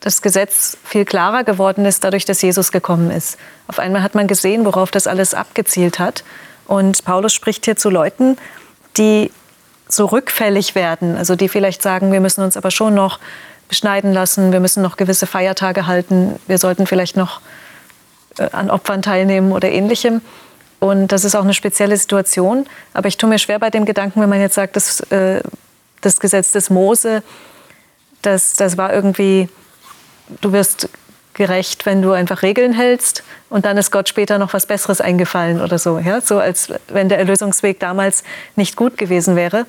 das 0.00 0.20
Gesetz 0.20 0.76
viel 0.84 1.04
klarer 1.04 1.44
geworden 1.44 1.84
ist, 1.84 2.02
dadurch, 2.02 2.24
dass 2.24 2.42
Jesus 2.42 2.72
gekommen 2.72 3.10
ist. 3.10 3.38
Auf 3.68 3.78
einmal 3.78 4.02
hat 4.02 4.14
man 4.14 4.26
gesehen, 4.26 4.64
worauf 4.64 4.90
das 4.90 5.06
alles 5.06 5.32
abgezielt 5.32 5.98
hat. 5.98 6.24
Und 6.66 7.04
Paulus 7.04 7.32
spricht 7.32 7.64
hier 7.64 7.76
zu 7.76 7.88
Leuten, 7.88 8.36
die 8.96 9.30
so 9.88 10.06
rückfällig 10.06 10.74
werden, 10.74 11.16
also 11.16 11.36
die 11.36 11.48
vielleicht 11.48 11.82
sagen, 11.82 12.12
wir 12.12 12.20
müssen 12.20 12.42
uns 12.42 12.56
aber 12.56 12.70
schon 12.70 12.94
noch 12.94 13.20
beschneiden 13.68 14.12
lassen, 14.12 14.52
wir 14.52 14.60
müssen 14.60 14.82
noch 14.82 14.96
gewisse 14.96 15.26
Feiertage 15.26 15.86
halten, 15.86 16.38
wir 16.46 16.58
sollten 16.58 16.86
vielleicht 16.86 17.16
noch 17.16 17.40
äh, 18.38 18.48
an 18.52 18.70
Opfern 18.70 19.02
teilnehmen 19.02 19.52
oder 19.52 19.70
ähnlichem. 19.70 20.20
Und 20.80 21.08
das 21.08 21.24
ist 21.24 21.36
auch 21.36 21.44
eine 21.44 21.54
spezielle 21.54 21.96
Situation. 21.96 22.66
Aber 22.92 23.06
ich 23.06 23.16
tue 23.16 23.28
mir 23.28 23.38
schwer 23.38 23.58
bei 23.60 23.70
dem 23.70 23.84
Gedanken, 23.84 24.20
wenn 24.20 24.28
man 24.28 24.40
jetzt 24.40 24.56
sagt, 24.56 24.74
dass, 24.74 25.00
äh, 25.12 25.40
das 26.00 26.18
Gesetz 26.18 26.50
des 26.50 26.70
Mose, 26.70 27.22
das, 28.22 28.54
das 28.54 28.76
war 28.76 28.92
irgendwie, 28.92 29.48
du 30.40 30.52
wirst 30.52 30.88
gerecht, 31.34 31.86
wenn 31.86 32.02
du 32.02 32.12
einfach 32.12 32.42
Regeln 32.42 32.72
hältst 32.72 33.22
und 33.48 33.64
dann 33.64 33.76
ist 33.78 33.90
Gott 33.90 34.08
später 34.08 34.38
noch 34.38 34.52
was 34.52 34.66
Besseres 34.66 35.00
eingefallen 35.00 35.60
oder 35.60 35.78
so. 35.78 35.98
Ja? 35.98 36.20
So 36.20 36.38
als 36.38 36.68
wenn 36.88 37.08
der 37.08 37.18
Erlösungsweg 37.18 37.80
damals 37.80 38.22
nicht 38.56 38.76
gut 38.76 38.98
gewesen 38.98 39.36
wäre. 39.36 39.66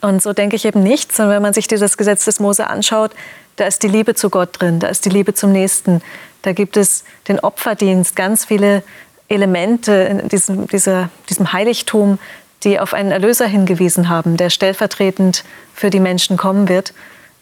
Und 0.00 0.22
so 0.22 0.32
denke 0.32 0.56
ich 0.56 0.64
eben 0.64 0.82
nicht, 0.82 1.14
sondern 1.14 1.36
wenn 1.36 1.42
man 1.42 1.54
sich 1.54 1.68
dieses 1.68 1.96
Gesetz 1.96 2.24
des 2.24 2.40
Mose 2.40 2.68
anschaut, 2.68 3.12
da 3.56 3.66
ist 3.66 3.82
die 3.82 3.88
Liebe 3.88 4.14
zu 4.14 4.30
Gott 4.30 4.60
drin, 4.60 4.78
da 4.78 4.88
ist 4.88 5.04
die 5.04 5.10
Liebe 5.10 5.34
zum 5.34 5.52
Nächsten, 5.52 6.00
da 6.42 6.52
gibt 6.52 6.76
es 6.76 7.04
den 7.26 7.40
Opferdienst, 7.40 8.14
ganz 8.14 8.44
viele 8.44 8.82
Elemente 9.28 9.92
in 9.92 10.28
diesem, 10.28 10.66
dieser, 10.68 11.10
diesem 11.28 11.52
Heiligtum, 11.52 12.18
die 12.64 12.80
auf 12.80 12.94
einen 12.94 13.10
Erlöser 13.10 13.46
hingewiesen 13.46 14.08
haben, 14.08 14.36
der 14.36 14.50
stellvertretend 14.50 15.44
für 15.74 15.90
die 15.90 16.00
Menschen 16.00 16.36
kommen 16.36 16.68
wird. 16.68 16.92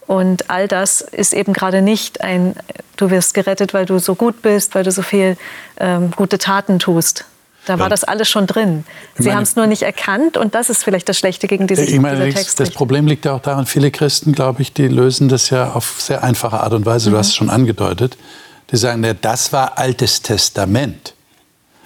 Und 0.06 0.50
all 0.50 0.68
das 0.68 1.00
ist 1.00 1.32
eben 1.32 1.52
gerade 1.52 1.82
nicht 1.82 2.20
ein, 2.20 2.54
du 2.96 3.10
wirst 3.10 3.34
gerettet, 3.34 3.74
weil 3.74 3.86
du 3.86 3.98
so 3.98 4.14
gut 4.14 4.42
bist, 4.42 4.74
weil 4.74 4.84
du 4.84 4.92
so 4.92 5.02
viel 5.02 5.36
ähm, 5.78 6.12
gute 6.14 6.38
Taten 6.38 6.78
tust. 6.78 7.24
Da 7.66 7.80
war 7.80 7.88
das 7.88 8.04
alles 8.04 8.28
schon 8.28 8.46
drin. 8.46 8.84
Sie 9.18 9.34
haben 9.34 9.42
es 9.42 9.56
nur 9.56 9.66
nicht 9.66 9.82
erkannt 9.82 10.36
und 10.36 10.54
das 10.54 10.70
ist 10.70 10.84
vielleicht 10.84 11.08
das 11.08 11.18
Schlechte 11.18 11.48
gegen 11.48 11.66
diese, 11.66 11.82
ich 11.82 11.98
meine, 11.98 12.32
Text. 12.32 12.60
Das 12.60 12.70
Problem 12.70 13.08
liegt 13.08 13.24
ja 13.24 13.32
auch 13.32 13.42
daran, 13.42 13.66
viele 13.66 13.90
Christen, 13.90 14.32
glaube 14.32 14.62
ich, 14.62 14.72
die 14.72 14.86
lösen 14.86 15.28
das 15.28 15.50
ja 15.50 15.72
auf 15.72 16.00
sehr 16.00 16.22
einfache 16.22 16.60
Art 16.60 16.72
und 16.74 16.86
Weise. 16.86 17.08
Mhm. 17.08 17.14
Du 17.14 17.18
hast 17.18 17.28
es 17.28 17.34
schon 17.34 17.50
angedeutet. 17.50 18.16
Die 18.70 18.76
sagen, 18.76 19.02
ja, 19.02 19.14
das 19.14 19.52
war 19.52 19.78
Altes 19.78 20.22
Testament. 20.22 21.15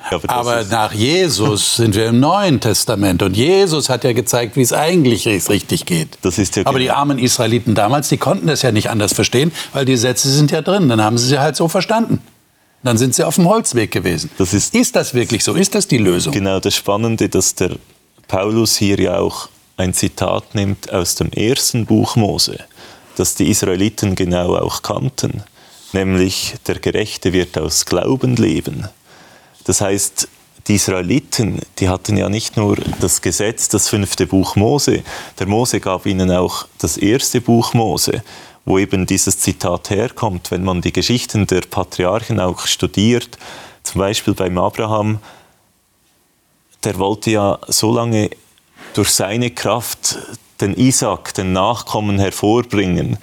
Aber, 0.08 0.30
aber 0.30 0.64
nach 0.64 0.92
Jesus 0.92 1.76
sind 1.76 1.94
wir 1.94 2.06
im 2.06 2.20
Neuen 2.20 2.60
Testament. 2.60 3.22
Und 3.22 3.36
Jesus 3.36 3.88
hat 3.88 4.04
ja 4.04 4.12
gezeigt, 4.12 4.56
wie 4.56 4.62
es 4.62 4.72
eigentlich 4.72 5.26
richtig 5.26 5.86
geht. 5.86 6.18
Das 6.22 6.38
ist 6.38 6.56
ja 6.56 6.66
aber 6.66 6.78
die 6.78 6.90
armen 6.90 7.18
Israeliten 7.18 7.74
damals, 7.74 8.08
die 8.08 8.16
konnten 8.16 8.46
das 8.46 8.62
ja 8.62 8.72
nicht 8.72 8.90
anders 8.90 9.12
verstehen, 9.12 9.52
weil 9.72 9.84
die 9.84 9.96
Sätze 9.96 10.28
sind 10.30 10.50
ja 10.50 10.62
drin. 10.62 10.88
Dann 10.88 11.02
haben 11.02 11.18
sie 11.18 11.26
sie 11.26 11.38
halt 11.38 11.56
so 11.56 11.68
verstanden. 11.68 12.20
Dann 12.82 12.96
sind 12.96 13.14
sie 13.14 13.24
auf 13.24 13.34
dem 13.34 13.46
Holzweg 13.46 13.90
gewesen. 13.90 14.30
Das 14.38 14.54
ist, 14.54 14.74
ist 14.74 14.96
das 14.96 15.12
wirklich 15.12 15.44
so? 15.44 15.54
Ist 15.54 15.74
das 15.74 15.86
die 15.86 15.98
Lösung? 15.98 16.32
Genau 16.32 16.60
das 16.60 16.74
Spannende, 16.74 17.28
dass 17.28 17.54
der 17.54 17.76
Paulus 18.26 18.76
hier 18.76 18.98
ja 18.98 19.18
auch 19.18 19.48
ein 19.76 19.92
Zitat 19.92 20.54
nimmt 20.54 20.92
aus 20.92 21.14
dem 21.14 21.30
ersten 21.32 21.86
Buch 21.86 22.16
Mose, 22.16 22.58
das 23.16 23.34
die 23.34 23.50
Israeliten 23.50 24.14
genau 24.14 24.56
auch 24.56 24.82
kannten, 24.82 25.42
nämlich 25.92 26.54
der 26.66 26.78
Gerechte 26.78 27.32
wird 27.32 27.58
aus 27.58 27.86
Glauben 27.86 28.36
leben. 28.36 28.88
Das 29.64 29.80
heißt, 29.80 30.28
die 30.66 30.74
Israeliten, 30.74 31.60
die 31.78 31.88
hatten 31.88 32.16
ja 32.16 32.28
nicht 32.28 32.56
nur 32.56 32.76
das 33.00 33.22
Gesetz, 33.22 33.68
das 33.68 33.88
fünfte 33.88 34.26
Buch 34.26 34.56
Mose, 34.56 35.02
der 35.38 35.46
Mose 35.46 35.80
gab 35.80 36.06
ihnen 36.06 36.30
auch 36.30 36.66
das 36.78 36.96
erste 36.96 37.40
Buch 37.40 37.74
Mose, 37.74 38.22
wo 38.64 38.78
eben 38.78 39.06
dieses 39.06 39.38
Zitat 39.38 39.90
herkommt, 39.90 40.50
wenn 40.50 40.62
man 40.62 40.80
die 40.80 40.92
Geschichten 40.92 41.46
der 41.46 41.62
Patriarchen 41.62 42.40
auch 42.40 42.66
studiert, 42.66 43.38
zum 43.82 44.00
Beispiel 44.00 44.34
beim 44.34 44.58
Abraham, 44.58 45.18
der 46.84 46.98
wollte 46.98 47.30
ja 47.30 47.58
so 47.68 47.92
lange 47.92 48.30
durch 48.94 49.10
seine 49.10 49.50
Kraft 49.50 50.18
den 50.60 50.74
Isaac, 50.74 51.34
den 51.34 51.52
Nachkommen 51.52 52.18
hervorbringen, 52.18 53.18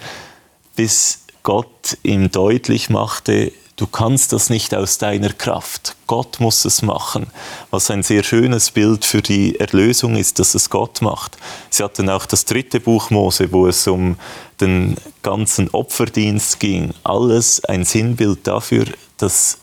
bis 0.76 1.20
Gott 1.42 1.96
ihm 2.02 2.30
deutlich 2.30 2.90
machte, 2.90 3.52
du 3.78 3.86
kannst 3.86 4.32
das 4.32 4.50
nicht 4.50 4.74
aus 4.74 4.98
deiner 4.98 5.32
Kraft. 5.32 5.96
Gott 6.06 6.40
muss 6.40 6.64
es 6.64 6.82
machen. 6.82 7.28
Was 7.70 7.90
ein 7.90 8.02
sehr 8.02 8.22
schönes 8.22 8.72
Bild 8.72 9.04
für 9.04 9.22
die 9.22 9.58
Erlösung 9.58 10.16
ist, 10.16 10.38
dass 10.38 10.54
es 10.54 10.68
Gott 10.68 11.00
macht. 11.00 11.38
Sie 11.70 11.82
hatten 11.82 12.10
auch 12.10 12.26
das 12.26 12.44
dritte 12.44 12.80
Buch 12.80 13.10
Mose, 13.10 13.50
wo 13.52 13.66
es 13.66 13.86
um 13.86 14.16
den 14.60 14.96
ganzen 15.22 15.70
Opferdienst 15.70 16.60
ging. 16.60 16.92
Alles 17.04 17.64
ein 17.64 17.84
Sinnbild 17.84 18.46
dafür, 18.46 18.84
dass 19.16 19.58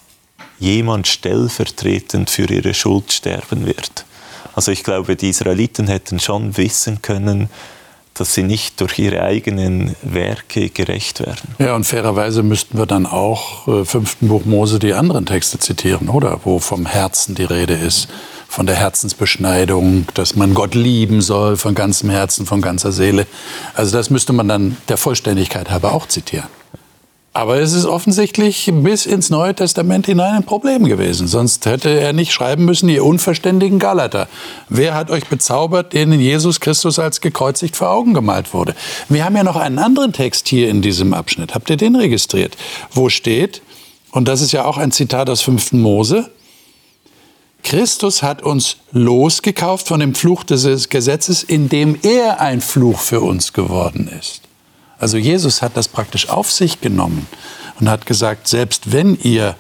jemand 0.59 1.07
stellvertretend 1.07 2.29
für 2.29 2.49
ihre 2.49 2.73
Schuld 2.73 3.11
sterben 3.11 3.65
wird. 3.65 4.05
Also 4.53 4.71
ich 4.71 4.85
glaube, 4.85 5.17
die 5.17 5.29
Israeliten 5.29 5.87
hätten 5.87 6.21
schon 6.21 6.55
wissen 6.55 7.01
können, 7.01 7.49
dass 8.15 8.33
sie 8.33 8.43
nicht 8.43 8.81
durch 8.81 8.97
ihre 8.97 9.21
eigenen 9.21 9.95
Werke 10.01 10.69
gerecht 10.69 11.19
werden. 11.19 11.55
Ja, 11.59 11.75
und 11.75 11.83
fairerweise 11.83 12.43
müssten 12.43 12.77
wir 12.77 12.85
dann 12.85 13.05
auch 13.05 13.67
äh, 13.67 13.85
fünften 13.85 14.29
Buch 14.29 14.45
Mose 14.45 14.79
die 14.79 14.93
anderen 14.93 15.25
Texte 15.25 15.59
zitieren, 15.59 16.09
oder? 16.09 16.39
Wo 16.43 16.59
vom 16.59 16.85
Herzen 16.85 17.35
die 17.35 17.43
Rede 17.43 17.73
ist, 17.73 18.07
von 18.47 18.65
der 18.65 18.75
Herzensbeschneidung, 18.75 20.07
dass 20.13 20.35
man 20.35 20.53
Gott 20.53 20.75
lieben 20.75 21.21
soll 21.21 21.57
von 21.57 21.75
ganzem 21.75 22.09
Herzen, 22.09 22.45
von 22.45 22.61
ganzer 22.61 22.93
Seele. 22.93 23.27
Also 23.73 23.95
das 23.95 24.09
müsste 24.09 24.31
man 24.31 24.47
dann 24.47 24.77
der 24.87 24.97
Vollständigkeit 24.97 25.69
halber 25.69 25.93
auch 25.93 26.07
zitieren. 26.07 26.47
Aber 27.35 27.59
es 27.59 27.73
ist 27.73 27.83
offensichtlich 27.83 28.71
bis 28.73 29.05
ins 29.05 29.29
Neue 29.29 29.53
Testament 29.53 30.05
hinein 30.05 30.35
ein 30.35 30.45
Problem 30.45 30.85
gewesen. 30.85 31.27
Sonst 31.27 31.65
hätte 31.65 31.89
er 31.89 32.13
nicht 32.13 32.31
schreiben 32.31 32.63
müssen, 32.63 32.87
ihr 32.87 33.03
unverständigen 33.03 33.77
Galater. 33.77 34.29
Wer 34.69 34.93
hat 34.93 35.11
euch 35.11 35.27
bezaubert, 35.27 35.91
denen 35.91 36.21
Jesus 36.21 36.61
Christus 36.61 36.97
als 36.97 37.19
gekreuzigt 37.19 37.75
vor 37.75 37.89
Augen 37.89 38.13
gemalt 38.13 38.53
wurde? 38.53 38.73
Wir 39.09 39.25
haben 39.25 39.35
ja 39.35 39.43
noch 39.43 39.57
einen 39.57 39.79
anderen 39.79 40.13
Text 40.13 40.47
hier 40.47 40.69
in 40.69 40.81
diesem 40.81 41.13
Abschnitt. 41.13 41.53
Habt 41.53 41.69
ihr 41.69 41.75
den 41.75 41.97
registriert? 41.97 42.55
Wo 42.93 43.09
steht, 43.09 43.61
und 44.11 44.29
das 44.29 44.39
ist 44.39 44.53
ja 44.53 44.63
auch 44.63 44.77
ein 44.77 44.93
Zitat 44.93 45.29
aus 45.29 45.41
5. 45.41 45.73
Mose, 45.73 46.31
Christus 47.63 48.23
hat 48.23 48.43
uns 48.43 48.77
losgekauft 48.93 49.89
von 49.89 49.99
dem 49.99 50.15
Fluch 50.15 50.45
des 50.45 50.87
Gesetzes, 50.87 51.43
indem 51.43 51.97
er 52.01 52.39
ein 52.39 52.61
Fluch 52.61 52.99
für 52.99 53.19
uns 53.19 53.51
geworden 53.51 54.09
ist. 54.21 54.39
Also 55.05 55.17
Jesus 55.17 55.61
hat 55.61 55.77
das 55.77 55.87
praktisch 55.87 56.29
auf 56.29 56.51
sich 56.51 56.81
genommen 56.81 57.27
und 57.79 57.87
hat 57.87 58.07
gesagt, 58.07 58.47
selbst 58.47 58.91
wenn 58.91 59.15
ihr 59.21 59.55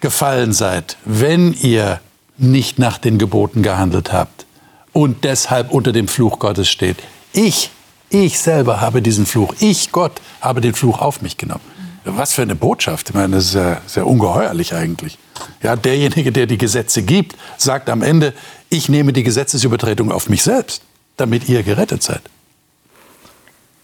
gefallen 0.00 0.52
seid, 0.52 0.96
wenn 1.04 1.54
ihr 1.54 2.00
nicht 2.38 2.78
nach 2.78 2.98
den 2.98 3.18
Geboten 3.18 3.64
gehandelt 3.64 4.12
habt 4.12 4.46
und 4.92 5.24
deshalb 5.24 5.72
unter 5.72 5.90
dem 5.90 6.06
Fluch 6.06 6.38
Gottes 6.38 6.68
steht, 6.68 6.98
ich, 7.32 7.72
ich 8.10 8.38
selber 8.38 8.80
habe 8.80 9.02
diesen 9.02 9.26
Fluch, 9.26 9.56
ich 9.58 9.90
Gott 9.90 10.20
habe 10.40 10.60
den 10.60 10.74
Fluch 10.74 11.00
auf 11.00 11.20
mich 11.20 11.36
genommen. 11.36 11.64
Was 12.04 12.32
für 12.32 12.42
eine 12.42 12.54
Botschaft. 12.54 13.08
Ich 13.08 13.14
meine, 13.16 13.34
das 13.34 13.46
ist 13.46 13.54
ja 13.54 13.80
sehr 13.88 14.06
ungeheuerlich 14.06 14.72
eigentlich. 14.72 15.18
Ja, 15.64 15.74
derjenige, 15.74 16.30
der 16.30 16.46
die 16.46 16.58
Gesetze 16.58 17.02
gibt, 17.02 17.34
sagt 17.56 17.90
am 17.90 18.02
Ende, 18.02 18.34
ich 18.68 18.88
nehme 18.88 19.12
die 19.12 19.24
Gesetzesübertretung 19.24 20.12
auf 20.12 20.28
mich 20.28 20.44
selbst, 20.44 20.80
damit 21.16 21.48
ihr 21.48 21.64
gerettet 21.64 22.04
seid. 22.04 22.22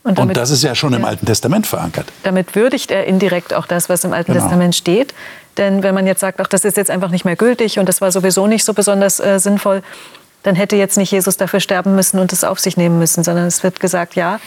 Und, 0.06 0.18
damit, 0.18 0.36
und, 0.36 0.40
das 0.40 0.50
ist 0.50 0.62
ja 0.62 0.76
schon 0.76 0.92
im 0.92 1.04
Alten 1.04 1.26
Testament 1.26 1.66
verankert. 1.66 2.06
Damit 2.22 2.54
würdigt 2.54 2.92
er 2.92 3.06
indirekt 3.06 3.52
auch 3.52 3.66
das, 3.66 3.88
was 3.88 4.04
im 4.04 4.12
Alten 4.12 4.32
genau. 4.32 4.44
Testament 4.44 4.76
steht. 4.76 5.14
Denn 5.56 5.82
wenn 5.82 5.96
man 5.96 6.06
jetzt 6.06 6.20
sagt, 6.20 6.40
ach, 6.40 6.46
das 6.46 6.64
ist 6.64 6.76
jetzt 6.76 6.92
einfach 6.92 7.10
nicht 7.10 7.24
mehr 7.24 7.34
gültig 7.34 7.80
und 7.80 7.88
das 7.88 8.00
war 8.00 8.12
sowieso 8.12 8.46
nicht 8.46 8.64
so 8.64 8.72
besonders 8.72 9.18
äh, 9.18 9.40
sinnvoll, 9.40 9.82
dann 10.44 10.54
hätte 10.54 10.76
jetzt 10.76 10.96
nicht 10.96 11.10
Jesus 11.10 11.38
dafür 11.38 11.58
sterben 11.58 11.96
müssen 11.96 12.20
und 12.20 12.32
es 12.32 12.44
auf 12.44 12.60
sich 12.60 12.76
nehmen 12.76 13.00
müssen, 13.00 13.24
sondern 13.24 13.46
es 13.46 13.64
wird 13.64 13.80
gesagt, 13.80 14.14
ja, 14.14 14.38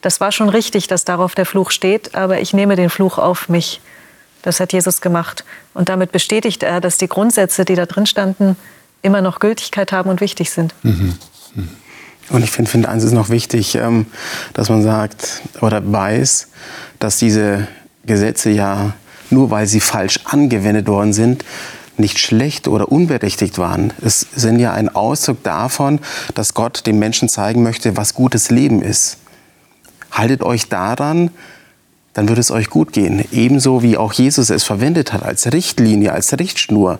das 0.00 0.20
war 0.20 0.32
schon 0.32 0.48
richtig, 0.48 0.88
dass 0.88 1.04
darauf 1.04 1.36
der 1.36 1.46
Fluch 1.46 1.70
steht, 1.70 2.16
aber 2.16 2.40
ich 2.40 2.52
nehme 2.52 2.74
den 2.74 2.90
Fluch 2.90 3.18
auf 3.18 3.48
mich. 3.48 3.80
Das 4.42 4.58
hat 4.58 4.72
Jesus 4.72 5.00
gemacht. 5.00 5.44
Und 5.74 5.90
damit 5.90 6.10
bestätigt 6.10 6.64
er, 6.64 6.80
dass 6.80 6.98
die 6.98 7.06
Grundsätze, 7.06 7.64
die 7.64 7.76
da 7.76 7.86
drin 7.86 8.06
standen, 8.06 8.56
immer 9.00 9.22
noch 9.22 9.38
Gültigkeit 9.38 9.92
haben 9.92 10.10
und 10.10 10.20
wichtig 10.20 10.50
sind. 10.50 10.74
Mhm. 10.82 11.16
Mhm. 11.54 11.68
Und 12.32 12.42
ich 12.42 12.50
finde, 12.50 12.70
find, 12.70 12.86
eins 12.86 13.04
ist 13.04 13.12
noch 13.12 13.28
wichtig, 13.28 13.74
ähm, 13.74 14.06
dass 14.54 14.70
man 14.70 14.82
sagt 14.82 15.42
oder 15.60 15.80
weiß, 15.92 16.48
dass 16.98 17.18
diese 17.18 17.68
Gesetze 18.04 18.50
ja 18.50 18.94
nur 19.32 19.50
weil 19.50 19.66
sie 19.66 19.80
falsch 19.80 20.20
angewendet 20.24 20.86
worden 20.86 21.12
sind, 21.12 21.44
nicht 21.96 22.18
schlecht 22.18 22.68
oder 22.68 22.90
unberechtigt 22.90 23.58
waren. 23.58 23.92
Es 24.02 24.26
sind 24.34 24.58
ja 24.58 24.72
ein 24.72 24.94
Ausdruck 24.94 25.42
davon, 25.42 26.00
dass 26.34 26.54
Gott 26.54 26.86
dem 26.86 26.98
Menschen 26.98 27.28
zeigen 27.28 27.62
möchte, 27.62 27.96
was 27.96 28.14
gutes 28.14 28.50
Leben 28.50 28.82
ist. 28.82 29.18
Haltet 30.10 30.42
euch 30.42 30.68
daran, 30.68 31.30
dann 32.14 32.28
wird 32.28 32.38
es 32.38 32.50
euch 32.50 32.68
gut 32.68 32.92
gehen. 32.92 33.24
Ebenso 33.32 33.82
wie 33.82 33.96
auch 33.96 34.12
Jesus 34.12 34.50
es 34.50 34.64
verwendet 34.64 35.12
hat 35.12 35.22
als 35.22 35.50
Richtlinie, 35.52 36.12
als 36.12 36.38
Richtschnur, 36.38 36.98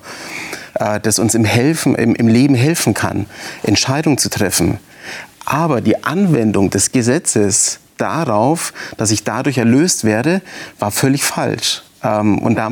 äh, 0.74 1.00
das 1.00 1.18
uns 1.18 1.34
im, 1.34 1.44
helfen, 1.44 1.94
im, 1.94 2.14
im 2.14 2.28
Leben 2.28 2.54
helfen 2.54 2.94
kann, 2.94 3.26
Entscheidungen 3.62 4.18
zu 4.18 4.30
treffen. 4.30 4.78
Aber 5.44 5.80
die 5.80 6.04
Anwendung 6.04 6.70
des 6.70 6.92
Gesetzes 6.92 7.78
darauf, 7.96 8.72
dass 8.96 9.10
ich 9.10 9.24
dadurch 9.24 9.58
erlöst 9.58 10.04
werde, 10.04 10.42
war 10.78 10.90
völlig 10.90 11.24
falsch. 11.24 11.82
Ähm, 12.02 12.38
und 12.38 12.56
da 12.56 12.70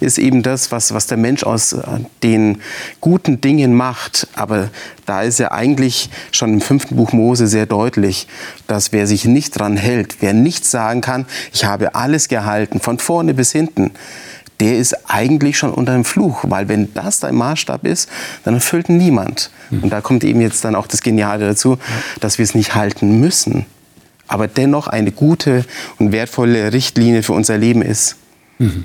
ist 0.00 0.18
eben 0.18 0.42
das, 0.42 0.70
was, 0.70 0.94
was 0.94 1.06
der 1.06 1.18
Mensch 1.18 1.42
aus 1.42 1.72
äh, 1.72 1.82
den 2.22 2.60
guten 3.00 3.40
Dingen 3.40 3.74
macht. 3.74 4.28
Aber 4.34 4.70
da 5.06 5.22
ist 5.22 5.38
ja 5.38 5.50
eigentlich 5.50 6.10
schon 6.32 6.54
im 6.54 6.60
fünften 6.60 6.96
Buch 6.96 7.12
Mose 7.12 7.46
sehr 7.46 7.66
deutlich, 7.66 8.28
dass 8.66 8.92
wer 8.92 9.06
sich 9.06 9.24
nicht 9.24 9.58
dran 9.58 9.76
hält, 9.76 10.18
wer 10.20 10.32
nicht 10.32 10.64
sagen 10.64 11.00
kann, 11.00 11.26
ich 11.52 11.64
habe 11.64 11.94
alles 11.94 12.28
gehalten, 12.28 12.80
von 12.80 12.98
vorne 12.98 13.34
bis 13.34 13.52
hinten, 13.52 13.90
der 14.60 14.76
ist 14.76 15.08
eigentlich 15.08 15.56
schon 15.56 15.72
unter 15.72 15.92
dem 15.92 16.04
Fluch, 16.04 16.44
weil 16.48 16.68
wenn 16.68 16.92
das 16.94 17.20
dein 17.20 17.36
Maßstab 17.36 17.84
ist, 17.84 18.08
dann 18.44 18.54
erfüllt 18.54 18.88
niemand. 18.88 19.50
Mhm. 19.70 19.84
Und 19.84 19.90
da 19.90 20.00
kommt 20.00 20.24
eben 20.24 20.40
jetzt 20.40 20.64
dann 20.64 20.74
auch 20.74 20.86
das 20.86 21.02
Geniale 21.02 21.46
dazu, 21.46 21.78
dass 22.20 22.38
wir 22.38 22.44
es 22.44 22.54
nicht 22.54 22.74
halten 22.74 23.20
müssen, 23.20 23.66
aber 24.26 24.48
dennoch 24.48 24.88
eine 24.88 25.12
gute 25.12 25.64
und 25.98 26.12
wertvolle 26.12 26.72
Richtlinie 26.72 27.22
für 27.22 27.32
unser 27.32 27.56
Leben 27.56 27.82
ist. 27.82 28.16
Mhm. 28.58 28.84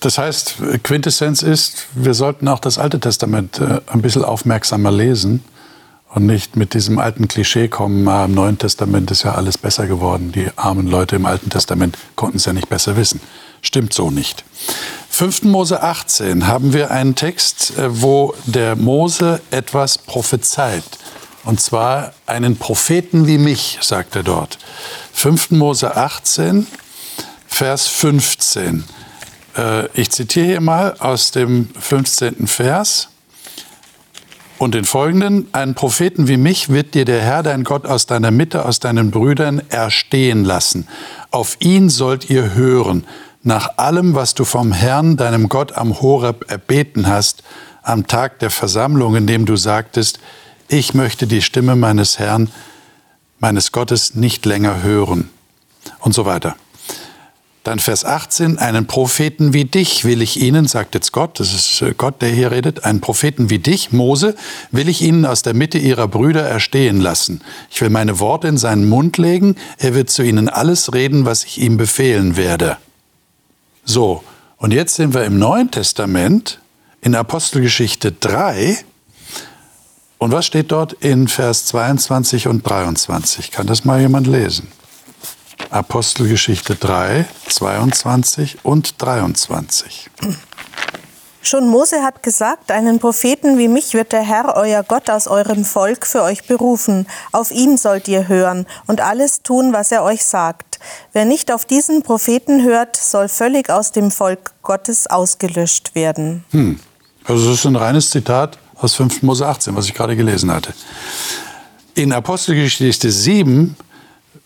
Das 0.00 0.18
heißt, 0.18 0.58
Quintessenz 0.84 1.42
ist, 1.42 1.86
wir 1.94 2.14
sollten 2.14 2.46
auch 2.46 2.60
das 2.60 2.78
Alte 2.78 3.00
Testament 3.00 3.58
äh, 3.58 3.80
ein 3.88 4.00
bisschen 4.00 4.24
aufmerksamer 4.24 4.92
lesen 4.92 5.42
und 6.14 6.26
nicht 6.26 6.54
mit 6.54 6.74
diesem 6.74 7.00
alten 7.00 7.26
Klischee 7.26 7.66
kommen, 7.66 8.06
ah, 8.06 8.26
im 8.26 8.34
Neuen 8.34 8.58
Testament 8.58 9.10
ist 9.10 9.24
ja 9.24 9.34
alles 9.34 9.58
besser 9.58 9.88
geworden. 9.88 10.30
Die 10.30 10.46
armen 10.54 10.86
Leute 10.86 11.16
im 11.16 11.26
Alten 11.26 11.50
Testament 11.50 11.98
konnten 12.14 12.36
es 12.36 12.44
ja 12.44 12.52
nicht 12.52 12.68
besser 12.68 12.96
wissen. 12.96 13.20
Stimmt 13.62 13.94
so 13.94 14.10
nicht. 14.10 14.44
5. 15.08 15.44
Mose 15.44 15.82
18 15.82 16.46
haben 16.46 16.72
wir 16.72 16.90
einen 16.90 17.14
Text, 17.14 17.78
äh, 17.78 18.02
wo 18.02 18.34
der 18.44 18.76
Mose 18.76 19.40
etwas 19.50 19.98
prophezeit. 19.98 20.84
Und 21.44 21.60
zwar 21.60 22.12
einen 22.26 22.56
Propheten 22.56 23.26
wie 23.26 23.38
mich, 23.38 23.78
sagt 23.80 24.16
er 24.16 24.22
dort. 24.22 24.58
5. 25.12 25.52
Mose 25.52 25.96
18, 25.96 26.66
Vers 27.46 27.86
15. 27.86 28.84
Äh, 29.56 29.86
ich 29.94 30.10
zitiere 30.10 30.46
hier 30.46 30.60
mal 30.60 30.96
aus 30.98 31.30
dem 31.30 31.68
15. 31.78 32.46
Vers. 32.46 33.08
Und 34.58 34.74
den 34.74 34.84
folgenden, 34.84 35.48
einen 35.52 35.74
Propheten 35.74 36.26
wie 36.26 36.36
mich 36.36 36.68
wird 36.68 36.94
dir 36.94 37.04
der 37.04 37.20
Herr, 37.20 37.42
dein 37.42 37.64
Gott, 37.64 37.84
aus 37.84 38.06
deiner 38.06 38.30
Mitte, 38.30 38.64
aus 38.64 38.80
deinen 38.80 39.10
Brüdern 39.10 39.60
erstehen 39.68 40.44
lassen. 40.44 40.88
Auf 41.30 41.56
ihn 41.60 41.90
sollt 41.90 42.30
ihr 42.30 42.54
hören 42.54 43.04
nach 43.42 43.78
allem, 43.78 44.14
was 44.14 44.34
du 44.34 44.44
vom 44.44 44.72
Herrn, 44.72 45.16
deinem 45.16 45.48
Gott 45.48 45.72
am 45.72 46.00
Horeb 46.00 46.50
erbeten 46.50 47.06
hast, 47.06 47.42
am 47.82 48.06
Tag 48.06 48.38
der 48.38 48.50
Versammlung, 48.50 49.16
in 49.16 49.26
dem 49.26 49.46
du 49.46 49.56
sagtest, 49.56 50.20
ich 50.68 50.94
möchte 50.94 51.26
die 51.26 51.42
Stimme 51.42 51.76
meines 51.76 52.18
Herrn, 52.18 52.50
meines 53.40 53.72
Gottes 53.72 54.14
nicht 54.14 54.46
länger 54.46 54.82
hören 54.82 55.28
und 56.00 56.14
so 56.14 56.24
weiter. 56.24 56.56
Dann 57.64 57.78
Vers 57.78 58.04
18, 58.04 58.58
einen 58.58 58.88
Propheten 58.88 59.52
wie 59.52 59.64
dich 59.64 60.04
will 60.04 60.20
ich 60.20 60.40
ihnen, 60.40 60.66
sagt 60.66 60.96
jetzt 60.96 61.12
Gott, 61.12 61.38
das 61.38 61.54
ist 61.54 61.80
äh, 61.82 61.94
Gott, 61.96 62.20
der 62.20 62.30
hier 62.30 62.50
redet, 62.50 62.84
einen 62.84 63.00
Propheten 63.00 63.50
wie 63.50 63.60
dich, 63.60 63.92
Mose, 63.92 64.34
will 64.72 64.88
ich 64.88 65.00
ihnen 65.00 65.24
aus 65.24 65.42
der 65.42 65.54
Mitte 65.54 65.78
ihrer 65.78 66.08
Brüder 66.08 66.42
erstehen 66.42 67.00
lassen. 67.00 67.40
Ich 67.70 67.80
will 67.80 67.90
meine 67.90 68.18
Worte 68.18 68.48
in 68.48 68.56
seinen 68.56 68.88
Mund 68.88 69.16
legen, 69.16 69.54
er 69.78 69.94
wird 69.94 70.10
zu 70.10 70.24
ihnen 70.24 70.48
alles 70.48 70.92
reden, 70.92 71.24
was 71.24 71.44
ich 71.44 71.58
ihm 71.58 71.76
befehlen 71.76 72.36
werde. 72.36 72.78
So, 73.84 74.22
und 74.58 74.72
jetzt 74.72 74.94
sind 74.94 75.12
wir 75.12 75.24
im 75.24 75.38
Neuen 75.38 75.70
Testament 75.70 76.60
in 77.00 77.16
Apostelgeschichte 77.16 78.12
3. 78.12 78.78
Und 80.18 80.30
was 80.30 80.46
steht 80.46 80.70
dort 80.70 80.92
in 80.92 81.26
Vers 81.26 81.66
22 81.66 82.46
und 82.46 82.62
23? 82.62 83.50
Kann 83.50 83.66
das 83.66 83.84
mal 83.84 84.00
jemand 84.00 84.28
lesen? 84.28 84.68
Apostelgeschichte 85.70 86.76
3, 86.76 87.26
22 87.48 88.58
und 88.62 89.02
23. 89.02 90.10
Schon 91.44 91.68
Mose 91.68 92.02
hat 92.02 92.22
gesagt, 92.22 92.70
einen 92.70 93.00
Propheten 93.00 93.58
wie 93.58 93.66
mich 93.66 93.94
wird 93.94 94.12
der 94.12 94.22
Herr, 94.22 94.54
euer 94.56 94.84
Gott, 94.84 95.10
aus 95.10 95.26
eurem 95.26 95.64
Volk 95.64 96.06
für 96.06 96.22
euch 96.22 96.46
berufen. 96.46 97.08
Auf 97.32 97.50
ihn 97.50 97.76
sollt 97.76 98.06
ihr 98.06 98.28
hören 98.28 98.64
und 98.86 99.00
alles 99.00 99.42
tun, 99.42 99.72
was 99.72 99.90
er 99.90 100.04
euch 100.04 100.24
sagt. 100.24 100.78
Wer 101.12 101.24
nicht 101.24 101.52
auf 101.52 101.64
diesen 101.64 102.02
Propheten 102.02 102.62
hört, 102.62 102.96
soll 102.96 103.28
völlig 103.28 103.70
aus 103.70 103.90
dem 103.90 104.12
Volk 104.12 104.52
Gottes 104.62 105.08
ausgelöscht 105.08 105.96
werden. 105.96 106.44
Hm. 106.52 106.78
Also 107.24 107.50
das 107.50 107.58
ist 107.58 107.66
ein 107.66 107.76
reines 107.76 108.10
Zitat 108.10 108.58
aus 108.76 108.94
5. 108.94 109.22
Mose 109.22 109.46
18, 109.46 109.74
was 109.74 109.86
ich 109.86 109.94
gerade 109.94 110.14
gelesen 110.16 110.50
hatte. 110.52 110.72
In 111.94 112.12
Apostelgeschichte 112.12 113.10
7 113.10 113.76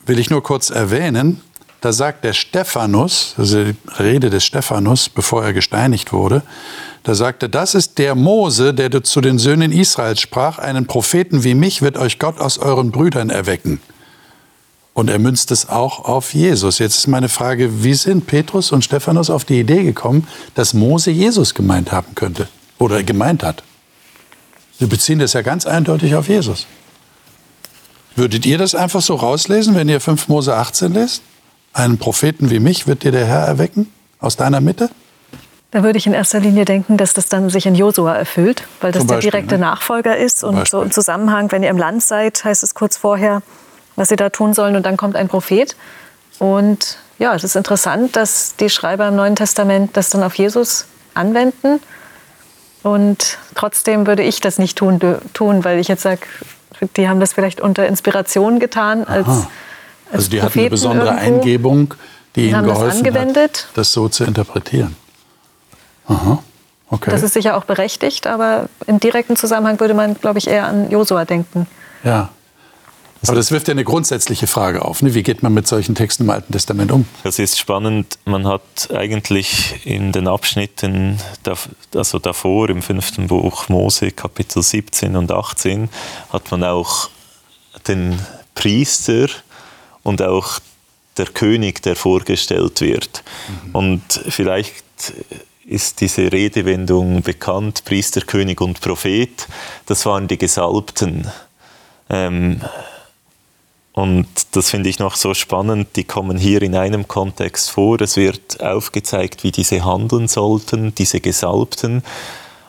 will 0.07 0.19
ich 0.19 0.31
nur 0.31 0.43
kurz 0.43 0.71
erwähnen, 0.71 1.43
da 1.81 1.93
sagt 1.93 2.25
der 2.25 2.33
Stephanus, 2.33 3.35
also 3.37 3.65
die 3.65 3.77
Rede 3.99 4.31
des 4.31 4.45
Stephanus, 4.45 5.09
bevor 5.09 5.45
er 5.45 5.53
gesteinigt 5.53 6.13
wurde, 6.13 6.43
da 7.03 7.15
sagte, 7.15 7.49
das 7.49 7.75
ist 7.75 7.99
der 7.99 8.15
Mose, 8.15 8.75
der 8.75 9.05
zu 9.05 9.21
den 9.21 9.39
Söhnen 9.39 9.71
Israels 9.71 10.21
sprach, 10.21 10.59
einen 10.59 10.87
Propheten 10.87 11.45
wie 11.45 11.55
mich 11.55 11.81
wird 11.83 11.97
euch 11.97 12.19
Gott 12.19 12.41
aus 12.41 12.59
euren 12.59 12.91
Brüdern 12.91 13.31
erwecken. 13.31 13.81
Und 14.93 15.11
er 15.11 15.19
münzt 15.19 15.51
es 15.51 15.69
auch 15.69 16.07
auf 16.07 16.35
Jesus. 16.35 16.79
Jetzt 16.79 16.97
ist 16.97 17.07
meine 17.07 17.29
Frage, 17.29 17.85
wie 17.85 17.95
sind 17.95 18.27
Petrus 18.27 18.73
und 18.73 18.83
Stephanus 18.83 19.29
auf 19.29 19.45
die 19.45 19.61
Idee 19.61 19.85
gekommen, 19.85 20.27
dass 20.55 20.75
Mose 20.75 21.11
Jesus 21.11 21.55
gemeint 21.55 21.93
haben 21.93 22.15
könnte 22.15 22.49
oder 22.79 23.03
gemeint 23.03 23.43
hat? 23.45 23.63
Sie 24.79 24.87
beziehen 24.87 25.19
das 25.19 25.35
ja 25.35 25.43
ganz 25.43 25.67
eindeutig 25.67 26.15
auf 26.15 26.29
Jesus. 26.29 26.67
Würdet 28.17 28.47
ihr 28.47 28.57
das 28.57 28.75
einfach 28.75 29.03
so 29.03 29.15
rauslesen, 29.15 29.75
wenn 29.75 29.89
ihr 29.89 30.01
5 30.01 30.29
Mose 30.29 30.55
18 30.57 30.95
lest? 30.95 31.23
Einen 31.77 31.99
Propheten 31.99 32.49
wie 32.49 32.59
mich 32.59 32.87
wird 32.87 33.03
dir 33.03 33.13
der 33.13 33.27
Herr 33.27 33.47
erwecken 33.47 33.93
aus 34.19 34.39
deiner 34.39 34.63
Mitte? 34.63 34.89
Da 35.73 35.83
würde 35.83 35.99
ich 35.99 36.07
in 36.07 36.15
erster 36.15 36.41
Linie 36.41 36.65
denken, 36.65 36.97
dass 36.97 37.13
das 37.13 37.29
dann 37.29 37.51
sich 37.51 37.67
in 37.67 37.75
Josua 37.75 38.15
erfüllt, 38.15 38.67
weil 38.81 38.93
das 38.93 39.07
Beispiel, 39.07 39.31
der 39.31 39.31
direkte 39.31 39.55
ne? 39.57 39.67
Nachfolger 39.67 40.17
ist. 40.17 40.39
Zum 40.39 40.51
und 40.51 40.55
Beispiel. 40.61 40.71
so 40.71 40.83
im 40.83 40.91
Zusammenhang, 40.91 41.53
wenn 41.53 41.63
ihr 41.63 41.69
im 41.69 41.77
Land 41.77 42.03
seid, 42.03 42.43
heißt 42.43 42.63
es 42.63 42.75
kurz 42.75 42.97
vorher, 42.97 43.43
was 43.95 44.09
sie 44.09 44.17
da 44.17 44.31
tun 44.31 44.55
sollen. 44.55 44.75
Und 44.75 44.87
dann 44.87 44.97
kommt 44.97 45.17
ein 45.17 45.29
Prophet. 45.29 45.77
Und 46.39 46.97
ja, 47.19 47.35
es 47.35 47.45
ist 47.45 47.57
interessant, 47.57 48.17
dass 48.17 48.57
die 48.57 48.71
Schreiber 48.71 49.09
im 49.09 49.17
Neuen 49.17 49.37
Testament 49.37 49.99
das 49.99 50.09
dann 50.09 50.23
auf 50.23 50.35
Jesus 50.37 50.87
anwenden. 51.13 51.81
Und 52.83 53.37
trotzdem 53.55 54.07
würde 54.07 54.23
ich 54.23 54.41
das 54.41 54.59
nicht 54.59 54.79
tun, 54.79 54.99
tun 55.35 55.63
weil 55.63 55.79
ich 55.79 55.89
jetzt 55.89 56.05
sage, 56.05 56.21
die 56.97 57.07
haben 57.07 57.21
das 57.21 57.35
vielleicht 57.35 57.61
unter 57.61 57.87
Inspiration 57.87 58.61
getan 58.61 59.05
als 59.05 59.29
Aha. 59.29 59.47
Also 60.13 60.31
die 60.31 60.43
hatten 60.43 60.59
eine 60.59 60.71
besondere 60.71 61.09
irgendwo. 61.09 61.35
Eingebung, 61.35 61.95
die 62.35 62.49
ihnen 62.49 62.65
geholfen 62.65 63.05
das 63.05 63.37
hat, 63.37 63.69
das 63.75 63.93
so 63.93 64.09
zu 64.09 64.25
interpretieren. 64.25 64.97
Aha. 66.07 66.43
Okay. 66.89 67.11
Das 67.11 67.23
ist 67.23 67.35
sicher 67.35 67.57
auch 67.57 67.65
berechtigt, 67.65 68.27
aber 68.27 68.69
im 68.87 69.01
direkten 69.01 69.37
Zusammenhang 69.37 69.81
würde 69.81 69.95
man, 69.95 70.15
glaube 70.15 70.39
ich, 70.39 70.47
eher 70.47 70.67
an 70.67 70.91
Josua 70.91 71.25
denken. 71.25 71.67
Ja. 72.05 72.31
Aber 73.27 73.35
das 73.35 73.51
wirft 73.51 73.67
ja 73.67 73.73
eine 73.73 73.83
grundsätzliche 73.83 74.47
Frage 74.47 74.85
auf. 74.85 75.03
Ne? 75.03 75.15
Wie 75.15 75.25
geht 75.25 75.43
man 75.43 75.53
mit 75.53 75.67
solchen 75.67 75.97
Texten 75.97 76.25
im 76.25 76.31
Alten 76.31 76.53
Testament 76.53 76.93
um? 76.93 77.07
Das 77.25 77.41
ist 77.41 77.59
spannend. 77.59 78.19
Man 78.25 78.47
hat 78.47 78.91
eigentlich 78.95 79.81
in 79.85 80.13
den 80.13 80.29
Abschnitten, 80.29 81.19
also 81.95 82.19
davor 82.21 82.69
im 82.69 82.83
fünften 82.83 83.27
Buch 83.27 83.69
Mose, 83.69 84.13
Kapitel 84.13 84.63
17 84.63 85.17
und 85.17 85.33
18, 85.33 85.89
hat 86.33 86.51
man 86.53 86.63
auch 86.63 87.09
den 87.89 88.19
Priester 88.55 89.27
und 90.07 90.23
auch 90.23 90.61
der 91.17 91.27
König, 91.27 91.83
der 91.83 91.97
vorgestellt 91.97 92.81
wird. 92.81 93.25
Mhm. 93.49 93.75
Und 93.75 94.03
vielleicht 94.29 94.85
ist 95.67 96.01
diese 96.01 96.31
Redewendung 96.31 97.23
bekannt, 97.23 97.85
Priester, 97.85 98.21
König 98.21 98.61
und 98.61 98.81
Prophet, 98.81 99.49
das 99.87 100.07
waren 100.07 100.29
die 100.29 100.39
Gesalbten. 100.39 101.29
Ähm, 102.09 102.61
und 103.93 104.29
das 104.53 104.71
finde 104.71 104.91
ich 104.91 105.01
noch 105.01 105.17
so 105.17 105.35
spannend, 105.35 105.89
die 105.97 106.05
kommen 106.05 106.39
hier 106.39 106.63
in 106.63 106.77
einem 106.77 107.09
Kontext 107.09 107.71
vor. 107.71 108.01
Es 108.01 108.17
wird 108.17 108.63
aufgezeigt, 108.63 109.43
wie 109.43 109.51
diese 109.51 109.85
handeln 109.85 110.29
sollten, 110.29 110.95
diese 110.95 111.21
Gesalbten. 111.21 112.05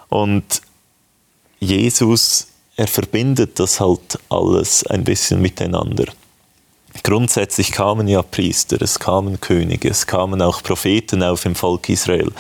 Und 0.10 0.62
Jesus, 1.60 2.48
er 2.78 2.88
verbindet 2.88 3.60
das 3.60 3.80
halt 3.80 4.18
alles 4.30 4.88
ein 4.88 5.04
bisschen 5.04 5.40
miteinander. 5.40 6.06
Grundsätzlich 7.04 7.72
kamen 7.72 8.08
ja 8.08 8.22
Priester, 8.22 8.82
es 8.82 9.00
kamen 9.00 9.40
Könige, 9.40 9.90
es 9.90 10.08
kamen 10.08 10.42
auch 10.42 10.64
Propheten 10.64 11.24
auf 11.24 11.46
im 11.46 11.56
Volk 11.56 11.90
Israel. 11.90 12.32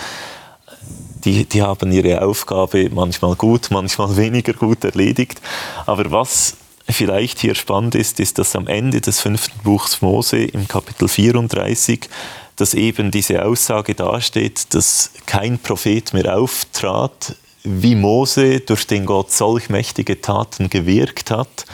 Die, 1.23 1.45
die 1.45 1.61
haben 1.61 1.91
ihre 1.91 2.21
Aufgabe 2.21 2.89
manchmal 2.89 3.35
gut, 3.35 3.69
manchmal 3.71 4.15
weniger 4.17 4.53
gut 4.53 4.83
erledigt. 4.83 5.41
Aber 5.85 6.11
was 6.11 6.55
vielleicht 6.89 7.39
hier 7.39 7.55
spannend 7.55 7.95
ist, 7.95 8.19
ist, 8.19 8.37
dass 8.37 8.55
am 8.55 8.67
Ende 8.67 9.01
des 9.01 9.19
fünften 9.19 9.59
Buchs 9.63 10.01
Mose 10.01 10.37
im 10.37 10.67
Kapitel 10.67 11.07
34, 11.07 12.09
dass 12.55 12.73
eben 12.73 13.11
diese 13.11 13.45
Aussage 13.45 13.93
dasteht, 13.93 14.73
dass 14.73 15.11
kein 15.25 15.59
Prophet 15.59 16.13
mehr 16.13 16.37
auftrat, 16.37 17.35
wie 17.63 17.95
Mose, 17.95 18.61
durch 18.61 18.87
den 18.87 19.05
Gott 19.05 19.31
solch 19.31 19.69
mächtige 19.69 20.21
Taten 20.21 20.69
gewirkt 20.69 21.31
hat. 21.31 21.65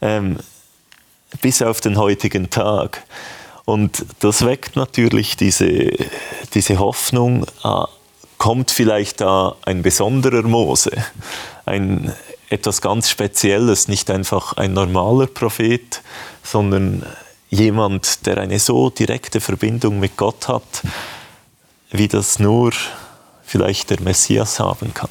Ähm, 0.00 0.38
bis 1.40 1.62
auf 1.62 1.80
den 1.80 1.98
heutigen 1.98 2.50
Tag. 2.50 3.04
Und 3.64 4.06
das 4.20 4.44
weckt 4.44 4.76
natürlich 4.76 5.36
diese, 5.36 5.92
diese 6.54 6.78
Hoffnung, 6.78 7.44
ah, 7.62 7.88
kommt 8.38 8.70
vielleicht 8.70 9.20
da 9.20 9.56
ein 9.62 9.82
besonderer 9.82 10.42
Mose, 10.42 10.92
ein 11.66 12.14
etwas 12.50 12.80
ganz 12.80 13.10
Spezielles, 13.10 13.88
nicht 13.88 14.10
einfach 14.10 14.54
ein 14.54 14.72
normaler 14.72 15.26
Prophet, 15.26 16.00
sondern 16.42 17.04
jemand, 17.50 18.26
der 18.26 18.38
eine 18.38 18.58
so 18.58 18.90
direkte 18.90 19.40
Verbindung 19.40 20.00
mit 20.00 20.16
Gott 20.16 20.48
hat, 20.48 20.82
wie 21.90 22.08
das 22.08 22.38
nur 22.38 22.72
vielleicht 23.44 23.90
der 23.90 24.00
Messias 24.00 24.60
haben 24.60 24.94
kann. 24.94 25.10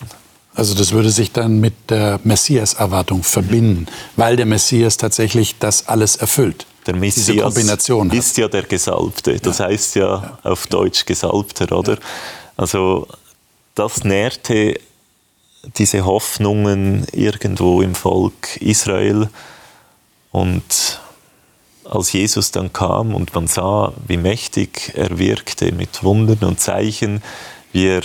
Also 0.57 0.73
das 0.73 0.91
würde 0.91 1.11
sich 1.11 1.31
dann 1.31 1.59
mit 1.59 1.75
der 1.91 2.19
Messias-Erwartung 2.23 3.21
verbinden, 3.21 3.85
weil 4.15 4.35
der 4.35 4.47
Messias 4.47 4.97
tatsächlich 4.97 5.59
das 5.59 5.87
alles 5.87 6.15
erfüllt. 6.15 6.65
Der 6.87 6.95
Messias 6.95 7.55
ist 7.55 8.37
ja 8.37 8.47
der 8.47 8.63
Gesalbte, 8.63 9.39
das 9.39 9.59
ja. 9.59 9.65
heißt 9.65 9.95
ja, 9.95 10.01
ja, 10.01 10.39
auf 10.51 10.65
Deutsch 10.65 11.05
Gesalbter, 11.05 11.77
oder? 11.77 11.93
Ja. 11.93 11.99
Also 12.57 13.07
das 13.75 14.03
nährte 14.03 14.79
diese 15.77 16.05
Hoffnungen 16.05 17.05
irgendwo 17.11 17.83
im 17.83 17.93
Volk 17.93 18.57
Israel 18.59 19.29
und 20.31 20.99
als 21.83 22.13
Jesus 22.13 22.49
dann 22.49 22.73
kam 22.73 23.13
und 23.13 23.35
man 23.35 23.45
sah, 23.45 23.93
wie 24.07 24.17
mächtig 24.17 24.93
er 24.95 25.19
wirkte 25.19 25.71
mit 25.71 26.03
Wundern 26.03 26.49
und 26.49 26.59
Zeichen, 26.59 27.21
wie 27.73 27.85
er 27.87 28.03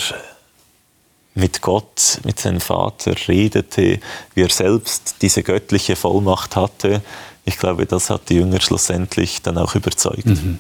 mit 1.35 1.62
Gott, 1.62 2.21
mit 2.25 2.38
seinem 2.38 2.61
Vater 2.61 3.14
redete, 3.27 4.01
wie 4.35 4.42
er 4.42 4.51
selbst 4.51 5.16
diese 5.23 5.42
göttliche 5.42 5.97
Vollmacht 5.97 6.57
hatte. 6.57 7.03
Ich 7.45 7.59
glaube, 7.59 7.87
das 7.87 8.11
hat 8.11 8.29
die 8.29 8.35
Jünger 8.35 8.61
schlussendlich 8.61 9.42
dann 9.42 9.59
auch 9.59 9.75
überzeugt. 9.75 10.27
Mhm. 10.27 10.59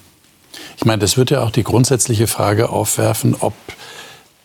Ich 0.76 0.84
meine, 0.84 1.00
das 1.00 1.16
wird 1.16 1.30
ja 1.30 1.42
auch 1.42 1.50
die 1.50 1.62
grundsätzliche 1.62 2.26
Frage 2.26 2.70
aufwerfen, 2.70 3.36
ob 3.38 3.54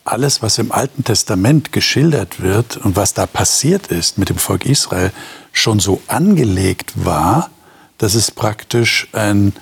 alles, 0.03 0.41
was 0.41 0.57
im 0.57 0.71
Alten 0.71 1.03
Testament 1.03 1.71
geschildert 1.71 2.41
wird 2.41 2.77
und 2.77 2.95
was 2.95 3.13
da 3.13 3.25
passiert 3.25 3.87
ist 3.87 4.17
mit 4.17 4.29
dem 4.29 4.37
Volk 4.37 4.65
Israel, 4.65 5.11
schon 5.51 5.79
so 5.79 6.01
angelegt 6.07 6.93
war, 6.95 7.49
dass 7.97 8.13
es 8.13 8.31
praktisch 8.31 9.09
ein, 9.11 9.53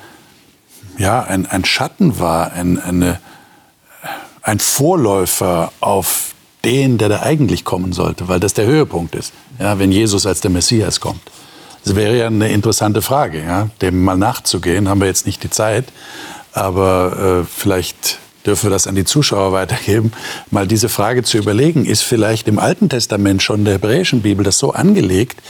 ja, 0.98 1.24
ein, 1.24 1.46
ein 1.46 1.66
Schatten 1.66 2.20
war, 2.20 2.52
ein, 2.52 2.80
eine, 2.80 3.20
ein 4.44 4.60
Vorläufer 4.60 5.72
auf 5.80 6.35
den, 6.66 6.98
der 6.98 7.10
da 7.10 7.22
eigentlich 7.22 7.64
kommen 7.64 7.94
sollte, 7.94 8.28
weil 8.28 8.40
das 8.40 8.54
der 8.54 8.66
Höhepunkt 8.66 9.16
ist, 9.16 9.34
ja, 9.60 9.80
wenn 9.80 9.92
Jesus 9.92 10.26
als 10.26 10.42
der 10.42 10.52
Messias 10.52 11.00
kommt. 11.00 11.22
Das 11.86 11.96
wäre 11.96 12.18
ja 12.18 12.28
eine 12.28 12.50
interessante 12.50 13.02
Frage, 13.04 13.44
ja, 13.44 13.70
dem 13.82 14.04
mal 14.04 14.18
nachzugehen. 14.18 14.90
Haben 14.90 15.02
wir 15.02 15.08
jetzt 15.08 15.28
nicht 15.28 15.44
die 15.44 15.52
Zeit, 15.52 15.86
aber 16.52 17.44
äh, 17.44 17.48
vielleicht 17.48 18.18
dürfen 18.46 18.66
wir 18.66 18.72
das 18.72 18.88
an 18.88 18.96
die 18.96 19.06
Zuschauer 19.06 19.54
weitergeben, 19.54 20.12
mal 20.52 20.68
diese 20.68 20.90
Frage 20.90 21.24
zu 21.24 21.38
überlegen, 21.38 21.86
ist 21.86 22.02
vielleicht 22.02 22.48
im 22.48 22.60
Alten 22.60 22.90
Testament 22.90 23.42
schon 23.44 23.66
der 23.66 23.76
hebräischen 23.76 24.22
Bibel 24.22 24.44
das 24.44 24.58
so 24.58 24.74
angelegt, 24.74 25.42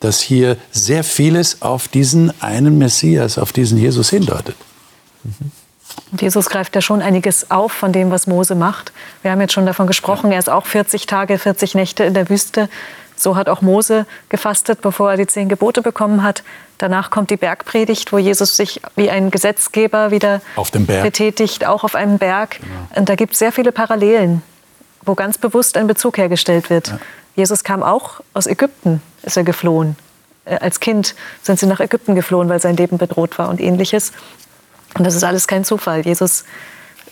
dass 0.00 0.20
hier 0.20 0.56
sehr 0.70 1.04
vieles 1.04 1.62
auf 1.62 1.88
diesen 1.88 2.32
einen 2.40 2.78
Messias, 2.78 3.38
auf 3.38 3.52
diesen 3.52 3.78
Jesus 3.78 4.10
hindeutet. 4.10 4.56
Mhm. 5.22 5.50
Und 6.10 6.22
Jesus 6.22 6.48
greift 6.48 6.74
ja 6.74 6.80
schon 6.80 7.02
einiges 7.02 7.50
auf 7.50 7.72
von 7.72 7.92
dem, 7.92 8.10
was 8.10 8.26
Mose 8.26 8.54
macht. 8.54 8.92
Wir 9.22 9.30
haben 9.30 9.40
jetzt 9.40 9.52
schon 9.52 9.66
davon 9.66 9.86
gesprochen, 9.86 10.32
er 10.32 10.38
ist 10.38 10.50
auch 10.50 10.66
40 10.66 11.06
Tage, 11.06 11.38
40 11.38 11.74
Nächte 11.74 12.04
in 12.04 12.14
der 12.14 12.28
Wüste. 12.28 12.68
So 13.16 13.36
hat 13.36 13.48
auch 13.48 13.62
Mose 13.62 14.06
gefastet, 14.28 14.80
bevor 14.80 15.12
er 15.12 15.16
die 15.16 15.26
zehn 15.26 15.48
Gebote 15.48 15.82
bekommen 15.82 16.22
hat. 16.22 16.42
Danach 16.78 17.10
kommt 17.10 17.30
die 17.30 17.36
Bergpredigt, 17.36 18.12
wo 18.12 18.18
Jesus 18.18 18.56
sich 18.56 18.80
wie 18.96 19.08
ein 19.08 19.30
Gesetzgeber 19.30 20.10
wieder 20.10 20.40
betätigt, 21.02 21.64
auch 21.64 21.84
auf 21.84 21.94
einem 21.94 22.18
Berg. 22.18 22.58
Genau. 22.60 23.00
Und 23.00 23.08
da 23.08 23.14
gibt 23.14 23.34
es 23.34 23.38
sehr 23.38 23.52
viele 23.52 23.70
Parallelen 23.70 24.42
wo 25.06 25.14
ganz 25.14 25.38
bewusst 25.38 25.76
ein 25.76 25.86
Bezug 25.86 26.18
hergestellt 26.18 26.70
wird. 26.70 26.88
Ja. 26.88 26.98
Jesus 27.36 27.64
kam 27.64 27.82
auch 27.82 28.20
aus 28.32 28.46
Ägypten, 28.46 29.02
ist 29.22 29.36
er 29.36 29.44
geflohen. 29.44 29.96
Äh, 30.44 30.56
als 30.56 30.80
Kind 30.80 31.14
sind 31.42 31.58
sie 31.58 31.66
nach 31.66 31.80
Ägypten 31.80 32.14
geflohen, 32.14 32.48
weil 32.48 32.60
sein 32.60 32.76
Leben 32.76 32.98
bedroht 32.98 33.38
war 33.38 33.48
und 33.48 33.60
ähnliches. 33.60 34.12
Und 34.94 35.04
das 35.04 35.14
ist 35.14 35.24
alles 35.24 35.46
kein 35.46 35.64
Zufall. 35.64 36.02
Jesus 36.02 36.44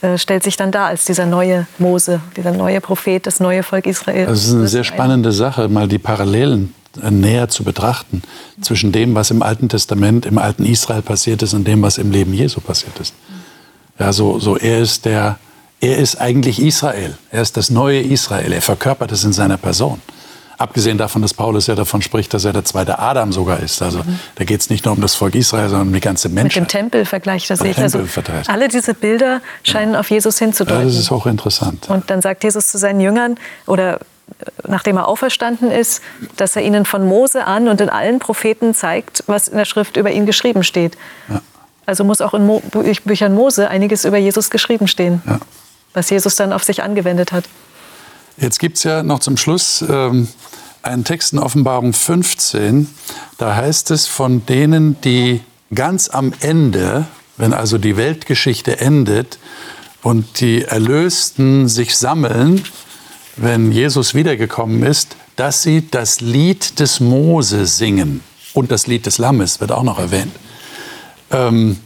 äh, 0.03 0.19
stellt 0.19 0.43
sich 0.43 0.57
dann 0.57 0.71
da 0.71 0.87
als 0.87 1.05
dieser 1.05 1.27
neue 1.27 1.67
Mose, 1.79 2.21
dieser 2.37 2.53
neue 2.53 2.81
Prophet, 2.81 3.27
das 3.27 3.41
neue 3.41 3.63
Volk 3.63 3.87
Israel. 3.87 4.27
Das 4.27 4.45
ist 4.45 4.53
eine 4.53 4.69
sehr 4.69 4.85
spannende 4.85 5.33
Sache, 5.33 5.69
mal 5.69 5.89
die 5.89 5.99
Parallelen 5.99 6.75
äh, 7.03 7.11
näher 7.11 7.49
zu 7.49 7.65
betrachten 7.65 8.23
zwischen 8.61 8.93
dem, 8.93 9.15
was 9.15 9.31
im 9.31 9.43
Alten 9.43 9.69
Testament, 9.69 10.27
im 10.27 10.39
alten 10.39 10.65
Israel 10.65 11.03
passiert 11.03 11.43
ist 11.43 11.55
und 11.55 11.67
dem, 11.67 11.83
was 11.83 11.99
im 11.99 12.11
Leben 12.11 12.35
Jesu 12.35 12.61
passiert 12.61 12.99
ist. 13.01 13.15
Ja, 13.99 14.13
so, 14.13 14.39
so 14.39 14.57
er 14.57 14.81
ist 14.81 15.05
der, 15.05 15.39
er 15.81 15.99
ist 15.99 16.21
eigentlich 16.21 16.61
Israel. 16.61 17.17
Er 17.31 17.43
ist 17.43 17.57
das 17.57 17.71
neue 17.71 18.01
Israel. 18.01 18.53
Er 18.53 18.63
verkörpert 18.63 19.13
es 19.13 19.25
in 19.25 19.33
seiner 19.33 19.57
Person. 19.57 20.01
Abgesehen 20.63 20.97
davon, 20.97 21.23
dass 21.23 21.35
Paulus 21.35 21.67
ja 21.67 21.75
davon 21.75 22.03
spricht, 22.03 22.33
dass 22.35 22.45
er 22.45 22.53
der 22.53 22.65
zweite 22.65 23.01
Adam 23.01 23.33
sogar 23.33 23.59
ist. 23.59 23.83
Also 23.83 23.99
mhm. 23.99 24.21
da 24.37 24.45
geht 24.45 24.61
es 24.61 24.71
nicht 24.71 24.85
nur 24.85 24.95
um 24.95 25.01
das 25.01 25.17
Volk 25.17 25.35
Israel, 25.35 25.69
sondern 25.69 25.89
um 25.89 25.93
die 25.93 25.99
ganze 25.99 26.29
Menschheit. 26.29 26.63
Mit 26.63 26.71
dem 26.71 26.81
Tempel 26.81 27.05
vergleicht 27.05 27.51
er 27.51 27.57
sich. 27.57 27.77
Also 27.77 27.99
alle 28.47 28.69
diese 28.69 28.95
Bilder 28.95 29.41
scheinen 29.65 29.95
ja. 29.95 30.01
auf 30.01 30.09
Jesus 30.09 30.39
hinzudeuten. 30.39 30.83
Ja, 30.83 30.87
das 30.87 30.97
ist 30.97 31.11
hochinteressant. 31.11 31.91
Und 31.91 32.09
dann 32.11 32.23
sagt 32.23 32.45
Jesus 32.45 32.69
zu 32.69 32.79
seinen 32.79 33.01
Jüngern, 33.01 33.39
oder 33.67 33.95
äh, 33.95 33.99
nachdem 34.69 34.99
er 34.99 35.09
auferstanden 35.09 35.73
ist, 35.73 36.01
dass 36.37 36.55
er 36.55 36.63
ihnen 36.63 36.85
von 36.85 37.09
Mose 37.09 37.45
an 37.45 37.67
und 37.67 37.81
in 37.81 37.89
allen 37.89 38.21
Propheten 38.21 38.73
zeigt, 38.73 39.25
was 39.27 39.49
in 39.49 39.57
der 39.57 39.65
Schrift 39.65 39.97
über 39.97 40.13
ihn 40.13 40.27
geschrieben 40.27 40.63
steht. 40.63 40.97
Ja. 41.29 41.43
Also 41.87 42.05
muss 42.05 42.21
auch 42.21 42.35
in 42.35 42.47
Mo 42.47 42.63
Büchern 43.05 43.35
Mose 43.35 43.69
einiges 43.69 44.05
über 44.05 44.19
Jesus 44.19 44.49
geschrieben 44.49 44.87
stehen, 44.87 45.23
ja. 45.27 45.41
was 45.93 46.09
Jesus 46.09 46.37
dann 46.37 46.53
auf 46.53 46.63
sich 46.63 46.85
angewendet 46.85 47.33
hat. 47.33 47.47
Jetzt 48.39 48.59
gibt 48.59 48.79
es 48.79 48.85
ja 48.85 49.03
noch 49.03 49.21
zum 49.21 49.37
Schluss 49.37 49.85
ähm, 49.89 50.29
einen 50.83 51.05
Text 51.05 51.33
in 51.33 51.39
Offenbarung 51.39 51.93
15. 51.93 52.89
Da 53.39 53.57
heißt 53.57 53.91
es 53.91 54.07
von 54.07 54.45
denen, 54.47 55.01
die 55.03 55.41
ganz 55.75 56.09
am 56.09 56.33
Ende, 56.41 57.07
wenn 57.37 57.53
also 57.53 57.79
die 57.79 57.97
Weltgeschichte 57.97 58.81
endet 58.81 59.39
und 60.03 60.41
die 60.41 60.63
Erlösten 60.63 61.69
sich 61.69 61.97
sammeln, 61.97 62.65
wenn 63.37 63.73
Jesus 63.73 64.15
wiedergekommen 64.15 64.83
ist, 64.83 65.17
dass 65.37 65.63
sie 65.63 65.89
das 65.91 66.21
Lied 66.21 66.81
des 66.81 67.01
Mose 67.01 67.67
singen. 67.67 68.21
Und 68.53 68.71
das 68.71 68.87
Lied 68.87 69.07
des 69.07 69.19
Lammes 69.19 69.61
wird 69.61 69.73
auch 69.73 69.83
noch 69.83 69.99
erwähnt. 69.99 70.35
Ähm, 71.31 71.79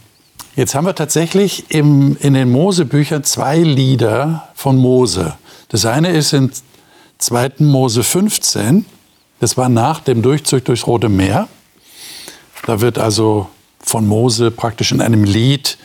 jetzt 0.56 0.74
haben 0.74 0.86
wir 0.86 0.94
tatsächlich 0.94 1.66
im, 1.68 2.16
in 2.20 2.34
den 2.34 2.50
Mosebüchern 2.50 3.22
zwei 3.22 3.58
Lieder 3.58 4.45
von 4.56 4.76
Mose. 4.76 5.34
Das 5.68 5.84
eine 5.84 6.10
ist 6.10 6.32
in 6.32 6.50
2. 7.18 7.52
Mose 7.58 8.02
15, 8.02 8.86
das 9.38 9.56
war 9.56 9.68
nach 9.68 10.00
dem 10.00 10.22
Durchzug 10.22 10.64
durchs 10.64 10.86
Rote 10.86 11.10
Meer. 11.10 11.46
Da 12.64 12.80
wird 12.80 12.98
also 12.98 13.48
von 13.78 14.08
Mose 14.08 14.50
praktisch 14.50 14.90
in 14.90 15.00
einem 15.00 15.22
Lied 15.24 15.76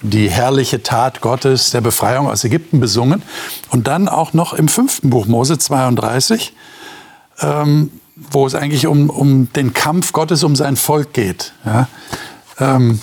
die 0.00 0.30
herrliche 0.30 0.82
Tat 0.82 1.20
Gottes 1.20 1.70
der 1.70 1.82
Befreiung 1.82 2.28
aus 2.28 2.42
Ägypten 2.44 2.80
besungen. 2.80 3.22
Und 3.70 3.86
dann 3.86 4.08
auch 4.08 4.32
noch 4.32 4.54
im 4.54 4.68
fünften 4.68 5.10
Buch 5.10 5.26
Mose 5.26 5.58
32, 5.58 6.54
ähm, 7.40 7.90
wo 8.16 8.46
es 8.46 8.54
eigentlich 8.54 8.86
um, 8.86 9.10
um 9.10 9.52
den 9.52 9.74
Kampf 9.74 10.12
Gottes 10.12 10.42
um 10.42 10.56
sein 10.56 10.76
Volk 10.76 11.12
geht. 11.12 11.52
Ja? 11.64 11.88
Ähm, 12.58 13.00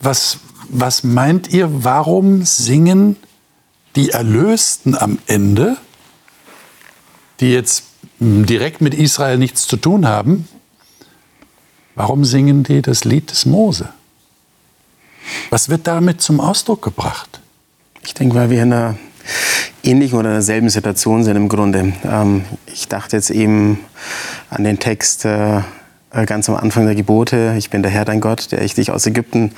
was, 0.00 0.38
was 0.68 1.04
meint 1.04 1.48
ihr, 1.48 1.84
warum 1.84 2.44
singen 2.44 3.16
die 3.96 4.10
Erlösten 4.10 4.96
am 4.96 5.18
Ende, 5.26 5.76
die 7.40 7.52
jetzt 7.52 7.84
direkt 8.20 8.80
mit 8.80 8.94
Israel 8.94 9.38
nichts 9.38 9.66
zu 9.66 9.76
tun 9.76 10.06
haben, 10.06 10.48
warum 11.94 12.24
singen 12.24 12.62
die 12.62 12.82
das 12.82 13.04
Lied 13.04 13.30
des 13.30 13.46
Mose? 13.46 13.88
Was 15.50 15.68
wird 15.68 15.86
damit 15.86 16.20
zum 16.20 16.40
Ausdruck 16.40 16.82
gebracht? 16.82 17.40
Ich 18.04 18.14
denke, 18.14 18.34
weil 18.34 18.50
wir 18.50 18.62
in 18.62 18.72
einer 18.72 18.96
ähnlichen 19.82 20.18
oder 20.18 20.32
derselben 20.32 20.70
Situation 20.70 21.24
sind 21.24 21.36
im 21.36 21.48
Grunde. 21.48 21.92
Ähm, 22.04 22.44
ich 22.66 22.88
dachte 22.88 23.16
jetzt 23.16 23.30
eben 23.30 23.80
an 24.50 24.64
den 24.64 24.78
Text 24.78 25.24
äh, 25.24 25.60
ganz 26.26 26.48
am 26.48 26.56
Anfang 26.56 26.84
der 26.84 26.94
Gebote, 26.94 27.54
ich 27.56 27.70
bin 27.70 27.82
der 27.82 27.90
Herr 27.90 28.04
dein 28.04 28.20
Gott, 28.20 28.52
der 28.52 28.60
ich 28.62 28.74
dich 28.74 28.90
aus 28.90 29.06
Ägypten 29.06 29.52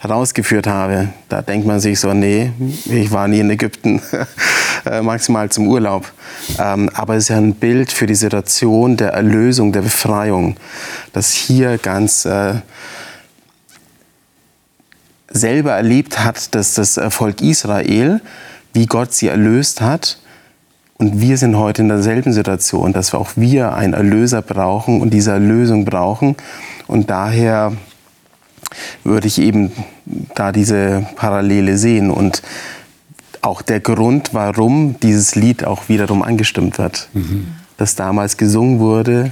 herausgeführt 0.00 0.66
habe. 0.66 1.10
Da 1.28 1.40
denkt 1.40 1.66
man 1.66 1.78
sich 1.78 2.00
so, 2.00 2.12
nee, 2.12 2.50
ich 2.86 3.12
war 3.12 3.28
nie 3.28 3.38
in 3.38 3.50
Ägypten, 3.50 4.02
äh, 4.86 5.02
maximal 5.02 5.50
zum 5.50 5.68
Urlaub. 5.68 6.10
Ähm, 6.58 6.90
aber 6.94 7.14
es 7.14 7.24
ist 7.24 7.28
ja 7.28 7.36
ein 7.36 7.54
Bild 7.54 7.92
für 7.92 8.06
die 8.06 8.16
Situation 8.16 8.96
der 8.96 9.12
Erlösung, 9.12 9.72
der 9.72 9.82
Befreiung, 9.82 10.56
das 11.12 11.32
hier 11.32 11.78
ganz 11.78 12.24
äh, 12.24 12.54
selber 15.28 15.72
erlebt 15.72 16.18
hat, 16.18 16.54
dass 16.56 16.74
das 16.74 17.00
Volk 17.10 17.40
Israel, 17.40 18.20
wie 18.72 18.86
Gott 18.86 19.14
sie 19.14 19.28
erlöst 19.28 19.80
hat, 19.80 20.19
und 21.00 21.22
wir 21.22 21.38
sind 21.38 21.56
heute 21.56 21.80
in 21.80 21.88
derselben 21.88 22.34
Situation, 22.34 22.92
dass 22.92 23.14
wir 23.14 23.20
auch 23.20 23.30
wir 23.34 23.72
einen 23.72 23.94
Erlöser 23.94 24.42
brauchen 24.42 25.00
und 25.00 25.14
diese 25.14 25.30
Erlösung 25.30 25.86
brauchen. 25.86 26.36
Und 26.88 27.08
daher 27.08 27.72
würde 29.02 29.26
ich 29.26 29.40
eben 29.40 29.72
da 30.34 30.52
diese 30.52 31.06
Parallele 31.16 31.78
sehen 31.78 32.10
und 32.10 32.42
auch 33.40 33.62
der 33.62 33.80
Grund, 33.80 34.34
warum 34.34 34.96
dieses 35.00 35.36
Lied 35.36 35.64
auch 35.64 35.88
wiederum 35.88 36.22
angestimmt 36.22 36.76
wird. 36.76 37.08
Mhm. 37.14 37.46
Das 37.78 37.94
damals 37.94 38.36
gesungen 38.36 38.78
wurde 38.78 39.30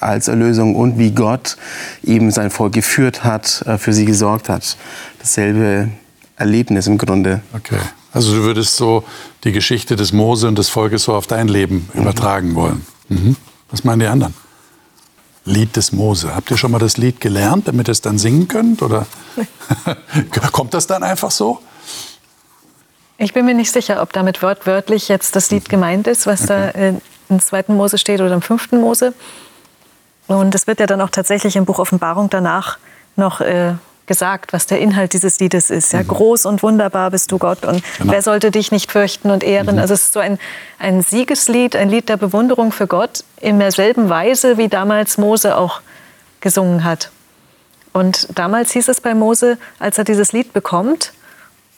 als 0.00 0.28
Erlösung 0.28 0.74
und 0.76 0.98
wie 0.98 1.10
Gott 1.10 1.58
eben 2.02 2.30
sein 2.30 2.48
Volk 2.48 2.72
geführt 2.72 3.22
hat, 3.22 3.62
äh, 3.66 3.76
für 3.76 3.92
sie 3.92 4.06
gesorgt 4.06 4.48
hat. 4.48 4.78
Dasselbe 5.18 5.88
Erlebnis 6.36 6.86
im 6.86 6.96
Grunde. 6.96 7.42
Okay. 7.52 7.76
Also 8.12 8.34
du 8.34 8.42
würdest 8.42 8.76
so 8.76 9.04
die 9.44 9.52
Geschichte 9.52 9.96
des 9.96 10.12
Mose 10.12 10.48
und 10.48 10.56
des 10.56 10.68
Volkes 10.68 11.04
so 11.04 11.14
auf 11.14 11.26
dein 11.26 11.48
Leben 11.48 11.88
mhm. 11.92 12.02
übertragen 12.02 12.54
wollen. 12.54 12.86
Mhm. 13.08 13.36
Was 13.70 13.84
meinen 13.84 14.00
die 14.00 14.06
anderen? 14.06 14.34
Lied 15.44 15.76
des 15.76 15.92
Mose. 15.92 16.34
Habt 16.34 16.50
ihr 16.50 16.56
schon 16.56 16.70
mal 16.70 16.78
das 16.78 16.96
Lied 16.96 17.20
gelernt, 17.20 17.68
damit 17.68 17.88
ihr 17.88 17.92
es 17.92 18.00
dann 18.00 18.18
singen 18.18 18.48
könnt? 18.48 18.82
Oder 18.82 19.06
kommt 20.52 20.74
das 20.74 20.86
dann 20.86 21.02
einfach 21.02 21.30
so? 21.30 21.60
Ich 23.16 23.32
bin 23.32 23.44
mir 23.46 23.54
nicht 23.54 23.70
sicher, 23.70 24.02
ob 24.02 24.12
damit 24.12 24.42
wortwörtlich 24.42 25.08
jetzt 25.08 25.36
das 25.36 25.50
Lied 25.50 25.68
gemeint 25.68 26.06
ist, 26.06 26.26
was 26.26 26.42
okay. 26.42 27.00
da 27.28 27.34
im 27.34 27.40
zweiten 27.40 27.74
Mose 27.74 27.98
steht 27.98 28.20
oder 28.20 28.34
im 28.34 28.42
fünften 28.42 28.80
Mose. 28.80 29.14
Und 30.26 30.54
es 30.54 30.66
wird 30.66 30.80
ja 30.80 30.86
dann 30.86 31.00
auch 31.00 31.10
tatsächlich 31.10 31.56
im 31.56 31.64
Buch 31.64 31.78
Offenbarung 31.78 32.30
danach 32.30 32.78
noch 33.16 33.40
äh, 33.40 33.74
gesagt, 34.10 34.52
was 34.52 34.66
der 34.66 34.80
Inhalt 34.80 35.12
dieses 35.12 35.38
Liedes 35.38 35.70
ist. 35.70 35.92
Ja, 35.92 36.00
mhm. 36.02 36.08
groß 36.08 36.44
und 36.44 36.64
wunderbar 36.64 37.12
bist 37.12 37.30
du 37.30 37.38
Gott 37.38 37.64
und 37.64 37.80
genau. 37.98 38.12
wer 38.12 38.22
sollte 38.22 38.50
dich 38.50 38.72
nicht 38.72 38.90
fürchten 38.90 39.30
und 39.30 39.44
ehren? 39.44 39.76
Mhm. 39.76 39.80
Also 39.80 39.94
es 39.94 40.02
ist 40.02 40.14
so 40.14 40.18
ein, 40.18 40.40
ein 40.80 41.00
Siegeslied, 41.00 41.76
ein 41.76 41.88
Lied 41.88 42.08
der 42.08 42.16
Bewunderung 42.16 42.72
für 42.72 42.88
Gott 42.88 43.22
in 43.40 43.60
derselben 43.60 44.08
Weise, 44.08 44.58
wie 44.58 44.66
damals 44.66 45.16
Mose 45.16 45.56
auch 45.56 45.80
gesungen 46.40 46.82
hat. 46.82 47.12
Und 47.92 48.36
damals 48.36 48.72
hieß 48.72 48.88
es 48.88 49.00
bei 49.00 49.14
Mose, 49.14 49.58
als 49.78 49.96
er 49.96 50.02
dieses 50.02 50.32
Lied 50.32 50.52
bekommt, 50.52 51.12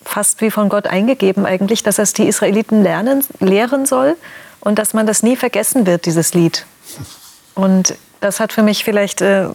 fast 0.02 0.40
wie 0.40 0.50
von 0.50 0.70
Gott 0.70 0.86
eingegeben 0.86 1.44
eigentlich, 1.44 1.82
dass 1.82 1.98
er 1.98 2.04
es 2.04 2.14
die 2.14 2.26
Israeliten 2.26 2.82
lernen, 2.82 3.22
lehren 3.40 3.84
soll 3.84 4.16
und 4.60 4.78
dass 4.78 4.94
man 4.94 5.06
das 5.06 5.22
nie 5.22 5.36
vergessen 5.36 5.84
wird, 5.84 6.06
dieses 6.06 6.32
Lied. 6.32 6.64
Und 7.54 7.96
das 8.20 8.40
hat 8.40 8.50
für 8.50 8.62
mich 8.62 8.82
vielleicht 8.82 9.20
äh, 9.20 9.48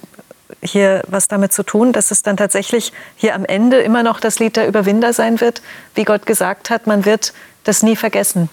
hier 0.61 1.03
was 1.07 1.27
damit 1.27 1.53
zu 1.53 1.63
tun, 1.63 1.93
dass 1.93 2.11
es 2.11 2.23
dann 2.23 2.37
tatsächlich 2.37 2.93
hier 3.15 3.35
am 3.35 3.45
Ende 3.45 3.79
immer 3.79 4.03
noch 4.03 4.19
das 4.19 4.39
Lied 4.39 4.55
der 4.55 4.67
Überwinder 4.67 5.13
sein 5.13 5.41
wird. 5.41 5.61
Wie 5.95 6.03
Gott 6.03 6.25
gesagt 6.25 6.69
hat, 6.69 6.87
man 6.87 7.05
wird 7.05 7.33
das 7.63 7.83
nie 7.83 7.95
vergessen. 7.95 8.49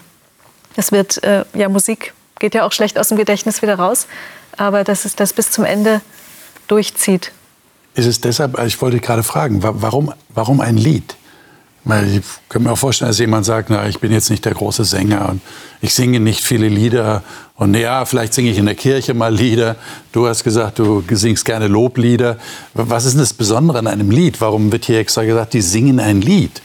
Es 0.75 0.91
wird, 0.91 1.23
äh, 1.23 1.45
ja, 1.53 1.69
Musik 1.69 2.13
geht 2.39 2.53
ja 2.53 2.65
auch 2.65 2.71
schlecht 2.71 2.99
aus 2.99 3.09
dem 3.09 3.17
Gedächtnis 3.17 3.61
wieder 3.61 3.75
raus, 3.75 4.07
aber 4.57 4.83
dass 4.83 5.05
es 5.05 5.15
das 5.15 5.33
bis 5.33 5.51
zum 5.51 5.63
Ende 5.63 6.01
durchzieht. 6.67 7.31
Ist 7.93 8.07
es 8.07 8.19
deshalb, 8.19 8.59
ich 8.59 8.81
wollte 8.81 8.99
gerade 8.99 9.23
fragen, 9.23 9.63
warum, 9.63 10.13
warum 10.29 10.59
ein 10.59 10.75
Lied? 10.75 11.15
Ich 11.87 12.21
kann 12.49 12.63
mir 12.63 12.71
auch 12.71 12.77
vorstellen, 12.77 13.09
dass 13.09 13.19
jemand 13.19 13.45
sagt, 13.45 13.69
na, 13.69 13.87
ich 13.87 13.99
bin 13.99 14.11
jetzt 14.11 14.31
nicht 14.31 14.43
der 14.43 14.55
große 14.55 14.83
Sänger 14.83 15.29
und 15.29 15.41
ich 15.81 15.93
singe 15.93 16.19
nicht 16.19 16.41
viele 16.41 16.67
Lieder. 16.67 17.21
Und 17.57 17.75
ja, 17.75 18.05
vielleicht 18.05 18.33
singe 18.33 18.49
ich 18.49 18.57
in 18.57 18.65
der 18.65 18.73
Kirche 18.73 19.13
mal 19.13 19.33
Lieder. 19.33 19.75
Du 20.11 20.27
hast 20.27 20.43
gesagt, 20.43 20.79
du 20.79 21.03
singst 21.11 21.45
gerne 21.45 21.67
Loblieder. 21.67 22.37
Was 22.73 23.05
ist 23.05 23.13
denn 23.13 23.19
das 23.19 23.33
Besondere 23.33 23.77
an 23.77 23.87
einem 23.87 24.09
Lied? 24.09 24.41
Warum 24.41 24.71
wird 24.71 24.85
hier 24.85 24.99
extra 24.99 25.25
gesagt, 25.25 25.53
die 25.53 25.61
singen 25.61 25.99
ein 25.99 26.21
Lied? 26.21 26.59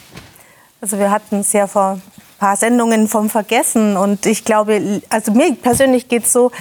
Also 0.81 0.97
wir 0.97 1.11
hatten 1.11 1.41
es 1.41 1.53
ja 1.53 1.67
vor 1.67 1.91
ein 1.91 2.01
paar 2.39 2.57
Sendungen 2.57 3.07
vom 3.07 3.29
Vergessen. 3.29 3.97
Und 3.97 4.25
ich 4.25 4.43
glaube, 4.43 5.03
also 5.09 5.31
mir 5.33 5.53
persönlich 5.53 6.07
geht 6.07 6.25
es 6.25 6.33
so, 6.33 6.51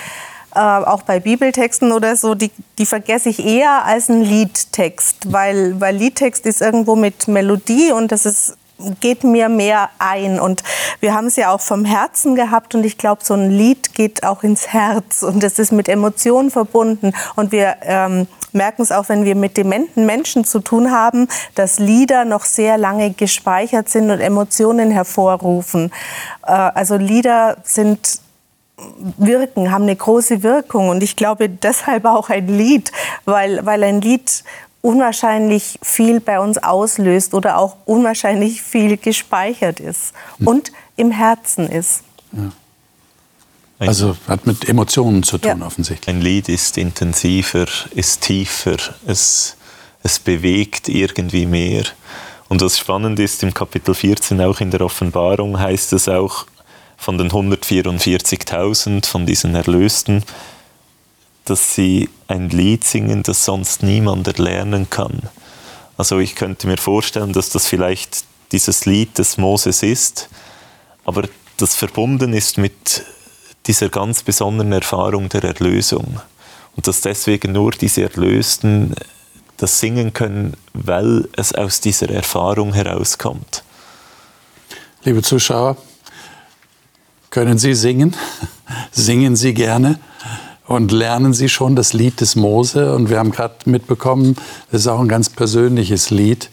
äh, 0.54 0.58
auch 0.58 1.02
bei 1.02 1.20
Bibeltexten 1.20 1.92
oder 1.92 2.16
so, 2.16 2.34
die, 2.34 2.50
die 2.78 2.86
vergesse 2.86 3.28
ich 3.28 3.44
eher 3.44 3.84
als 3.84 4.08
ein 4.08 4.22
Liedtext, 4.22 5.32
weil, 5.32 5.80
weil 5.80 5.96
Liedtext 5.96 6.46
ist 6.46 6.60
irgendwo 6.60 6.96
mit 6.96 7.28
Melodie 7.28 7.92
und 7.92 8.12
das 8.12 8.26
ist 8.26 8.56
geht 9.00 9.24
mir 9.24 9.48
mehr 9.48 9.90
ein. 9.98 10.40
Und 10.40 10.62
wir 11.00 11.14
haben 11.14 11.26
es 11.26 11.36
ja 11.36 11.50
auch 11.50 11.60
vom 11.60 11.84
Herzen 11.84 12.34
gehabt 12.34 12.74
und 12.74 12.84
ich 12.84 12.98
glaube, 12.98 13.24
so 13.24 13.34
ein 13.34 13.50
Lied 13.50 13.94
geht 13.94 14.24
auch 14.24 14.42
ins 14.42 14.68
Herz 14.68 15.22
und 15.22 15.44
es 15.44 15.58
ist 15.58 15.72
mit 15.72 15.88
Emotionen 15.88 16.50
verbunden. 16.50 17.12
Und 17.36 17.52
wir 17.52 17.76
ähm, 17.82 18.26
merken 18.52 18.82
es 18.82 18.92
auch, 18.92 19.08
wenn 19.08 19.24
wir 19.24 19.36
mit 19.36 19.56
dementen 19.56 20.06
Menschen 20.06 20.44
zu 20.44 20.60
tun 20.60 20.90
haben, 20.90 21.28
dass 21.54 21.78
Lieder 21.78 22.24
noch 22.24 22.44
sehr 22.44 22.78
lange 22.78 23.12
gespeichert 23.12 23.88
sind 23.88 24.10
und 24.10 24.20
Emotionen 24.20 24.90
hervorrufen. 24.90 25.92
Äh, 26.46 26.52
also 26.52 26.96
Lieder 26.96 27.58
sind 27.64 28.20
wirken, 29.18 29.70
haben 29.70 29.82
eine 29.82 29.96
große 29.96 30.42
Wirkung. 30.42 30.88
Und 30.88 31.02
ich 31.02 31.16
glaube 31.16 31.48
deshalb 31.48 32.04
auch 32.04 32.30
ein 32.30 32.48
Lied, 32.48 32.92
weil, 33.24 33.64
weil 33.64 33.82
ein 33.84 34.00
Lied 34.00 34.44
unwahrscheinlich 34.82 35.78
viel 35.82 36.20
bei 36.20 36.40
uns 36.40 36.58
auslöst 36.58 37.34
oder 37.34 37.58
auch 37.58 37.76
unwahrscheinlich 37.84 38.62
viel 38.62 38.96
gespeichert 38.96 39.78
ist 39.78 40.14
und 40.44 40.72
im 40.96 41.10
Herzen 41.10 41.68
ist. 41.68 42.02
Ja. 42.32 42.50
Also 43.78 44.16
hat 44.28 44.46
mit 44.46 44.68
Emotionen 44.68 45.22
zu 45.22 45.38
tun, 45.38 45.60
ja. 45.60 45.66
offensichtlich. 45.66 46.14
Ein 46.14 46.20
Lied 46.20 46.50
ist 46.50 46.76
intensiver, 46.76 47.66
ist 47.94 48.20
tiefer, 48.20 48.76
es, 49.06 49.56
es 50.02 50.18
bewegt 50.18 50.88
irgendwie 50.88 51.46
mehr. 51.46 51.84
Und 52.48 52.60
was 52.60 52.78
spannend 52.78 53.18
ist, 53.18 53.42
im 53.42 53.54
Kapitel 53.54 53.94
14, 53.94 54.40
auch 54.42 54.60
in 54.60 54.70
der 54.70 54.82
Offenbarung, 54.82 55.58
heißt 55.58 55.94
es 55.94 56.08
auch 56.08 56.44
von 57.00 57.16
den 57.16 57.30
144.000, 57.30 59.06
von 59.06 59.24
diesen 59.24 59.54
Erlösten, 59.54 60.22
dass 61.46 61.74
sie 61.74 62.10
ein 62.28 62.50
Lied 62.50 62.84
singen, 62.84 63.22
das 63.22 63.46
sonst 63.46 63.82
niemand 63.82 64.28
erlernen 64.28 64.90
kann. 64.90 65.22
Also 65.96 66.18
ich 66.18 66.34
könnte 66.34 66.66
mir 66.66 66.76
vorstellen, 66.76 67.32
dass 67.32 67.48
das 67.48 67.66
vielleicht 67.66 68.24
dieses 68.52 68.84
Lied 68.84 69.16
des 69.16 69.38
Moses 69.38 69.82
ist, 69.82 70.28
aber 71.06 71.26
das 71.56 71.74
verbunden 71.74 72.34
ist 72.34 72.58
mit 72.58 73.06
dieser 73.66 73.88
ganz 73.88 74.22
besonderen 74.22 74.72
Erfahrung 74.72 75.30
der 75.30 75.44
Erlösung. 75.44 76.20
Und 76.76 76.86
dass 76.86 77.00
deswegen 77.00 77.52
nur 77.52 77.70
diese 77.70 78.02
Erlösten 78.02 78.94
das 79.56 79.80
singen 79.80 80.12
können, 80.12 80.54
weil 80.74 81.28
es 81.34 81.54
aus 81.54 81.80
dieser 81.80 82.10
Erfahrung 82.10 82.74
herauskommt. 82.74 83.64
Liebe 85.02 85.22
Zuschauer, 85.22 85.78
können 87.30 87.58
Sie 87.58 87.74
singen? 87.74 88.14
Singen 88.92 89.36
Sie 89.36 89.54
gerne? 89.54 89.98
und 90.70 90.92
lernen 90.92 91.32
Sie 91.32 91.48
schon 91.48 91.74
das 91.74 91.94
Lied 91.94 92.20
des 92.20 92.36
Mose. 92.36 92.94
Und 92.94 93.10
wir 93.10 93.18
haben 93.18 93.32
gerade 93.32 93.56
mitbekommen, 93.64 94.36
es 94.70 94.82
ist 94.82 94.86
auch 94.86 95.00
ein 95.00 95.08
ganz 95.08 95.28
persönliches 95.28 96.10
Lied, 96.10 96.48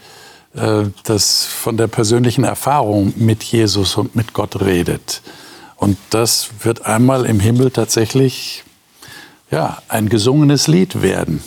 äh, 0.56 0.86
das 1.04 1.46
von 1.46 1.78
der 1.78 1.86
persönlichen 1.86 2.44
Erfahrung 2.44 3.14
mit 3.16 3.44
Jesus 3.44 3.96
und 3.96 4.16
mit 4.16 4.34
Gott 4.34 4.60
redet. 4.60 5.22
Und 5.76 6.00
das 6.10 6.50
wird 6.64 6.88
einmal 6.88 7.28
im 7.28 7.40
Himmel 7.40 7.70
tatsächlich 7.70 8.64
ja, 9.52 9.78
ein 9.88 10.10
gesungenes 10.10 10.66
Lied 10.66 11.04
werden. 11.04 11.44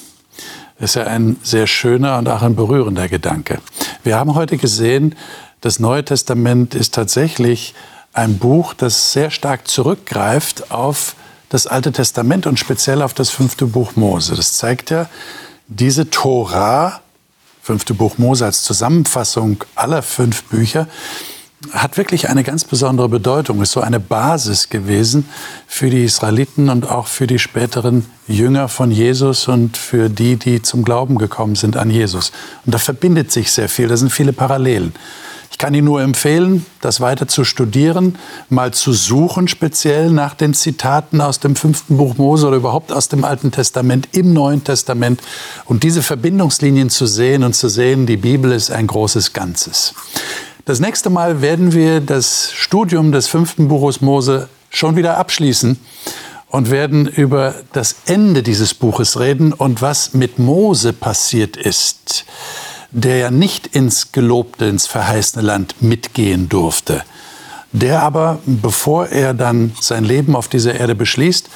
Ist 0.79 0.95
ja 0.95 1.09
ein 1.09 1.39
sehr 1.43 1.67
schöner 1.67 2.19
und 2.19 2.29
auch 2.29 2.43
ein 2.43 2.55
berührender 2.55 3.09
Gedanke. 3.09 3.59
Wir 4.05 4.17
haben 4.17 4.37
heute 4.37 4.59
gesehen, 4.59 5.17
das 5.61 5.81
Neue 5.81 6.05
Testament 6.05 6.77
ist 6.77 6.95
tatsächlich 6.95 7.75
ein 8.13 8.39
Buch, 8.39 8.75
das 8.75 9.13
sehr 9.13 9.31
stark 9.31 9.69
zurückgreift 9.69 10.71
auf 10.71 11.15
das 11.49 11.67
Alte 11.67 11.93
Testament 11.93 12.47
und 12.47 12.59
speziell 12.59 13.03
auf 13.03 13.15
das 13.15 13.31
fünfte 13.31 13.67
Buch 13.67 13.97
Mose. 13.97 14.35
Das 14.35 14.55
zeigt 14.55 14.91
ja, 14.91 15.09
diese 15.67 16.11
Tora, 16.11 17.01
fünfte 17.63 17.95
Buch 17.95 18.19
Mose 18.19 18.45
als 18.45 18.63
Zusammenfassung 18.63 19.65
aller 19.75 20.03
fünf 20.03 20.45
Bücher, 20.45 20.87
hat 21.73 21.99
wirklich 21.99 22.29
eine 22.31 22.43
ganz 22.43 22.65
besondere 22.65 23.09
Bedeutung, 23.09 23.61
ist 23.61 23.73
so 23.73 23.83
eine 23.83 24.01
Basis 24.01 24.71
gewesen 24.71 25.29
für 25.67 25.91
die 25.91 26.05
Israeliten 26.05 26.71
und 26.71 26.89
auch 26.89 27.07
für 27.07 27.27
die 27.27 27.39
späteren 27.39 28.07
Jünger 28.27 28.69
von 28.69 28.91
Jesus 28.91 29.47
und 29.47 29.77
für 29.77 30.09
die, 30.09 30.37
die 30.37 30.63
zum 30.63 30.85
Glauben 30.85 31.19
gekommen 31.19 31.57
sind 31.57 31.77
an 31.77 31.91
Jesus. 31.91 32.33
Und 32.65 32.75
da 32.75 32.79
verbindet 32.79 33.31
sich 33.31 33.53
sehr 33.53 33.69
viel, 33.69 33.89
da 33.89 33.97
sind 33.99 34.11
viele 34.11 34.33
Parallelen 34.33 34.95
kann 35.59 35.75
Ihnen 35.75 35.87
nur 35.87 36.01
empfehlen, 36.01 36.65
das 36.81 37.01
weiter 37.01 37.27
zu 37.27 37.45
studieren, 37.45 38.17
mal 38.49 38.73
zu 38.73 38.93
suchen, 38.93 39.49
speziell 39.49 40.11
nach 40.11 40.35
den 40.35 40.55
Zitaten 40.55 41.21
aus 41.21 41.41
dem 41.41 41.57
fünften 41.57 41.97
Buch 41.97 42.17
Mose 42.17 42.47
oder 42.47 42.57
überhaupt 42.57 42.93
aus 42.93 43.09
dem 43.09 43.25
Alten 43.25 43.51
Testament 43.51 44.09
im 44.13 44.33
Neuen 44.33 44.63
Testament 44.63 45.21
und 45.65 45.83
diese 45.83 46.03
Verbindungslinien 46.03 46.89
zu 46.89 47.07
sehen 47.07 47.43
und 47.43 47.55
zu 47.55 47.69
sehen, 47.69 48.07
die 48.07 48.17
Bibel 48.17 48.53
ist 48.53 48.71
ein 48.71 48.87
großes 48.87 49.33
Ganzes. 49.33 49.95
Das 50.67 50.79
nächste 50.79 51.11
Mal 51.11 51.43
werden 51.43 51.73
wir 51.73 52.01
das 52.01 52.53
Studium 52.53 53.11
des 53.11 53.27
fünften 53.27 53.67
Buches 53.67 54.01
Mose 54.01 54.49
schon 54.71 54.95
wieder 54.95 55.17
abschließen 55.17 55.81
und 56.49 56.71
werden 56.71 57.09
über 57.09 57.55
das 57.73 57.97
Ende 58.07 58.45
dieses 58.45 58.75
Buches 58.75 59.19
reden 59.19 59.53
und 59.53 59.83
was 59.83 60.15
mit 60.15 60.39
Mose 60.39 60.93
passiert 60.93 61.57
ist 61.57 62.25
der 62.91 63.17
ja 63.19 63.31
nicht 63.31 63.67
ins 63.69 64.13
gelobte, 64.13 64.67
ins 64.67 64.87
verheißene 64.87 65.45
Land 65.45 65.81
mitgehen 65.81 66.49
durfte, 66.49 67.03
der 67.73 68.03
aber, 68.03 68.41
bevor 68.47 69.09
er 69.09 69.35
dann 69.35 69.73
sein 69.81 70.05
Leben 70.05 70.35
auf 70.35 70.49
dieser 70.49 70.75
Erde 70.75 70.95
beschließt, 70.95 71.49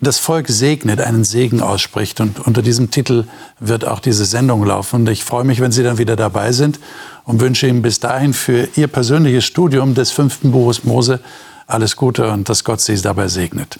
das 0.00 0.18
Volk 0.18 0.48
segnet, 0.48 1.00
einen 1.00 1.24
Segen 1.24 1.60
ausspricht. 1.60 2.20
Und 2.20 2.40
unter 2.40 2.62
diesem 2.62 2.90
Titel 2.90 3.24
wird 3.58 3.86
auch 3.86 4.00
diese 4.00 4.24
Sendung 4.24 4.64
laufen. 4.64 5.00
Und 5.00 5.08
ich 5.08 5.24
freue 5.24 5.44
mich, 5.44 5.60
wenn 5.60 5.72
Sie 5.72 5.82
dann 5.82 5.98
wieder 5.98 6.16
dabei 6.16 6.52
sind 6.52 6.78
und 7.24 7.40
wünsche 7.40 7.66
Ihnen 7.66 7.82
bis 7.82 7.98
dahin 8.00 8.34
für 8.34 8.68
Ihr 8.76 8.88
persönliches 8.88 9.44
Studium 9.44 9.94
des 9.94 10.10
fünften 10.10 10.52
Buches 10.52 10.84
Mose 10.84 11.20
alles 11.66 11.96
Gute 11.96 12.30
und 12.30 12.48
dass 12.48 12.62
Gott 12.62 12.80
Sie 12.80 13.00
dabei 13.00 13.28
segnet. 13.28 13.78